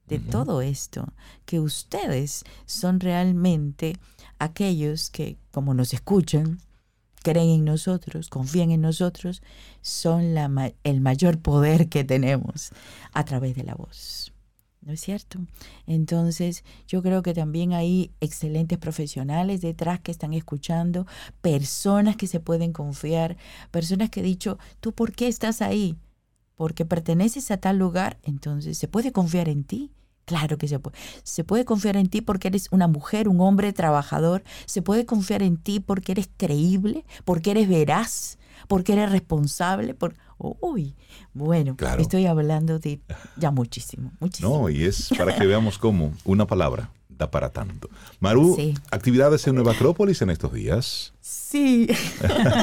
de 0.07 0.19
todo 0.19 0.61
esto, 0.61 1.07
que 1.45 1.59
ustedes 1.59 2.43
son 2.65 2.99
realmente 2.99 3.97
aquellos 4.39 5.09
que, 5.09 5.37
como 5.51 5.73
nos 5.73 5.93
escuchan, 5.93 6.59
creen 7.23 7.49
en 7.49 7.65
nosotros, 7.65 8.29
confían 8.29 8.71
en 8.71 8.81
nosotros, 8.81 9.41
son 9.81 10.35
la, 10.35 10.73
el 10.83 11.01
mayor 11.01 11.39
poder 11.39 11.89
que 11.89 12.03
tenemos 12.03 12.69
a 13.13 13.25
través 13.25 13.55
de 13.55 13.63
la 13.63 13.73
voz. 13.73 14.31
¿No 14.81 14.93
es 14.93 15.01
cierto? 15.01 15.39
Entonces, 15.87 16.63
yo 16.87 17.01
creo 17.01 17.23
que 17.23 17.33
también 17.33 17.73
hay 17.73 18.11
excelentes 18.21 18.77
profesionales 18.77 19.61
detrás 19.61 19.99
que 19.99 20.11
están 20.11 20.33
escuchando, 20.33 21.07
personas 21.41 22.15
que 22.15 22.27
se 22.27 22.39
pueden 22.39 22.71
confiar, 22.71 23.35
personas 23.71 24.11
que 24.11 24.19
han 24.19 24.27
dicho, 24.27 24.59
¿tú 24.81 24.91
por 24.91 25.13
qué 25.13 25.27
estás 25.27 25.63
ahí? 25.63 25.97
Porque 26.55 26.85
perteneces 26.85 27.51
a 27.51 27.57
tal 27.57 27.77
lugar, 27.77 28.17
entonces 28.23 28.77
se 28.77 28.87
puede 28.87 29.11
confiar 29.11 29.49
en 29.49 29.63
ti. 29.63 29.91
Claro 30.25 30.57
que 30.57 30.67
se 30.67 30.79
puede. 30.79 30.97
Se 31.23 31.43
puede 31.43 31.65
confiar 31.65 31.97
en 31.97 32.07
ti 32.07 32.21
porque 32.21 32.47
eres 32.47 32.67
una 32.71 32.87
mujer, 32.87 33.29
un 33.29 33.41
hombre 33.41 33.73
trabajador. 33.73 34.43
Se 34.65 34.81
puede 34.81 35.05
confiar 35.05 35.43
en 35.43 35.57
ti 35.57 35.79
porque 35.79 36.13
eres 36.13 36.29
creíble, 36.35 37.05
porque 37.25 37.51
eres 37.51 37.69
veraz, 37.69 38.39
porque 38.67 38.93
eres 38.93 39.11
responsable. 39.11 39.93
Por... 39.93 40.15
Uy, 40.37 40.95
bueno, 41.33 41.77
estoy 41.99 42.25
hablando 42.25 42.79
de 42.79 43.01
ya 43.37 43.51
muchísimo, 43.51 44.13
muchísimo. 44.19 44.61
No, 44.61 44.69
y 44.69 44.83
es 44.83 45.09
para 45.15 45.35
que 45.35 45.45
veamos 45.45 45.77
cómo 45.77 46.11
una 46.25 46.47
palabra 46.47 46.89
da 47.17 47.31
para 47.31 47.51
tanto. 47.51 47.89
Maru, 48.19 48.57
¿actividades 48.91 49.45
en 49.47 49.55
Nueva 49.55 49.73
Acrópolis 49.73 50.21
en 50.21 50.29
estos 50.29 50.53
días? 50.53 51.13
Sí, 51.21 51.87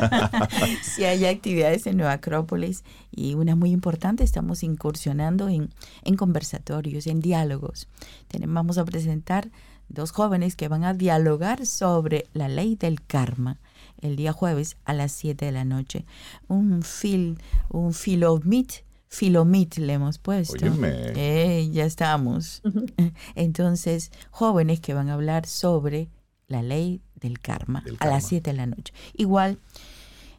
sí 0.82 1.05
hay 1.05 1.26
actividades 1.26 1.86
en 1.86 1.96
Nueva 1.96 2.12
Acrópolis 2.12 2.84
y 3.11 3.34
una 3.34 3.57
muy 3.57 3.70
importante, 3.70 4.24
estamos 4.24 4.62
incursionando 4.62 5.48
en, 5.48 5.70
en 6.05 6.16
conversatorios, 6.16 7.07
en 7.07 7.20
diálogos. 7.20 7.88
Tenemos, 8.28 8.55
vamos 8.55 8.78
a 8.78 8.84
presentar 8.84 9.50
dos 9.88 10.11
jóvenes 10.11 10.57
que 10.57 10.68
van 10.68 10.84
a 10.84 10.94
dialogar 10.94 11.66
sobre 11.66 12.26
la 12.32 12.48
ley 12.48 12.76
del 12.76 13.03
karma 13.03 13.59
el 14.00 14.16
día 14.16 14.32
jueves 14.32 14.76
a 14.84 14.92
las 14.92 15.12
7 15.12 15.44
de 15.44 15.53
la 15.53 15.64
noche. 15.64 16.05
Un 16.48 16.82
fil, 16.82 17.38
un 17.68 17.94
filomit 17.94 18.72
Filomit 19.12 19.76
le 19.76 19.92
hemos 19.92 20.18
puesto. 20.18 20.66
Eh, 20.82 21.68
ya 21.70 21.84
estamos. 21.84 22.62
Entonces, 23.34 24.10
jóvenes 24.30 24.80
que 24.80 24.94
van 24.94 25.10
a 25.10 25.14
hablar 25.14 25.44
sobre 25.44 26.08
la 26.48 26.62
ley 26.62 27.02
del 27.14 27.38
karma, 27.38 27.84
a 27.98 28.06
las 28.06 28.26
7 28.26 28.50
de 28.50 28.56
la 28.56 28.64
noche. 28.64 28.94
Igual, 29.12 29.58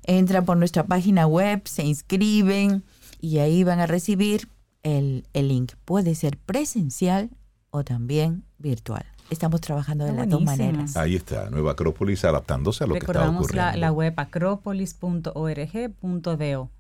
entran 0.01 0.45
por 0.45 0.57
nuestra 0.57 0.88
página 0.88 1.28
web, 1.28 1.61
se 1.65 1.84
inscriben 1.84 2.82
y 3.21 3.38
ahí 3.38 3.63
van 3.63 3.80
a 3.80 3.86
recibir 3.86 4.49
el, 4.82 5.28
el 5.34 5.49
link. 5.49 5.74
Puede 5.86 6.15
ser 6.15 6.39
presencial 6.39 7.30
o 7.69 7.84
también 7.84 8.43
virtual. 8.57 9.05
Estamos 9.30 9.61
trabajando 9.61 10.05
de 10.05 10.13
las 10.13 10.28
dos 10.28 10.41
maneras. 10.41 10.97
Ahí 10.97 11.15
está, 11.15 11.51
Nueva 11.51 11.74
Acrópolis 11.74 12.26
adaptándose 12.26 12.86
a 12.86 12.88
lo 12.88 12.95
que 12.95 13.01
está 13.01 13.30
ocurriendo. 13.30 13.55
La, 13.55 13.78
la 13.78 13.91
web 13.91 14.15
acrópolis.org.do. 14.17 16.71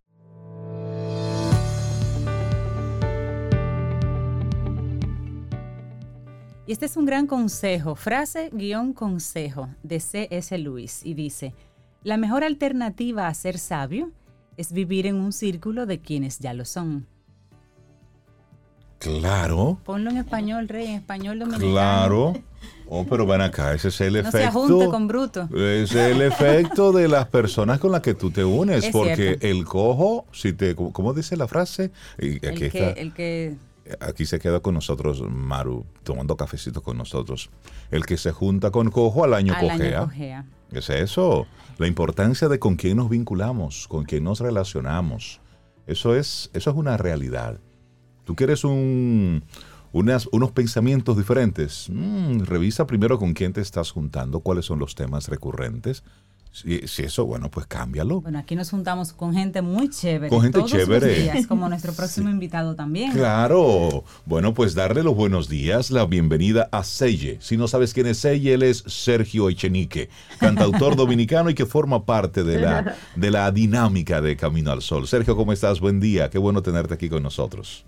Y 6.66 6.72
este 6.72 6.86
es 6.86 6.96
un 6.96 7.04
gran 7.04 7.26
consejo, 7.26 7.94
frase 7.94 8.48
guion 8.50 8.94
consejo 8.94 9.68
de 9.82 10.00
C.S. 10.00 10.56
Lewis 10.56 11.02
y 11.04 11.12
dice, 11.12 11.54
la 12.02 12.16
mejor 12.16 12.42
alternativa 12.42 13.28
a 13.28 13.34
ser 13.34 13.58
sabio 13.58 14.10
es 14.56 14.72
vivir 14.72 15.06
en 15.06 15.16
un 15.16 15.34
círculo 15.34 15.84
de 15.84 16.00
quienes 16.00 16.38
ya 16.38 16.54
lo 16.54 16.64
son. 16.64 17.06
Claro. 18.98 19.78
Ponlo 19.84 20.08
en 20.08 20.16
español, 20.16 20.66
rey, 20.66 20.86
en 20.86 20.94
español 20.94 21.38
dominicano. 21.38 21.72
Claro. 21.72 22.32
Oh, 22.88 23.04
pero 23.04 23.26
ven 23.26 23.42
acá, 23.42 23.74
ese 23.74 23.88
es 23.88 24.00
el 24.00 24.16
efecto. 24.16 24.38
Se 24.38 24.44
ajunte 24.44 24.88
con 24.88 25.06
bruto. 25.06 25.46
Es 25.54 25.94
el 25.94 26.22
efecto 26.22 26.92
de 26.92 27.08
las 27.08 27.26
personas 27.28 27.78
con 27.78 27.92
las 27.92 28.00
que 28.00 28.14
tú 28.14 28.30
te 28.30 28.42
unes. 28.42 28.86
porque 28.86 29.36
el 29.42 29.66
cojo, 29.66 30.24
si 30.32 30.54
te, 30.54 30.74
¿cómo 30.74 31.12
dice 31.12 31.36
la 31.36 31.46
frase? 31.46 31.90
el, 32.16 32.40
que, 32.40 32.94
el 32.96 33.12
que 33.12 33.56
aquí 34.00 34.26
se 34.26 34.38
queda 34.38 34.60
con 34.60 34.74
nosotros 34.74 35.22
Maru, 35.28 35.84
tomando 36.02 36.36
cafecito 36.36 36.82
con 36.82 36.96
nosotros. 36.96 37.50
El 37.90 38.06
que 38.06 38.16
se 38.16 38.32
junta 38.32 38.70
con 38.70 38.90
cojo 38.90 39.24
al 39.24 39.34
año, 39.34 39.54
cojea. 39.58 40.46
Es 40.70 40.90
eso, 40.90 41.46
la 41.78 41.86
importancia 41.86 42.48
de 42.48 42.58
con 42.58 42.76
quién 42.76 42.96
nos 42.96 43.08
vinculamos, 43.08 43.86
con 43.88 44.04
quién 44.04 44.24
nos 44.24 44.40
relacionamos. 44.40 45.40
Eso 45.86 46.16
es, 46.16 46.50
eso 46.52 46.70
es 46.70 46.76
una 46.76 46.96
realidad. 46.96 47.60
Tú 48.24 48.34
quieres 48.34 48.64
un, 48.64 49.44
unos 49.92 50.52
pensamientos 50.52 51.16
diferentes. 51.16 51.88
Mm, 51.90 52.40
revisa 52.40 52.86
primero 52.86 53.18
con 53.18 53.34
quién 53.34 53.52
te 53.52 53.60
estás 53.60 53.90
juntando, 53.90 54.40
cuáles 54.40 54.64
son 54.64 54.78
los 54.78 54.94
temas 54.94 55.28
recurrentes 55.28 56.02
si, 56.54 57.02
eso, 57.02 57.26
bueno, 57.26 57.50
pues 57.50 57.66
cámbialo. 57.66 58.20
Bueno, 58.20 58.38
aquí 58.38 58.54
nos 58.54 58.70
juntamos 58.70 59.12
con 59.12 59.34
gente 59.34 59.60
muy 59.60 59.90
chévere. 59.90 60.28
Con 60.28 60.40
gente 60.40 60.62
chévere. 60.64 61.44
como 61.48 61.68
nuestro 61.68 61.92
próximo 61.96 62.30
invitado 62.30 62.76
también. 62.76 63.10
Claro. 63.10 64.04
Bueno, 64.24 64.54
pues 64.54 64.76
darle 64.76 65.02
los 65.02 65.16
buenos 65.16 65.48
días, 65.48 65.90
la 65.90 66.06
bienvenida 66.06 66.68
a 66.70 66.84
Selle. 66.84 67.38
Si 67.40 67.56
no 67.56 67.66
sabes 67.66 67.92
quién 67.92 68.06
es 68.06 68.18
Selle, 68.18 68.54
él 68.54 68.62
es 68.62 68.84
Sergio 68.86 69.48
Echenique, 69.48 70.10
cantautor 70.38 70.94
dominicano 70.96 71.50
y 71.50 71.54
que 71.54 71.66
forma 71.66 72.06
parte 72.06 72.44
de 72.44 72.60
la, 72.60 72.94
de 73.16 73.30
la 73.32 73.50
dinámica 73.50 74.20
de 74.20 74.36
Camino 74.36 74.70
al 74.70 74.80
Sol. 74.80 75.08
Sergio, 75.08 75.34
¿cómo 75.34 75.52
estás? 75.52 75.80
Buen 75.80 75.98
día. 75.98 76.30
Qué 76.30 76.38
bueno 76.38 76.62
tenerte 76.62 76.94
aquí 76.94 77.08
con 77.08 77.24
nosotros. 77.24 77.84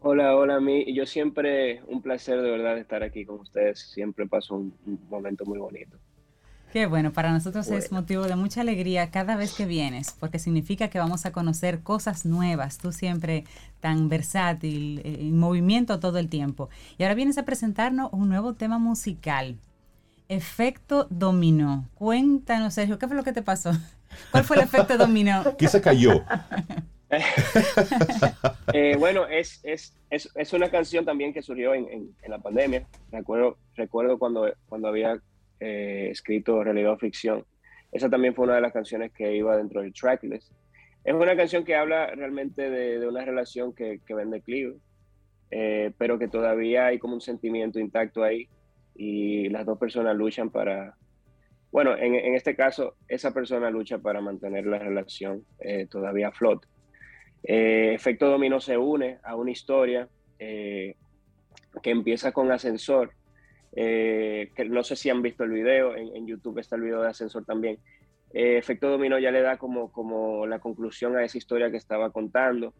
Hola, 0.00 0.34
hola, 0.34 0.56
a 0.56 0.60
mí. 0.60 0.92
Yo 0.92 1.06
siempre, 1.06 1.82
un 1.86 2.02
placer 2.02 2.42
de 2.42 2.50
verdad 2.50 2.78
estar 2.78 3.04
aquí 3.04 3.24
con 3.24 3.38
ustedes. 3.38 3.78
Siempre 3.78 4.26
paso 4.26 4.56
un 4.56 4.74
momento 5.08 5.44
muy 5.44 5.60
bonito. 5.60 5.96
Qué 6.76 6.84
bueno, 6.84 7.10
para 7.10 7.32
nosotros 7.32 7.68
es 7.68 7.90
motivo 7.90 8.24
de 8.24 8.36
mucha 8.36 8.60
alegría 8.60 9.10
cada 9.10 9.34
vez 9.34 9.54
que 9.54 9.64
vienes, 9.64 10.14
porque 10.20 10.38
significa 10.38 10.88
que 10.88 10.98
vamos 10.98 11.24
a 11.24 11.32
conocer 11.32 11.80
cosas 11.80 12.26
nuevas, 12.26 12.76
tú 12.76 12.92
siempre 12.92 13.44
tan 13.80 14.10
versátil, 14.10 14.98
eh, 14.98 15.16
en 15.20 15.38
movimiento 15.38 15.98
todo 16.00 16.18
el 16.18 16.28
tiempo. 16.28 16.68
Y 16.98 17.04
ahora 17.04 17.14
vienes 17.14 17.38
a 17.38 17.46
presentarnos 17.46 18.12
un 18.12 18.28
nuevo 18.28 18.52
tema 18.52 18.78
musical, 18.78 19.56
Efecto 20.28 21.06
Dominó. 21.08 21.88
Cuéntanos, 21.94 22.74
Sergio, 22.74 22.98
¿qué 22.98 23.06
fue 23.06 23.16
lo 23.16 23.24
que 23.24 23.32
te 23.32 23.40
pasó? 23.40 23.72
¿Cuál 24.30 24.44
fue 24.44 24.56
el 24.56 24.64
efecto 24.64 24.98
dominó? 24.98 25.44
¿Qué 25.56 25.68
se 25.68 25.80
cayó? 25.80 26.24
Eh, 28.72 28.96
bueno, 28.98 29.26
es, 29.26 29.60
es, 29.62 29.94
es, 30.10 30.28
es, 30.34 30.52
una 30.52 30.68
canción 30.68 31.04
también 31.04 31.32
que 31.32 31.40
surgió 31.40 31.72
en, 31.72 31.88
en, 31.88 32.14
en, 32.20 32.30
la 32.30 32.38
pandemia. 32.40 32.84
Recuerdo, 33.12 33.56
recuerdo 33.76 34.18
cuando, 34.18 34.52
cuando 34.68 34.88
había 34.88 35.18
eh, 35.60 36.08
escrito 36.10 36.62
realidad 36.62 36.92
o 36.92 36.98
ficción. 36.98 37.44
Esa 37.92 38.10
también 38.10 38.34
fue 38.34 38.44
una 38.44 38.56
de 38.56 38.60
las 38.60 38.72
canciones 38.72 39.12
que 39.12 39.34
iba 39.34 39.56
dentro 39.56 39.80
del 39.80 39.92
tracklist. 39.92 40.52
Es 41.04 41.14
una 41.14 41.36
canción 41.36 41.64
que 41.64 41.76
habla 41.76 42.08
realmente 42.08 42.68
de, 42.68 43.06
una 43.06 43.24
relación 43.24 43.72
que, 43.72 44.00
que 44.04 44.14
vende 44.14 44.38
declive, 44.38 44.76
eh, 45.50 45.92
pero 45.96 46.18
que 46.18 46.28
todavía 46.28 46.86
hay 46.86 46.98
como 46.98 47.14
un 47.14 47.20
sentimiento 47.20 47.78
intacto 47.78 48.24
ahí 48.24 48.48
y 48.94 49.48
las 49.48 49.64
dos 49.64 49.78
personas 49.78 50.16
luchan 50.16 50.50
para, 50.50 50.96
bueno, 51.70 51.96
en, 51.96 52.16
en 52.16 52.34
este 52.34 52.56
caso, 52.56 52.96
esa 53.08 53.32
persona 53.32 53.70
lucha 53.70 53.98
para 53.98 54.20
mantener 54.20 54.66
la 54.66 54.78
relación 54.78 55.44
eh, 55.60 55.86
todavía 55.86 56.28
a 56.28 56.32
flote. 56.32 56.66
Efecto 57.42 58.28
Dominó 58.28 58.58
se 58.58 58.76
une 58.76 59.18
a 59.22 59.36
una 59.36 59.52
historia 59.52 60.08
que 61.82 61.90
empieza 61.90 62.32
con 62.32 62.50
Ascensor, 62.50 63.12
eh, 63.78 64.50
que 64.56 64.64
no 64.64 64.82
sé 64.82 64.96
si 64.96 65.10
han 65.10 65.20
visto 65.20 65.44
el 65.44 65.50
video, 65.50 65.94
en, 65.94 66.26
YouTube 66.26 66.58
está 66.58 66.76
el 66.76 66.82
video 66.82 67.02
de 67.02 67.08
Ascensor 67.08 67.44
también. 67.44 67.78
Eh, 68.32 68.56
Efecto 68.56 68.88
Dominó 68.88 69.18
ya 69.18 69.30
le 69.30 69.42
da 69.42 69.58
como, 69.58 69.92
como 69.92 70.46
la 70.46 70.58
conclusión 70.60 71.14
a 71.16 71.22
esa 71.22 71.36
historia 71.36 71.70
que 71.70 71.76
estaba 71.76 72.10
contando, 72.10 72.72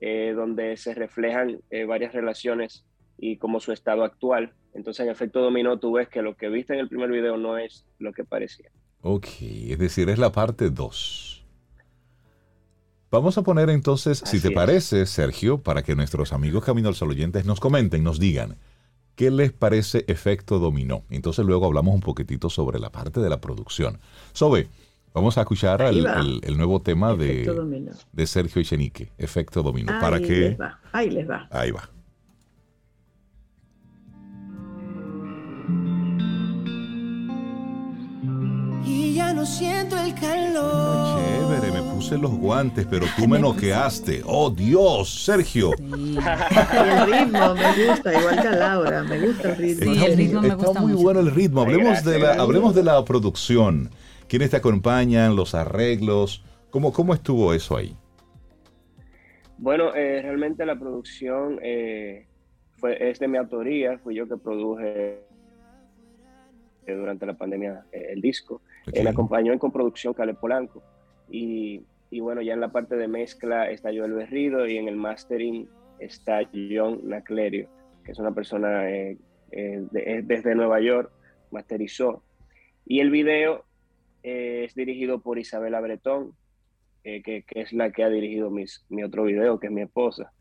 eh, 0.00 0.32
donde 0.34 0.76
se 0.76 0.92
reflejan 0.92 1.60
varias 1.86 2.12
relaciones 2.12 2.84
y 3.16 3.36
como 3.36 3.60
su 3.60 3.70
estado 3.70 4.02
actual. 4.02 4.52
Entonces, 4.74 5.06
en 5.06 5.12
Efecto 5.12 5.40
Dominó 5.40 5.78
tú 5.78 5.92
ves 5.92 6.08
que 6.08 6.20
lo 6.20 6.36
que 6.36 6.48
viste 6.48 6.74
en 6.74 6.80
el 6.80 6.88
primer 6.88 7.10
video 7.10 7.36
no 7.36 7.56
es 7.56 7.86
lo 8.00 8.12
que 8.12 8.24
parecía. 8.24 8.70
Ok, 9.02 9.26
es 9.40 9.78
decir, 9.78 10.10
es 10.10 10.18
la 10.18 10.32
parte 10.32 10.68
2. 10.68 11.46
Vamos 13.12 13.38
a 13.38 13.42
poner 13.42 13.70
entonces, 13.70 14.22
si 14.24 14.40
te 14.40 14.50
parece, 14.50 15.06
Sergio, 15.06 15.58
para 15.62 15.82
que 15.82 15.96
nuestros 15.96 16.32
amigos 16.32 16.64
Camino 16.64 16.88
al 16.88 16.94
Sol 16.94 17.10
oyentes 17.10 17.44
nos 17.44 17.58
comenten, 17.58 18.04
nos 18.04 18.20
digan, 18.20 18.56
¿Qué 19.20 19.30
les 19.30 19.52
parece 19.52 20.06
efecto 20.08 20.58
dominó? 20.58 21.04
Entonces 21.10 21.44
luego 21.44 21.66
hablamos 21.66 21.94
un 21.94 22.00
poquitito 22.00 22.48
sobre 22.48 22.78
la 22.78 22.88
parte 22.88 23.20
de 23.20 23.28
la 23.28 23.38
producción. 23.38 23.98
Sobe, 24.32 24.68
vamos 25.12 25.36
a 25.36 25.42
escuchar 25.42 25.82
el, 25.82 26.56
nuevo 26.56 26.80
tema 26.80 27.14
de, 27.14 27.46
de, 28.14 28.26
Sergio 28.26 28.62
Echenique, 28.62 29.12
efecto 29.18 29.62
dominó. 29.62 29.92
Ahí 29.92 30.00
para 30.00 30.18
les 30.20 30.58
va. 30.58 30.80
Ahí 30.90 31.10
les 31.10 31.28
va. 31.28 31.46
Ahí 31.50 31.70
va. 31.70 31.90
Y 38.84 39.14
ya 39.14 39.32
no 39.32 39.44
siento 39.46 39.96
el 39.98 40.14
calor. 40.14 41.20
Chévere, 41.20 41.72
me 41.72 41.82
puse 41.94 42.18
los 42.18 42.32
guantes, 42.32 42.86
pero 42.86 43.06
tú 43.16 43.28
me 43.28 43.38
noqueaste. 43.40 44.22
¡Oh, 44.24 44.50
Dios! 44.50 45.24
Sergio. 45.24 45.72
Sí. 45.76 46.18
el 46.18 47.12
ritmo 47.12 47.54
me 47.54 47.86
gusta, 47.86 48.18
igual 48.18 48.42
que 48.42 48.48
a 48.48 48.52
Laura. 48.52 49.02
Me 49.04 49.26
gusta 49.26 49.50
el 49.50 49.56
ritmo. 49.56 49.94
Sí, 49.94 50.04
el 50.04 50.16
ritmo 50.16 50.42
me 50.42 50.54
gusta 50.54 50.80
muy 50.80 50.92
bueno 50.94 51.20
el 51.20 51.30
ritmo. 51.30 51.62
Hablemos 51.62 52.04
de, 52.04 52.18
la, 52.18 52.34
hablemos 52.34 52.74
de 52.74 52.82
la 52.82 53.04
producción. 53.04 53.90
¿Quiénes 54.28 54.50
te 54.50 54.56
acompañan? 54.56 55.36
¿Los 55.36 55.54
arreglos? 55.54 56.44
¿Cómo, 56.70 56.92
cómo 56.92 57.14
estuvo 57.14 57.52
eso 57.52 57.76
ahí? 57.76 57.96
Bueno, 59.58 59.94
eh, 59.94 60.22
realmente 60.22 60.64
la 60.64 60.78
producción 60.78 61.58
eh, 61.62 62.26
fue, 62.78 63.10
es 63.10 63.18
de 63.18 63.28
mi 63.28 63.36
autoría. 63.36 63.98
Fui 63.98 64.14
yo 64.14 64.26
que 64.26 64.38
produje 64.38 65.20
eh, 66.86 66.94
durante 66.94 67.26
la 67.26 67.34
pandemia 67.34 67.84
el 67.92 68.22
disco. 68.22 68.62
Okay. 68.90 69.04
me 69.04 69.10
acompañó 69.10 69.52
en 69.52 69.58
coproducción 69.58 70.14
Cale 70.14 70.34
Polanco. 70.34 70.82
Y, 71.30 71.84
y, 72.10 72.20
bueno, 72.20 72.42
ya 72.42 72.54
en 72.54 72.60
la 72.60 72.72
parte 72.72 72.96
de 72.96 73.08
mezcla 73.08 73.70
está 73.70 73.90
Joel 73.90 74.12
Berrido 74.12 74.66
y 74.66 74.76
en 74.76 74.88
el 74.88 74.96
mastering 74.96 75.68
está 76.00 76.40
John 76.52 77.00
Naclerio, 77.04 77.68
que 78.04 78.12
es 78.12 78.18
una 78.18 78.34
persona 78.34 78.90
eh, 78.90 79.16
eh, 79.52 79.86
de, 79.90 80.22
desde 80.24 80.54
Nueva 80.54 80.80
York, 80.80 81.12
masterizó. 81.50 82.22
Y 82.86 83.00
el 83.00 83.10
video 83.10 83.64
eh, 84.22 84.64
es 84.66 84.74
dirigido 84.74 85.20
por 85.20 85.38
Isabela 85.38 85.80
Bretón, 85.80 86.34
que, 87.02 87.22
que, 87.22 87.44
es 87.54 87.72
la 87.72 87.90
que 87.92 88.04
ha 88.04 88.10
dirigido 88.10 88.50
mis, 88.50 88.84
mi 88.90 89.02
otro 89.02 89.24
video, 89.24 89.58
que 89.58 89.68
es 89.68 89.72
mi 89.72 89.82
esposa. 89.82 90.32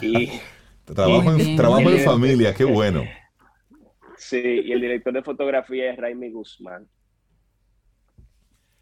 Y, 0.00 0.30
trabajo 0.84 1.32
en, 1.32 1.56
trabajo 1.56 1.90
en 1.90 1.98
familia, 2.00 2.54
qué 2.54 2.64
bueno. 2.64 3.02
Sí, 4.16 4.40
y 4.40 4.72
el 4.72 4.80
director 4.80 5.12
de 5.12 5.22
fotografía 5.22 5.90
es 5.90 5.98
Raimi 5.98 6.30
Guzmán. 6.30 6.86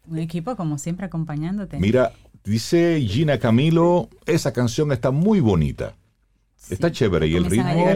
Un 0.07 0.19
equipo 0.19 0.55
como 0.55 0.77
siempre 0.77 1.05
acompañándote. 1.05 1.79
Mira, 1.79 2.13
dice 2.43 3.01
Gina 3.01 3.39
Camilo, 3.39 4.09
esa 4.25 4.53
canción 4.53 4.91
está 4.91 5.11
muy 5.11 5.39
bonita. 5.39 5.95
Está 6.69 6.91
chévere 6.91 7.27
y 7.27 7.35
el 7.35 7.45
ritmo, 7.45 7.87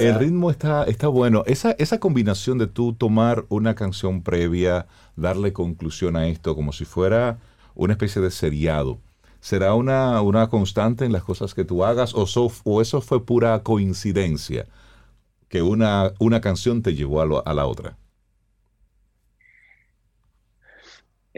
el 0.00 0.14
ritmo 0.18 0.50
está, 0.50 0.82
está 0.84 1.06
bueno. 1.06 1.44
Esa, 1.46 1.72
esa 1.72 2.00
combinación 2.00 2.58
de 2.58 2.66
tú 2.66 2.92
tomar 2.92 3.44
una 3.48 3.76
canción 3.76 4.22
previa, 4.22 4.86
darle 5.14 5.52
conclusión 5.52 6.16
a 6.16 6.26
esto 6.26 6.56
como 6.56 6.72
si 6.72 6.84
fuera 6.84 7.38
una 7.76 7.92
especie 7.92 8.20
de 8.20 8.32
seriado, 8.32 8.98
¿será 9.40 9.74
una, 9.74 10.20
una 10.22 10.48
constante 10.48 11.04
en 11.04 11.12
las 11.12 11.22
cosas 11.22 11.54
que 11.54 11.64
tú 11.64 11.84
hagas 11.84 12.12
o, 12.14 12.26
o 12.64 12.82
eso 12.82 13.00
fue 13.00 13.24
pura 13.24 13.62
coincidencia 13.62 14.66
que 15.48 15.62
una, 15.62 16.12
una 16.18 16.40
canción 16.40 16.82
te 16.82 16.94
llevó 16.94 17.20
a, 17.20 17.42
a 17.48 17.54
la 17.54 17.66
otra? 17.66 17.96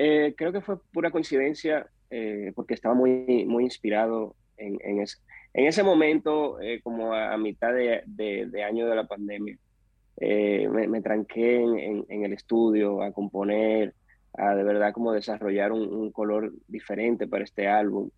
Eh, 0.04 0.34
creo 0.36 0.50
que 0.50 0.60
fue 0.60 0.78
pura 0.92 1.12
coincidencia 1.12 1.86
eh, 2.10 2.50
porque 2.56 2.74
estaba 2.74 2.92
muy, 2.92 3.44
muy 3.46 3.62
inspirado 3.62 4.34
en, 4.56 4.76
en, 4.82 4.98
en 4.98 5.66
ese 5.66 5.84
momento, 5.84 6.60
eh, 6.60 6.80
como 6.82 7.14
a, 7.14 7.36
mitad 7.38 7.72
de, 7.72 8.02
de, 8.06 8.64
año 8.64 8.88
de 8.88 8.96
la 8.96 9.06
pandemia. 9.06 9.56
Me, 10.18 10.88
me, 10.88 11.02
tranqué 11.02 11.62
en, 11.62 12.04
en, 12.08 12.24
el 12.24 12.32
estudio 12.32 13.00
a 13.00 13.12
componer, 13.12 13.94
a 14.34 14.56
de 14.56 14.64
verdad 14.64 14.92
como 14.92 15.12
desarrollar 15.12 15.70
un, 15.70 15.82
un, 15.94 16.10
color 16.10 16.52
diferente 16.66 17.28
para 17.28 17.44
este 17.44 17.68
álbum. 17.68 18.10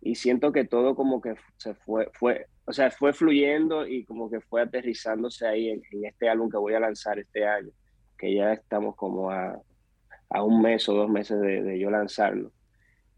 Y 0.00 0.14
siento 0.14 0.52
que 0.52 0.64
todo 0.64 0.94
como 0.94 1.20
que 1.20 1.34
se 1.56 1.74
fue, 1.74 2.08
fue, 2.14 2.46
o 2.66 2.72
sea, 2.72 2.92
fue 2.92 3.12
fluyendo 3.12 3.84
y 3.84 4.04
como 4.04 4.30
que 4.30 4.40
fue 4.40 4.62
aterrizándose 4.62 5.44
ahí 5.44 5.70
en, 5.70 5.82
en 5.90 6.04
este 6.04 6.28
álbum 6.28 6.48
que 6.48 6.56
voy 6.56 6.74
a 6.74 6.80
lanzar 6.80 7.18
este 7.18 7.44
año, 7.44 7.70
que 8.16 8.32
ya 8.32 8.52
estamos 8.52 8.94
como 8.94 9.30
a, 9.32 9.60
a 10.30 10.42
un 10.42 10.62
mes 10.62 10.88
o 10.88 10.94
dos 10.94 11.10
meses 11.10 11.40
de, 11.40 11.78
yo 11.78 11.90
lanzarlo. 11.90 12.52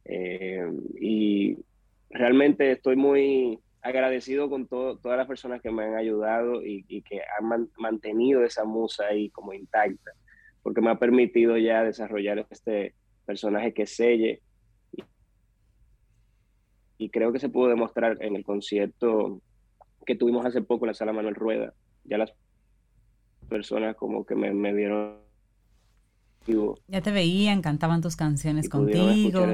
Eh, 0.05 0.67
y 0.99 1.59
realmente 2.11 2.73
estoy 2.73 2.97
muy 2.97 3.61
agradecido 3.83 4.49
con 4.49 4.67
todas 4.67 4.99
las 5.05 5.27
personas 5.27 5.61
que 5.61 5.71
me 5.71 5.85
han 5.85 5.95
ayudado 5.95 6.65
y, 6.65 7.03
que 7.03 7.21
han 7.21 7.69
mantenido 7.77 8.45
esa 8.45 8.65
musa 8.65 9.07
ahí 9.07 9.29
como 9.31 9.53
intacta, 9.53 10.13
porque 10.63 10.81
me 10.81 10.91
ha 10.91 10.99
permitido 10.99 11.59
ya 11.59 11.85
desarrollar 11.85 12.47
este 12.51 12.95
personaje 13.27 13.75
que 13.75 13.87
selle. 13.87 14.41
Y, 16.97 17.11
creo 17.11 17.33
que 17.33 17.41
se 17.41 17.49
pudo 17.49 17.69
demostrar 17.69 18.17
en 18.21 18.37
el 18.37 18.45
concierto 18.45 19.43
que 20.07 20.15
tuvimos 20.15 20.47
hace 20.47 20.63
poco 20.63 20.85
en 20.85 20.89
la 20.89 20.95
sala 20.95 21.13
Manuel 21.13 21.35
Rueda. 21.35 21.75
Ya 22.05 22.19
las 22.19 22.33
personas 23.49 23.97
como 23.97 24.25
que 24.25 24.35
me 24.35 24.75
dieron 24.75 25.23
ya 26.89 27.01
te 27.01 27.11
veían, 27.13 27.63
cantaban 27.63 28.01
tus 28.01 28.17
canciones 28.17 28.69
contigo. 28.69 29.47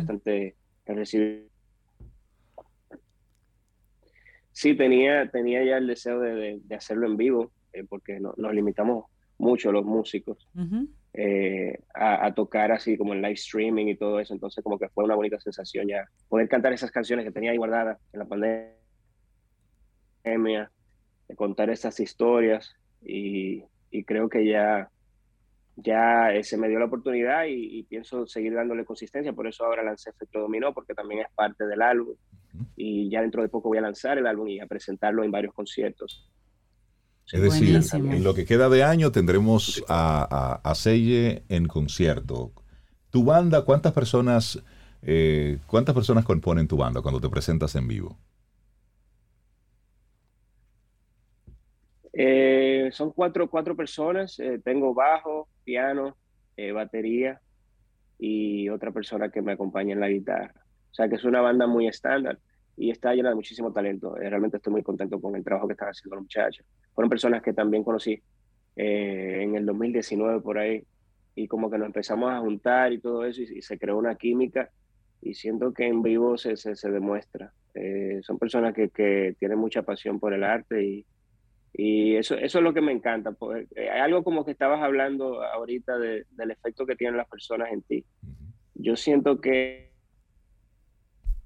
Sí, 4.52 4.74
tenía, 4.74 5.30
tenía 5.30 5.64
ya 5.64 5.76
el 5.76 5.86
deseo 5.86 6.18
de, 6.20 6.60
hacerlo 6.76 7.06
en 7.06 7.16
vivo, 7.16 7.52
eh, 7.72 7.84
porque 7.88 8.18
nos 8.18 8.52
limitamos 8.52 9.04
mucho 9.38 9.70
los 9.70 9.84
músicos 9.84 10.48
eh, 11.12 11.78
a, 11.94 12.34
tocar 12.34 12.72
así 12.72 12.96
como 12.96 13.14
en 13.14 13.22
live 13.22 13.34
streaming 13.34 13.86
y 13.86 13.96
todo 13.96 14.18
eso. 14.18 14.34
Entonces, 14.34 14.64
como 14.64 14.78
que 14.78 14.88
fue 14.88 15.04
una 15.04 15.14
bonita 15.14 15.38
sensación 15.38 15.86
ya 15.86 16.08
poder 16.28 16.48
cantar 16.48 16.72
esas 16.72 16.90
canciones 16.90 17.24
que 17.24 17.30
tenía 17.30 17.52
ahí 17.52 17.56
guardadas 17.56 17.98
en 18.12 18.18
la 18.18 18.26
pandemia, 18.26 18.72
de 21.28 21.36
contar 21.36 21.70
esas 21.70 22.00
historias 22.00 22.74
y 23.02 23.62
creo 24.06 24.28
que 24.28 24.44
ya 24.46 24.90
ya 25.80 26.30
se 26.42 26.56
me 26.56 26.68
dio 26.68 26.78
la 26.78 26.86
oportunidad 26.86 27.44
y, 27.48 27.82
pienso 27.84 28.26
seguir 28.26 28.54
dándole 28.54 28.84
consistencia, 28.84 29.32
por 29.32 29.46
eso 29.46 29.64
ahora 29.64 29.84
lancé 29.84 30.10
Efecto 30.10 30.40
Dominó, 30.40 30.74
porque 30.74 30.94
también 30.94 31.20
es 31.20 31.28
parte 31.34 31.66
del 31.66 31.82
álbum 31.82 32.16
y 32.76 33.08
ya 33.08 33.22
dentro 33.22 33.42
de 33.42 33.48
poco 33.48 33.68
voy 33.68 33.78
a 33.78 33.82
lanzar 33.82 34.18
el 34.18 34.26
álbum 34.26 34.48
y 34.48 34.60
a 34.60 34.66
presentarlo 34.66 35.22
en 35.22 35.30
varios 35.30 35.54
conciertos. 35.54 36.28
Es 37.30 37.42
decir, 37.42 37.78
en 37.92 38.24
lo 38.24 38.34
que 38.34 38.46
queda 38.46 38.68
de 38.70 38.82
año 38.82 39.12
tendremos 39.12 39.84
a, 39.86 40.60
a, 40.64 40.74
Selle 40.74 41.42
en 41.48 41.66
concierto. 41.66 42.52
¿Tu 43.10 43.22
banda, 43.22 43.62
cuántas 43.62 43.92
personas, 43.92 44.62
eh, 45.02 45.58
cuántas 45.66 45.94
personas 45.94 46.24
componen 46.24 46.66
tu 46.66 46.78
banda 46.78 47.02
cuando 47.02 47.20
te 47.20 47.28
presentas 47.28 47.74
en 47.76 47.86
vivo? 47.86 48.18
Eh, 52.14 52.77
son 52.92 53.12
cuatro, 53.12 53.48
cuatro 53.48 53.76
personas. 53.76 54.38
Eh, 54.38 54.60
tengo 54.64 54.94
bajo, 54.94 55.48
piano, 55.64 56.16
eh, 56.56 56.72
batería 56.72 57.40
y 58.18 58.68
otra 58.68 58.90
persona 58.92 59.30
que 59.30 59.42
me 59.42 59.52
acompaña 59.52 59.92
en 59.92 60.00
la 60.00 60.08
guitarra. 60.08 60.54
O 60.90 60.94
sea 60.94 61.08
que 61.08 61.16
es 61.16 61.24
una 61.24 61.40
banda 61.40 61.66
muy 61.66 61.86
estándar 61.86 62.38
y 62.76 62.90
está 62.90 63.14
llena 63.14 63.30
de 63.30 63.34
muchísimo 63.34 63.72
talento. 63.72 64.14
realmente 64.14 64.56
estoy 64.56 64.72
muy 64.72 64.82
contento 64.82 65.20
con 65.20 65.36
el 65.36 65.44
trabajo 65.44 65.66
que 65.66 65.72
están 65.72 65.88
haciendo 65.88 66.16
los 66.16 66.24
muchachos. 66.24 66.66
Fueron 66.94 67.08
personas 67.08 67.42
que 67.42 67.52
también 67.52 67.84
conocí 67.84 68.20
en 68.76 69.56
el 69.56 69.66
2019 69.66 70.40
por 70.40 70.58
ahí 70.58 70.84
y 71.34 71.48
como 71.48 71.68
que 71.68 71.78
nos 71.78 71.86
empezamos 71.86 72.30
a 72.30 72.38
juntar 72.38 72.92
y 72.92 73.00
todo 73.00 73.24
eso 73.24 73.42
y, 73.42 73.60
se 73.62 73.78
creó 73.78 73.98
una 73.98 74.14
química 74.14 74.70
y 75.20 75.34
siento 75.34 75.72
que 75.72 75.86
en 75.86 76.02
vivo 76.02 76.38
se, 76.38 76.56
se, 76.56 76.76
se 76.76 76.90
demuestra. 76.90 77.52
son 78.22 78.38
personas 78.38 78.74
que, 78.74 78.88
que 78.90 79.34
tienen 79.38 79.58
mucha 79.58 79.82
pasión 79.82 80.20
por 80.20 80.32
el 80.32 80.44
arte 80.44 80.84
y, 80.84 81.06
y 81.72 82.16
eso, 82.16 82.34
eso 82.34 82.58
es 82.58 82.64
lo 82.64 82.74
que 82.74 82.80
me 82.80 82.92
encanta. 82.92 83.36
Eh, 83.76 83.90
hay 83.90 84.00
algo 84.00 84.24
como 84.24 84.44
que 84.44 84.52
estabas 84.52 84.82
hablando 84.82 85.42
ahorita 85.42 85.98
del 85.98 86.50
efecto 86.50 86.86
que 86.86 86.96
tienen 86.96 87.16
las 87.16 87.28
personas 87.28 87.72
en 87.72 87.82
ti. 87.82 88.04
Yo 88.74 88.96
siento 88.96 89.40
que 89.40 89.92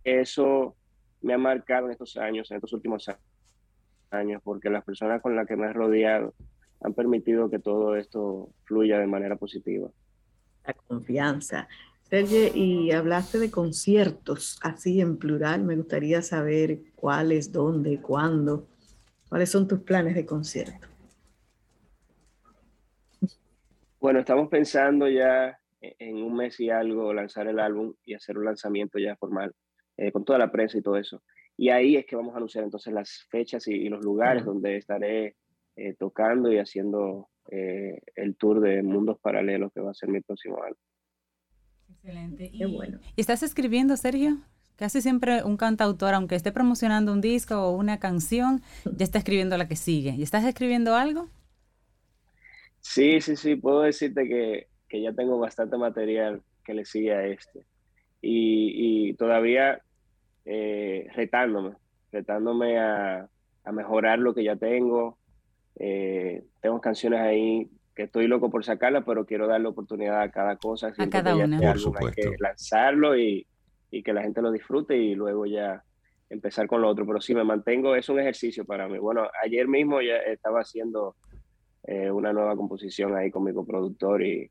eso 0.04 0.76
me 1.20 1.34
ha 1.34 1.38
marcado 1.38 1.86
en 1.86 1.92
estos 1.92 2.16
años, 2.16 2.50
en 2.50 2.56
estos 2.56 2.72
últimos 2.72 3.10
años, 4.10 4.42
porque 4.44 4.70
las 4.70 4.84
personas 4.84 5.22
con 5.22 5.36
las 5.36 5.46
que 5.46 5.56
me 5.56 5.66
he 5.66 5.72
rodeado 5.72 6.34
han 6.80 6.94
permitido 6.94 7.48
que 7.48 7.58
todo 7.58 7.96
esto 7.96 8.50
fluya 8.64 8.98
de 8.98 9.06
manera 9.06 9.36
positiva. 9.36 9.88
La 10.66 10.74
confianza. 10.74 11.68
Sergio, 12.02 12.54
y 12.54 12.90
hablaste 12.90 13.38
de 13.38 13.50
conciertos, 13.50 14.58
así 14.62 15.00
en 15.00 15.16
plural, 15.16 15.62
me 15.62 15.76
gustaría 15.76 16.20
saber 16.20 16.80
cuáles, 16.94 17.52
dónde, 17.52 18.00
cuándo. 18.00 18.66
¿Cuáles 19.32 19.48
son 19.48 19.66
tus 19.66 19.80
planes 19.80 20.14
de 20.14 20.26
concierto? 20.26 20.86
Bueno, 23.98 24.18
estamos 24.18 24.50
pensando 24.50 25.08
ya 25.08 25.58
en 25.80 26.16
un 26.22 26.36
mes 26.36 26.60
y 26.60 26.68
algo 26.68 27.14
lanzar 27.14 27.46
el 27.46 27.58
álbum 27.58 27.94
y 28.04 28.12
hacer 28.12 28.36
un 28.36 28.44
lanzamiento 28.44 28.98
ya 28.98 29.16
formal 29.16 29.54
eh, 29.96 30.12
con 30.12 30.26
toda 30.26 30.38
la 30.38 30.52
prensa 30.52 30.76
y 30.76 30.82
todo 30.82 30.98
eso. 30.98 31.22
Y 31.56 31.70
ahí 31.70 31.96
es 31.96 32.04
que 32.04 32.14
vamos 32.14 32.34
a 32.34 32.36
anunciar 32.36 32.64
entonces 32.64 32.92
las 32.92 33.26
fechas 33.30 33.66
y, 33.68 33.88
los 33.88 34.04
lugares 34.04 34.44
donde 34.44 34.76
estaré 34.76 35.34
eh, 35.76 35.94
tocando 35.98 36.52
y 36.52 36.58
haciendo 36.58 37.30
eh, 37.50 38.02
el 38.16 38.36
tour 38.36 38.60
de 38.60 38.82
Mundos 38.82 39.18
Paralelos 39.18 39.72
que 39.72 39.80
va 39.80 39.92
a 39.92 39.94
ser 39.94 40.10
mi 40.10 40.20
próximo 40.20 40.62
álbum. 40.62 40.78
Excelente. 41.88 42.50
Y, 42.52 42.66
bueno. 42.66 43.00
¿Estás 43.16 43.42
escribiendo, 43.42 43.96
Sergio? 43.96 44.42
Casi 44.76 45.02
siempre 45.02 45.44
un 45.44 45.56
cantautor, 45.56 46.14
aunque 46.14 46.34
esté 46.34 46.50
promocionando 46.50 47.12
un 47.12 47.20
disco 47.20 47.56
o 47.56 47.76
una 47.76 47.98
canción, 47.98 48.62
ya 48.84 49.04
está 49.04 49.18
escribiendo 49.18 49.56
la 49.56 49.68
que 49.68 49.76
sigue. 49.76 50.10
¿Y 50.16 50.22
estás 50.22 50.44
escribiendo 50.44 50.94
algo? 50.94 51.28
Sí, 52.80 53.20
sí, 53.20 53.36
sí, 53.36 53.54
puedo 53.54 53.82
decirte 53.82 54.26
que, 54.28 54.68
ya 55.00 55.12
tengo 55.12 55.38
bastante 55.38 55.78
material 55.78 56.42
que 56.64 56.74
le 56.74 56.84
sigue 56.84 57.14
a 57.14 57.26
este. 57.26 57.64
Y, 58.20 59.14
todavía 59.14 59.80
eh, 60.44 61.06
retándome, 61.14 61.76
retándome 62.10 62.78
a, 62.78 63.28
mejorar 63.72 64.18
lo 64.18 64.34
que 64.34 64.44
ya 64.44 64.56
tengo. 64.56 65.18
Eh, 65.76 66.44
tengo 66.60 66.80
canciones 66.80 67.20
ahí 67.20 67.70
que 67.94 68.04
estoy 68.04 68.26
loco 68.26 68.50
por 68.50 68.64
sacarlas, 68.64 69.04
pero 69.06 69.26
quiero 69.26 69.46
darle 69.46 69.68
oportunidad 69.68 70.20
a 70.20 70.30
cada 70.30 70.56
cosa. 70.56 70.92
A 70.98 71.08
cada 71.08 71.36
una. 71.36 71.60
Por 71.60 71.78
supuesto. 71.78 72.20
Hay 72.20 72.30
que 72.32 72.36
lanzarlo 72.38 73.16
y, 73.16 73.46
y 73.92 74.02
que 74.02 74.12
la 74.12 74.22
gente 74.22 74.42
lo 74.42 74.50
disfrute 74.50 74.96
y 74.96 75.14
luego 75.14 75.46
ya 75.46 75.84
empezar 76.30 76.66
con 76.66 76.80
lo 76.80 76.88
otro. 76.88 77.06
Pero 77.06 77.20
sí, 77.20 77.34
me 77.34 77.44
mantengo, 77.44 77.94
es 77.94 78.08
un 78.08 78.18
ejercicio 78.18 78.64
para 78.64 78.88
mí. 78.88 78.98
Bueno, 78.98 79.28
ayer 79.44 79.68
mismo 79.68 80.00
ya 80.00 80.16
estaba 80.16 80.60
haciendo 80.60 81.14
eh, 81.84 82.10
una 82.10 82.32
nueva 82.32 82.56
composición 82.56 83.14
ahí 83.14 83.30
con 83.30 83.44
mi 83.44 83.52
coproductor 83.52 84.22
y, 84.22 84.50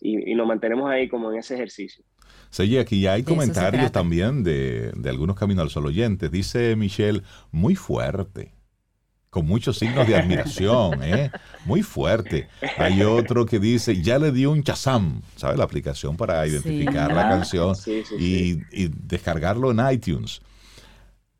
y, 0.00 0.34
nos 0.34 0.46
mantenemos 0.46 0.88
ahí 0.88 1.08
como 1.08 1.32
en 1.32 1.38
ese 1.40 1.54
ejercicio. 1.54 2.04
Sí, 2.50 2.78
aquí 2.78 3.00
ya 3.00 3.14
hay 3.14 3.24
comentarios 3.24 3.90
también 3.90 4.44
de, 4.44 4.92
de 4.96 5.10
algunos 5.10 5.36
caminos 5.36 5.64
al 5.64 5.70
sol 5.70 5.86
oyentes. 5.86 6.30
Dice 6.30 6.76
Michelle, 6.76 7.22
muy 7.50 7.74
fuerte 7.74 8.55
con 9.36 9.46
muchos 9.46 9.76
signos 9.76 10.08
de 10.08 10.16
admiración, 10.16 11.02
¿eh? 11.02 11.30
muy 11.66 11.82
fuerte. 11.82 12.48
Hay 12.78 13.02
otro 13.02 13.44
que 13.44 13.58
dice, 13.58 14.00
ya 14.00 14.18
le 14.18 14.32
dio 14.32 14.50
un 14.50 14.62
chazam, 14.62 15.20
¿sabes? 15.36 15.58
La 15.58 15.64
aplicación 15.64 16.16
para 16.16 16.46
identificar 16.46 17.12
la 17.12 17.28
canción 17.28 17.76
y, 18.18 18.56
descargarlo 18.88 19.72
en 19.72 19.92
iTunes. 19.92 20.40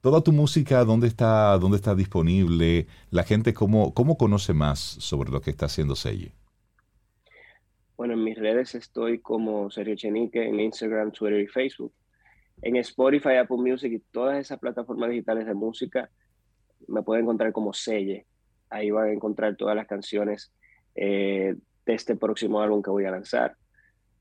Toda 0.03 0.21
tu 0.21 0.33
música, 0.33 0.85
¿dónde 0.85 1.07
está, 1.07 1.57
dónde 1.57 1.79
está 1.79 1.95
disponible? 1.95 2.87
La 3.09 3.23
gente, 3.23 3.55
¿cómo, 3.55 3.95
¿cómo 3.95 4.19
conoce 4.19 4.53
más 4.53 4.79
sobre 4.79 5.31
lo 5.31 5.41
que 5.41 5.49
está 5.49 5.65
haciendo 5.65 5.97
Selle? 5.97 6.33
Bueno, 7.97 8.13
en 8.13 8.25
mis 8.25 8.37
redes 8.37 8.75
estoy 8.75 9.21
como 9.21 9.71
Sergio 9.71 9.97
Chenique 9.97 10.47
en 10.47 10.61
Instagram, 10.61 11.13
Twitter 11.13 11.41
y 11.41 11.47
Facebook. 11.47 11.95
En 12.61 12.77
Spotify, 12.77 13.37
Apple 13.37 13.57
Music 13.57 13.91
y 13.91 14.01
todas 14.13 14.39
esas 14.39 14.59
plataformas 14.59 15.09
digitales 15.09 15.47
de 15.47 15.55
música 15.55 16.11
me 16.89 17.03
pueden 17.03 17.24
encontrar 17.24 17.53
como 17.53 17.72
Selle. 17.72 18.27
Ahí 18.70 18.91
van 18.91 19.09
a 19.09 19.12
encontrar 19.12 19.57
todas 19.57 19.77
las 19.77 19.87
canciones 19.87 20.53
eh, 20.95 21.57
de 21.85 21.95
este 21.95 22.16
próximo 22.16 22.61
álbum 22.61 22.83
que 22.83 22.91
voy 22.91 23.05
a 23.05 23.11
lanzar. 23.11 23.57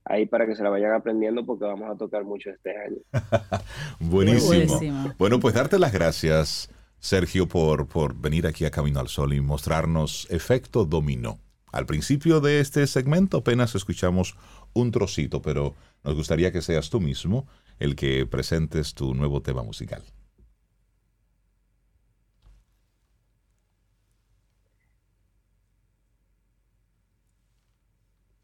Ahí 0.04 0.28
para 0.28 0.46
que 0.46 0.56
se 0.56 0.62
la 0.62 0.70
vayan 0.70 0.94
aprendiendo 0.94 1.46
porque 1.46 1.66
vamos 1.66 1.90
a 1.90 1.98
tocar 1.98 2.24
mucho 2.24 2.52
este 2.52 2.78
año. 2.78 2.98
Buenísimo. 4.00 5.14
Bueno, 5.18 5.40
pues 5.40 5.56
darte 5.56 5.80
las 5.80 5.92
gracias, 5.92 6.70
Sergio, 7.00 7.48
por, 7.48 7.88
por 7.88 8.16
venir 8.16 8.46
aquí 8.46 8.66
a 8.66 8.72
Camino 8.72 9.00
al 9.00 9.08
Sol 9.08 9.34
y 9.34 9.42
mostrarnos 9.42 10.28
efecto 10.30 10.86
dominó. 10.86 11.40
Al 11.72 11.88
principio 11.88 12.40
de 12.40 12.60
este 12.60 12.86
segmento 12.88 13.38
apenas 13.38 13.74
escuchamos 13.74 14.38
un 14.74 14.92
trocito, 14.92 15.42
pero 15.42 15.74
nos 16.04 16.16
gustaría 16.16 16.52
que 16.52 16.62
seas 16.62 16.90
tú 16.90 17.02
mismo 17.02 17.48
el 17.80 17.96
que 17.96 18.26
presentes 18.26 18.94
tu 18.94 19.14
nuevo 19.14 19.42
tema 19.42 19.64
musical. 19.64 20.04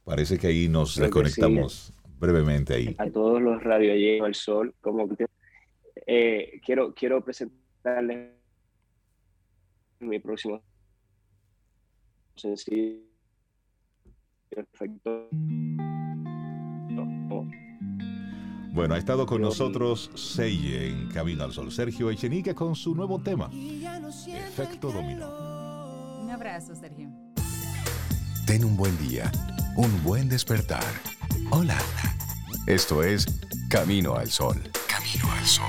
Parece 0.04 0.38
que 0.38 0.48
ahí 0.48 0.68
nos 0.68 0.96
reconectamos 0.98 1.94
brevemente 2.20 2.74
ahí. 2.74 2.96
A 2.98 3.10
todos 3.10 3.42
los 3.42 3.64
radios 3.64 3.96
llenos 3.98 4.28
al 4.28 4.36
sol, 4.36 4.76
como 4.82 5.08
eh, 6.08 6.60
quiero, 6.66 6.94
quiero 6.94 7.24
presentarles 7.24 8.32
mi 10.00 10.20
próximo 10.20 10.62
sencillo 12.36 13.12
perfecto. 14.50 15.30
Bueno, 18.74 18.94
ha 18.96 18.98
estado 18.98 19.26
con 19.26 19.42
nosotros 19.42 20.12
Seye 20.16 20.88
en 20.88 21.10
Camino 21.10 21.44
al 21.44 21.52
Sol. 21.52 21.72
Sergio 21.72 22.10
Echenique 22.10 22.56
con 22.56 22.74
su 22.74 22.96
nuevo 22.96 23.22
tema, 23.22 23.50
Efecto 24.28 24.92
Dominó. 24.92 26.22
Un 26.22 26.32
abrazo, 26.32 26.74
Sergio. 26.74 27.10
Ten 28.48 28.64
un 28.64 28.78
buen 28.78 28.98
día 28.98 29.30
un 29.76 30.04
buen 30.04 30.28
despertar. 30.28 30.84
Hola. 31.50 31.78
Esto 32.68 33.04
es 33.04 33.26
Camino 33.70 34.16
al 34.16 34.30
Sol. 34.30 34.58
Camino 34.88 35.32
al 35.32 35.46
Sol. 35.46 35.66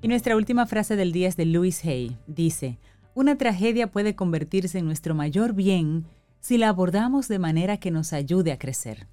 Y 0.00 0.08
nuestra 0.08 0.36
última 0.36 0.66
frase 0.66 0.96
del 0.96 1.12
día 1.12 1.28
es 1.28 1.36
de 1.36 1.46
Louis 1.46 1.84
Hay. 1.84 2.18
Dice, 2.26 2.78
una 3.14 3.36
tragedia 3.38 3.90
puede 3.90 4.16
convertirse 4.16 4.78
en 4.78 4.86
nuestro 4.86 5.14
mayor 5.14 5.52
bien 5.52 6.06
si 6.40 6.58
la 6.58 6.68
abordamos 6.68 7.28
de 7.28 7.38
manera 7.38 7.76
que 7.76 7.90
nos 7.90 8.12
ayude 8.12 8.52
a 8.52 8.58
crecer. 8.58 9.06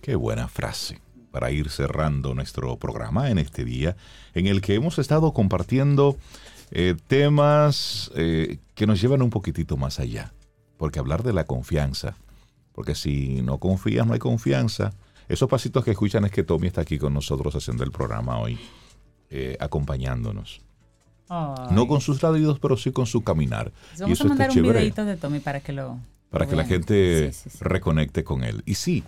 Qué 0.00 0.14
buena 0.14 0.48
frase 0.48 0.98
para 1.30 1.50
ir 1.50 1.70
cerrando 1.70 2.34
nuestro 2.34 2.76
programa 2.76 3.30
en 3.30 3.38
este 3.38 3.64
día, 3.64 3.96
en 4.34 4.46
el 4.46 4.60
que 4.60 4.74
hemos 4.74 4.98
estado 4.98 5.32
compartiendo 5.32 6.16
eh, 6.70 6.94
temas 7.06 8.10
eh, 8.14 8.58
que 8.74 8.86
nos 8.86 9.00
llevan 9.00 9.22
un 9.22 9.30
poquitito 9.30 9.76
más 9.76 10.00
allá. 10.00 10.32
Porque 10.76 10.98
hablar 10.98 11.22
de 11.22 11.32
la 11.32 11.44
confianza, 11.44 12.16
porque 12.72 12.94
si 12.94 13.42
no 13.42 13.58
confías, 13.58 14.06
no 14.06 14.14
hay 14.14 14.18
confianza. 14.18 14.92
Esos 15.28 15.48
pasitos 15.48 15.84
que 15.84 15.90
escuchan 15.90 16.24
es 16.24 16.30
que 16.30 16.42
Tommy 16.42 16.68
está 16.68 16.80
aquí 16.80 16.98
con 16.98 17.12
nosotros 17.12 17.54
haciendo 17.54 17.84
el 17.84 17.90
programa 17.90 18.38
hoy, 18.38 18.58
eh, 19.28 19.56
acompañándonos. 19.60 20.60
No 21.70 21.86
con 21.86 22.00
sus 22.00 22.20
ladridos, 22.22 22.58
pero 22.58 22.76
sí 22.76 22.90
con 22.90 23.06
su 23.06 23.22
caminar. 23.22 23.70
Vamos 24.00 24.08
y 24.08 24.12
eso 24.14 24.24
a 24.24 24.28
mandar 24.28 24.50
un 24.50 24.62
videito 24.62 25.04
de 25.04 25.16
Tommy 25.16 25.38
para 25.38 25.60
que 25.60 25.72
lo... 25.72 25.98
Para 26.28 26.46
que 26.46 26.56
la 26.56 26.64
gente 26.64 27.32
reconecte 27.60 28.24
con 28.24 28.42
él. 28.42 28.62
Y 28.64 28.74
sí, 28.74 29.04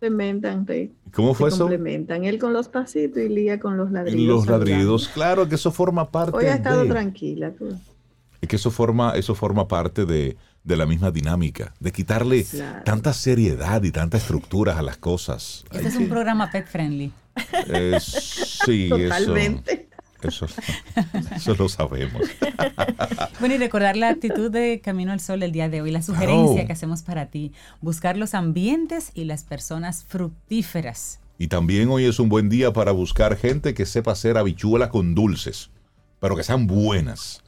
complementan, 0.00 0.66
¿Cómo 1.12 1.34
fue 1.34 1.50
se 1.50 1.56
eso? 1.56 1.64
Complementan. 1.64 2.24
Él 2.24 2.38
con 2.38 2.52
los 2.52 2.68
pasitos 2.68 3.22
y 3.22 3.28
Lía 3.28 3.60
con 3.60 3.76
los 3.76 3.90
ladridos. 3.90 4.46
Los 4.46 4.46
ladridos, 4.46 5.08
claro 5.08 5.48
que 5.48 5.54
eso 5.54 5.70
forma 5.70 6.10
parte. 6.10 6.36
Hoy 6.36 6.46
ha 6.46 6.54
estado 6.54 6.86
tranquila. 6.86 7.52
Es 8.40 8.48
que 8.48 8.56
eso 8.56 8.70
forma, 8.70 9.12
eso 9.12 9.34
forma 9.34 9.68
parte 9.68 10.04
de, 10.04 10.36
la 10.64 10.86
misma 10.86 11.10
dinámica, 11.10 11.74
de 11.80 11.92
quitarle 11.92 12.44
tanta 12.84 13.12
seriedad 13.12 13.82
y 13.82 13.90
tanta 13.90 14.16
estructuras 14.16 14.76
a 14.76 14.82
las 14.82 14.98
cosas. 14.98 15.64
Este 15.72 15.88
es 15.88 15.96
un 15.96 16.08
programa 16.08 16.50
pet 16.50 16.66
friendly. 16.66 17.12
Eh, 17.66 17.98
sí, 18.00 18.88
Totalmente. 18.88 19.72
Eso, 19.72 19.83
eso 20.28 21.54
lo 21.54 21.68
sabemos. 21.68 22.22
bueno, 23.40 23.54
y 23.54 23.58
recordar 23.58 23.96
la 23.96 24.08
actitud 24.08 24.50
de 24.50 24.80
Camino 24.80 25.12
al 25.12 25.20
Sol 25.20 25.42
el 25.42 25.52
día 25.52 25.68
de 25.68 25.82
hoy, 25.82 25.90
la 25.90 26.02
sugerencia 26.02 26.66
que 26.66 26.72
hacemos 26.72 27.02
para 27.02 27.26
ti, 27.26 27.52
buscar 27.80 28.16
los 28.16 28.34
ambientes 28.34 29.10
y 29.14 29.24
las 29.24 29.44
personas 29.44 30.04
fructíferas. 30.04 31.20
Y 31.38 31.48
también 31.48 31.88
hoy 31.88 32.04
es 32.04 32.20
un 32.20 32.28
buen 32.28 32.48
día 32.48 32.72
para 32.72 32.92
buscar 32.92 33.36
gente 33.36 33.74
que 33.74 33.86
sepa 33.86 34.12
hacer 34.12 34.38
habichuelas 34.38 34.88
con 34.88 35.14
dulces, 35.14 35.70
pero 36.20 36.36
que 36.36 36.44
sean 36.44 36.66
buenas. 36.66 37.42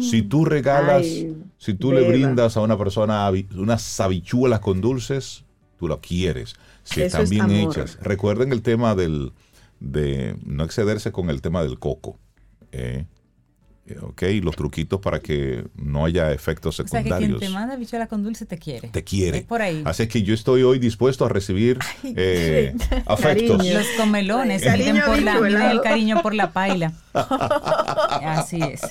Si 0.00 0.22
tú 0.22 0.44
regalas, 0.44 1.06
si 1.06 1.74
tú 1.74 1.92
le 1.92 2.02
brindas 2.08 2.56
a 2.56 2.60
una 2.60 2.76
persona 2.76 3.30
unas 3.56 4.00
habichuelas 4.00 4.58
con 4.60 4.80
dulces, 4.80 5.44
tú 5.78 5.86
lo 5.86 6.00
quieres. 6.00 6.56
Si 6.82 7.02
están 7.02 7.28
bien 7.28 7.50
hechas. 7.50 7.98
Recuerden 8.00 8.52
el 8.52 8.62
tema 8.62 8.94
del, 8.94 9.32
de 9.80 10.36
no 10.44 10.64
excederse 10.64 11.12
con 11.12 11.30
el 11.30 11.40
tema 11.40 11.62
del 11.62 11.78
coco. 11.78 12.18
Eh, 12.72 13.06
eh, 13.88 13.96
ok, 14.02 14.22
los 14.42 14.54
truquitos 14.54 15.00
para 15.00 15.20
que 15.20 15.64
no 15.74 16.04
haya 16.04 16.30
efectos 16.32 16.76
secundarios. 16.76 17.06
O 17.06 17.08
sea, 17.08 17.18
que 17.18 17.26
quien 17.26 17.40
te 17.40 17.48
manda 17.48 17.76
bichuela 17.76 18.06
con 18.06 18.22
dulce 18.22 18.44
te 18.44 18.58
quiere. 18.58 18.88
Te 18.88 19.02
quiere. 19.02 19.38
Es 19.38 19.44
por 19.44 19.62
ahí. 19.62 19.82
Así 19.86 20.06
que 20.08 20.22
yo 20.22 20.34
estoy 20.34 20.62
hoy 20.62 20.78
dispuesto 20.78 21.24
a 21.24 21.30
recibir 21.30 21.78
eh, 22.04 22.74
afectos. 23.06 23.66
Los 23.66 23.86
comelones 23.96 24.62
piden 24.62 25.00
por 25.06 25.22
la, 25.22 25.70
el 25.70 25.80
cariño 25.80 26.20
por 26.22 26.34
la 26.34 26.52
paila. 26.52 26.92
Así 27.14 28.60
es. 28.62 28.82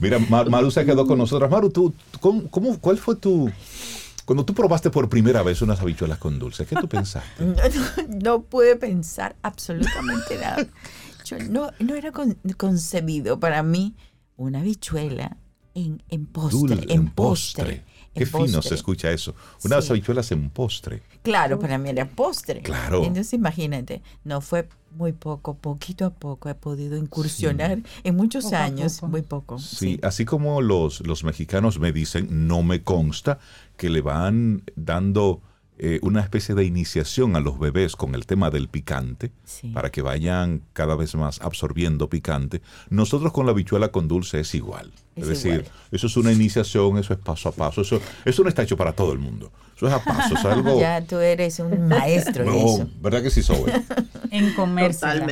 Mira, 0.00 0.18
Maru 0.18 0.70
se 0.70 0.84
quedó 0.84 1.06
con 1.06 1.18
nosotros. 1.18 1.50
Maru, 1.50 1.70
¿tú, 1.70 1.92
cómo, 2.20 2.48
cómo, 2.50 2.78
¿cuál 2.78 2.98
fue 2.98 3.16
tu, 3.16 3.50
cuando 4.30 4.44
tú 4.44 4.54
probaste 4.54 4.90
por 4.90 5.08
primera 5.08 5.42
vez 5.42 5.60
unas 5.60 5.80
habichuelas 5.80 6.18
con 6.18 6.38
dulce, 6.38 6.64
¿qué 6.64 6.76
tú 6.76 6.88
pensaste? 6.88 7.44
No, 8.22 8.44
pude 8.44 8.76
pensar 8.76 9.34
absolutamente 9.42 10.38
nada. 10.38 10.68
Yo 11.24 11.36
no, 11.40 11.72
no 11.80 11.96
era 11.96 12.12
concebido 12.56 13.40
para 13.40 13.64
mí 13.64 13.96
una 14.36 14.60
habichuela 14.60 15.36
en, 15.74 16.00
en 16.08 16.26
postre. 16.26 16.94
en 16.94 17.10
postre. 17.10 17.82
Qué 18.14 18.24
fino 18.24 18.62
se 18.62 18.76
escucha 18.76 19.10
eso. 19.10 19.34
Unas 19.64 19.90
habichuelas 19.90 20.30
en 20.30 20.48
postre. 20.50 21.02
Claro, 21.22 21.58
para 21.58 21.78
mí 21.78 21.90
era 21.90 22.06
postre. 22.06 22.62
Claro. 22.62 23.04
Entonces 23.04 23.32
imagínate, 23.34 24.02
no 24.24 24.40
fue 24.40 24.68
muy 24.92 25.12
poco, 25.12 25.54
poquito 25.56 26.04
a 26.04 26.10
poco 26.10 26.48
he 26.48 26.54
podido 26.54 26.96
incursionar 26.96 27.78
en 28.02 28.16
muchos 28.16 28.52
años, 28.52 29.02
muy 29.02 29.22
poco. 29.22 29.58
Sí, 29.58 30.00
así 30.02 30.24
como 30.24 30.62
los, 30.62 31.06
los 31.06 31.24
mexicanos 31.24 31.78
me 31.78 31.92
dicen, 31.92 32.48
no 32.48 32.62
me 32.62 32.82
consta 32.82 33.38
que 33.76 33.90
le 33.90 34.00
van 34.00 34.62
dando 34.76 35.42
eh, 35.82 35.98
una 36.02 36.20
especie 36.20 36.54
de 36.54 36.66
iniciación 36.66 37.36
a 37.36 37.40
los 37.40 37.58
bebés 37.58 37.96
con 37.96 38.14
el 38.14 38.26
tema 38.26 38.50
del 38.50 38.68
picante, 38.68 39.32
para 39.72 39.90
que 39.90 40.02
vayan 40.02 40.60
cada 40.74 40.94
vez 40.94 41.14
más 41.14 41.40
absorbiendo 41.40 42.10
picante. 42.10 42.60
Nosotros 42.90 43.32
con 43.32 43.46
la 43.46 43.54
bichuela 43.54 43.88
con 43.88 44.06
dulce 44.06 44.40
es 44.40 44.54
igual. 44.54 44.92
Es, 45.16 45.28
decir, 45.28 45.64
eso 45.90 46.06
es 46.06 46.16
una 46.18 46.32
iniciación, 46.32 46.98
eso 46.98 47.14
es 47.14 47.18
paso 47.18 47.48
a 47.48 47.52
paso, 47.52 47.80
eso, 47.80 47.98
eso 48.26 48.42
no 48.42 48.50
está 48.50 48.62
hecho 48.62 48.76
para 48.76 48.92
todo 48.92 49.14
el 49.14 49.20
mundo. 49.20 49.52
Eso 49.80 49.86
es 49.86 49.94
a 49.94 50.04
paso, 50.04 50.34
es 50.34 50.44
algo... 50.44 50.78
Ya 50.80 51.00
tú 51.00 51.16
eres 51.20 51.58
un 51.58 51.88
maestro 51.88 52.44
no, 52.44 52.52
eso. 52.52 52.90
¿verdad 53.00 53.22
que 53.22 53.30
sí 53.30 53.42
soy? 53.42 53.72
en 54.30 54.52
comérsela. 54.52 55.26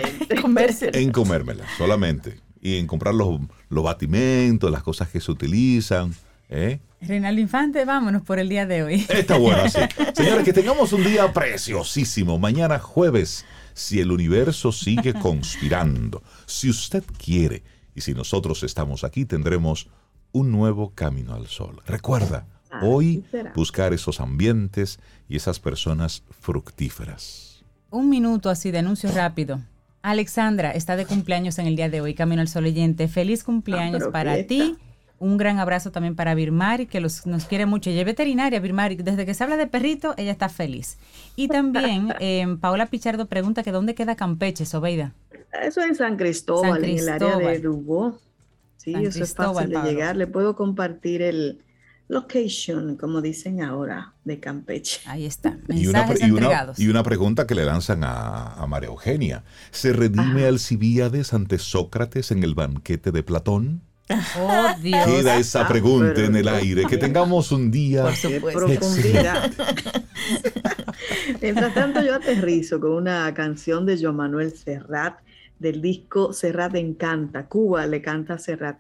En 0.94 1.12
comérmela, 1.12 1.64
solamente. 1.76 2.40
Y 2.62 2.78
en 2.78 2.86
comprar 2.86 3.14
los, 3.14 3.40
los 3.68 3.84
batimentos, 3.84 4.70
las 4.70 4.82
cosas 4.82 5.08
que 5.08 5.20
se 5.20 5.30
utilizan. 5.30 6.14
¿eh? 6.48 6.80
Reinaldo 7.02 7.42
Infante, 7.42 7.84
vámonos 7.84 8.22
por 8.22 8.38
el 8.38 8.48
día 8.48 8.64
de 8.64 8.82
hoy. 8.84 9.06
Está 9.10 9.36
bueno 9.36 9.64
así. 9.64 9.80
Señores, 10.14 10.46
que 10.46 10.54
tengamos 10.54 10.94
un 10.94 11.04
día 11.04 11.30
preciosísimo. 11.30 12.38
Mañana 12.38 12.78
jueves, 12.78 13.44
si 13.74 14.00
el 14.00 14.10
universo 14.10 14.72
sigue 14.72 15.12
conspirando, 15.12 16.22
si 16.46 16.70
usted 16.70 17.04
quiere 17.22 17.64
y 17.94 18.00
si 18.00 18.14
nosotros 18.14 18.62
estamos 18.62 19.04
aquí, 19.04 19.26
tendremos 19.26 19.88
un 20.32 20.50
nuevo 20.50 20.94
camino 20.94 21.34
al 21.34 21.48
sol. 21.48 21.82
Recuerda, 21.86 22.46
hoy 22.82 23.24
buscar 23.54 23.92
esos 23.92 24.20
ambientes 24.20 24.98
y 25.28 25.36
esas 25.36 25.60
personas 25.60 26.22
fructíferas. 26.40 27.64
Un 27.90 28.08
minuto 28.08 28.50
así 28.50 28.70
de 28.70 28.78
anuncio 28.78 29.10
rápido. 29.12 29.60
Alexandra 30.02 30.72
está 30.72 30.96
de 30.96 31.06
cumpleaños 31.06 31.58
en 31.58 31.66
el 31.66 31.76
día 31.76 31.88
de 31.88 32.00
hoy, 32.00 32.14
Camino 32.14 32.40
al 32.40 32.48
Sol 32.48 32.66
oyente. 32.66 33.08
Feliz 33.08 33.44
cumpleaños 33.44 34.04
ah, 34.06 34.10
para 34.12 34.46
ti 34.46 34.76
un 35.20 35.36
gran 35.36 35.58
abrazo 35.58 35.90
también 35.90 36.14
para 36.14 36.34
Birmari, 36.34 36.86
que 36.86 37.00
los, 37.00 37.26
nos 37.26 37.44
quiere 37.46 37.66
mucho. 37.66 37.90
Ella 37.90 38.00
es 38.00 38.06
veterinaria, 38.06 38.60
Birmari. 38.60 38.96
Desde 38.96 39.26
que 39.26 39.34
se 39.34 39.42
habla 39.42 39.56
de 39.56 39.66
perrito, 39.66 40.14
ella 40.16 40.30
está 40.30 40.48
feliz. 40.48 40.96
Y 41.34 41.48
también 41.48 42.14
eh, 42.20 42.46
Paola 42.60 42.86
Pichardo 42.86 43.26
pregunta 43.26 43.62
que 43.62 43.72
dónde 43.72 43.94
queda 43.94 44.14
Campeche, 44.14 44.64
Sobeida. 44.64 45.12
Eso 45.62 45.80
es 45.80 45.88
en 45.88 45.94
San 45.96 46.16
Cristóbal, 46.16 46.84
en 46.84 46.98
el 46.98 47.08
área 47.08 47.36
de 47.36 47.58
Dubó. 47.58 48.18
Sí, 48.76 48.94
eso 48.94 49.24
es 49.24 49.34
fácil 49.34 49.70
de 49.70 49.82
llegar. 49.82 50.16
Le 50.16 50.28
puedo 50.28 50.54
compartir 50.54 51.20
el, 51.22 51.64
location, 52.08 52.96
como 52.96 53.20
dicen 53.20 53.62
ahora, 53.62 54.14
de 54.24 54.40
Campeche. 54.40 55.00
Ahí 55.06 55.26
está. 55.26 55.58
y 55.68 55.86
una, 55.86 56.06
y, 56.76 56.88
una, 56.88 57.02
pregunta 57.02 57.46
que 57.46 57.54
le 57.54 57.64
lanzan 57.64 58.00
a, 58.02 58.64
María 58.66 58.88
Eugenia. 58.88 59.44
¿Se 59.70 59.92
redime 59.92 60.46
Alcibíades 60.46 61.34
ante 61.34 61.58
Sócrates 61.58 62.30
en 62.30 62.42
el 62.42 62.54
banquete 62.54 63.12
de 63.12 63.22
Platón? 63.22 63.82
Oh, 64.40 64.68
Dios. 64.80 65.04
Queda 65.04 65.36
esa 65.36 65.66
ah, 65.66 65.68
pregunta 65.68 66.24
en 66.24 66.34
el 66.34 66.48
aire. 66.48 66.86
Que 66.86 66.96
tengamos 66.96 67.52
un 67.52 67.70
día 67.70 68.04
de 68.04 68.40
profundidad. 68.40 69.52
Mientras 71.42 71.74
tanto, 71.74 72.02
yo 72.02 72.14
aterrizo 72.14 72.80
con 72.80 72.92
una 72.92 73.34
canción 73.34 73.84
de 73.84 74.00
Joan 74.00 74.16
Manuel 74.16 74.56
Serrat 74.56 75.18
del 75.58 75.82
disco 75.82 76.32
Serrat 76.32 76.74
Encanta. 76.76 77.48
Cuba 77.48 77.86
le 77.86 78.00
canta 78.00 78.34
a 78.34 78.38
Serrat. 78.38 78.78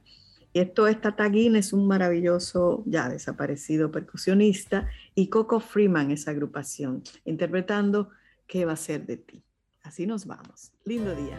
Y 0.52 0.60
esto 0.60 0.86
es 0.86 1.00
Tata 1.00 1.26
es 1.26 1.72
un 1.72 1.86
maravilloso, 1.86 2.82
ya 2.86 3.08
desaparecido 3.08 3.90
percusionista, 3.90 4.88
y 5.14 5.28
Coco 5.28 5.60
Freeman, 5.60 6.10
esa 6.10 6.30
agrupación, 6.30 7.02
interpretando 7.24 8.10
¿Qué 8.48 8.64
va 8.64 8.72
a 8.72 8.76
ser 8.76 9.04
de 9.04 9.18
ti? 9.18 9.42
Así 9.82 10.06
nos 10.06 10.24
vamos. 10.24 10.72
Lindo 10.86 11.14
día. 11.14 11.38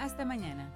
Hasta 0.00 0.24
mañana. 0.24 0.72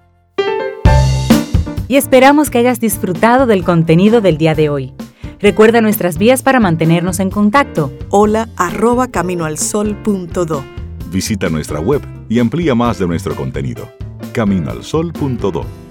Y 1.87 1.95
esperamos 1.95 2.51
que 2.51 2.59
hayas 2.59 2.79
disfrutado 2.79 3.47
del 3.47 3.63
contenido 3.63 4.21
del 4.21 4.37
día 4.37 4.53
de 4.53 4.69
hoy. 4.69 4.93
Recuerda 5.39 5.81
nuestras 5.81 6.19
vías 6.19 6.43
para 6.43 6.59
mantenernos 6.59 7.19
en 7.19 7.31
contacto. 7.31 7.91
Hola 8.09 8.47
arroba 8.57 9.07
caminoalsol.do. 9.07 10.63
Visita 11.11 11.49
nuestra 11.49 11.79
web 11.79 12.01
y 12.29 12.37
amplía 12.37 12.75
más 12.75 12.99
de 12.99 13.07
nuestro 13.07 13.35
contenido. 13.35 13.91
Caminoalsol.do. 14.33 15.90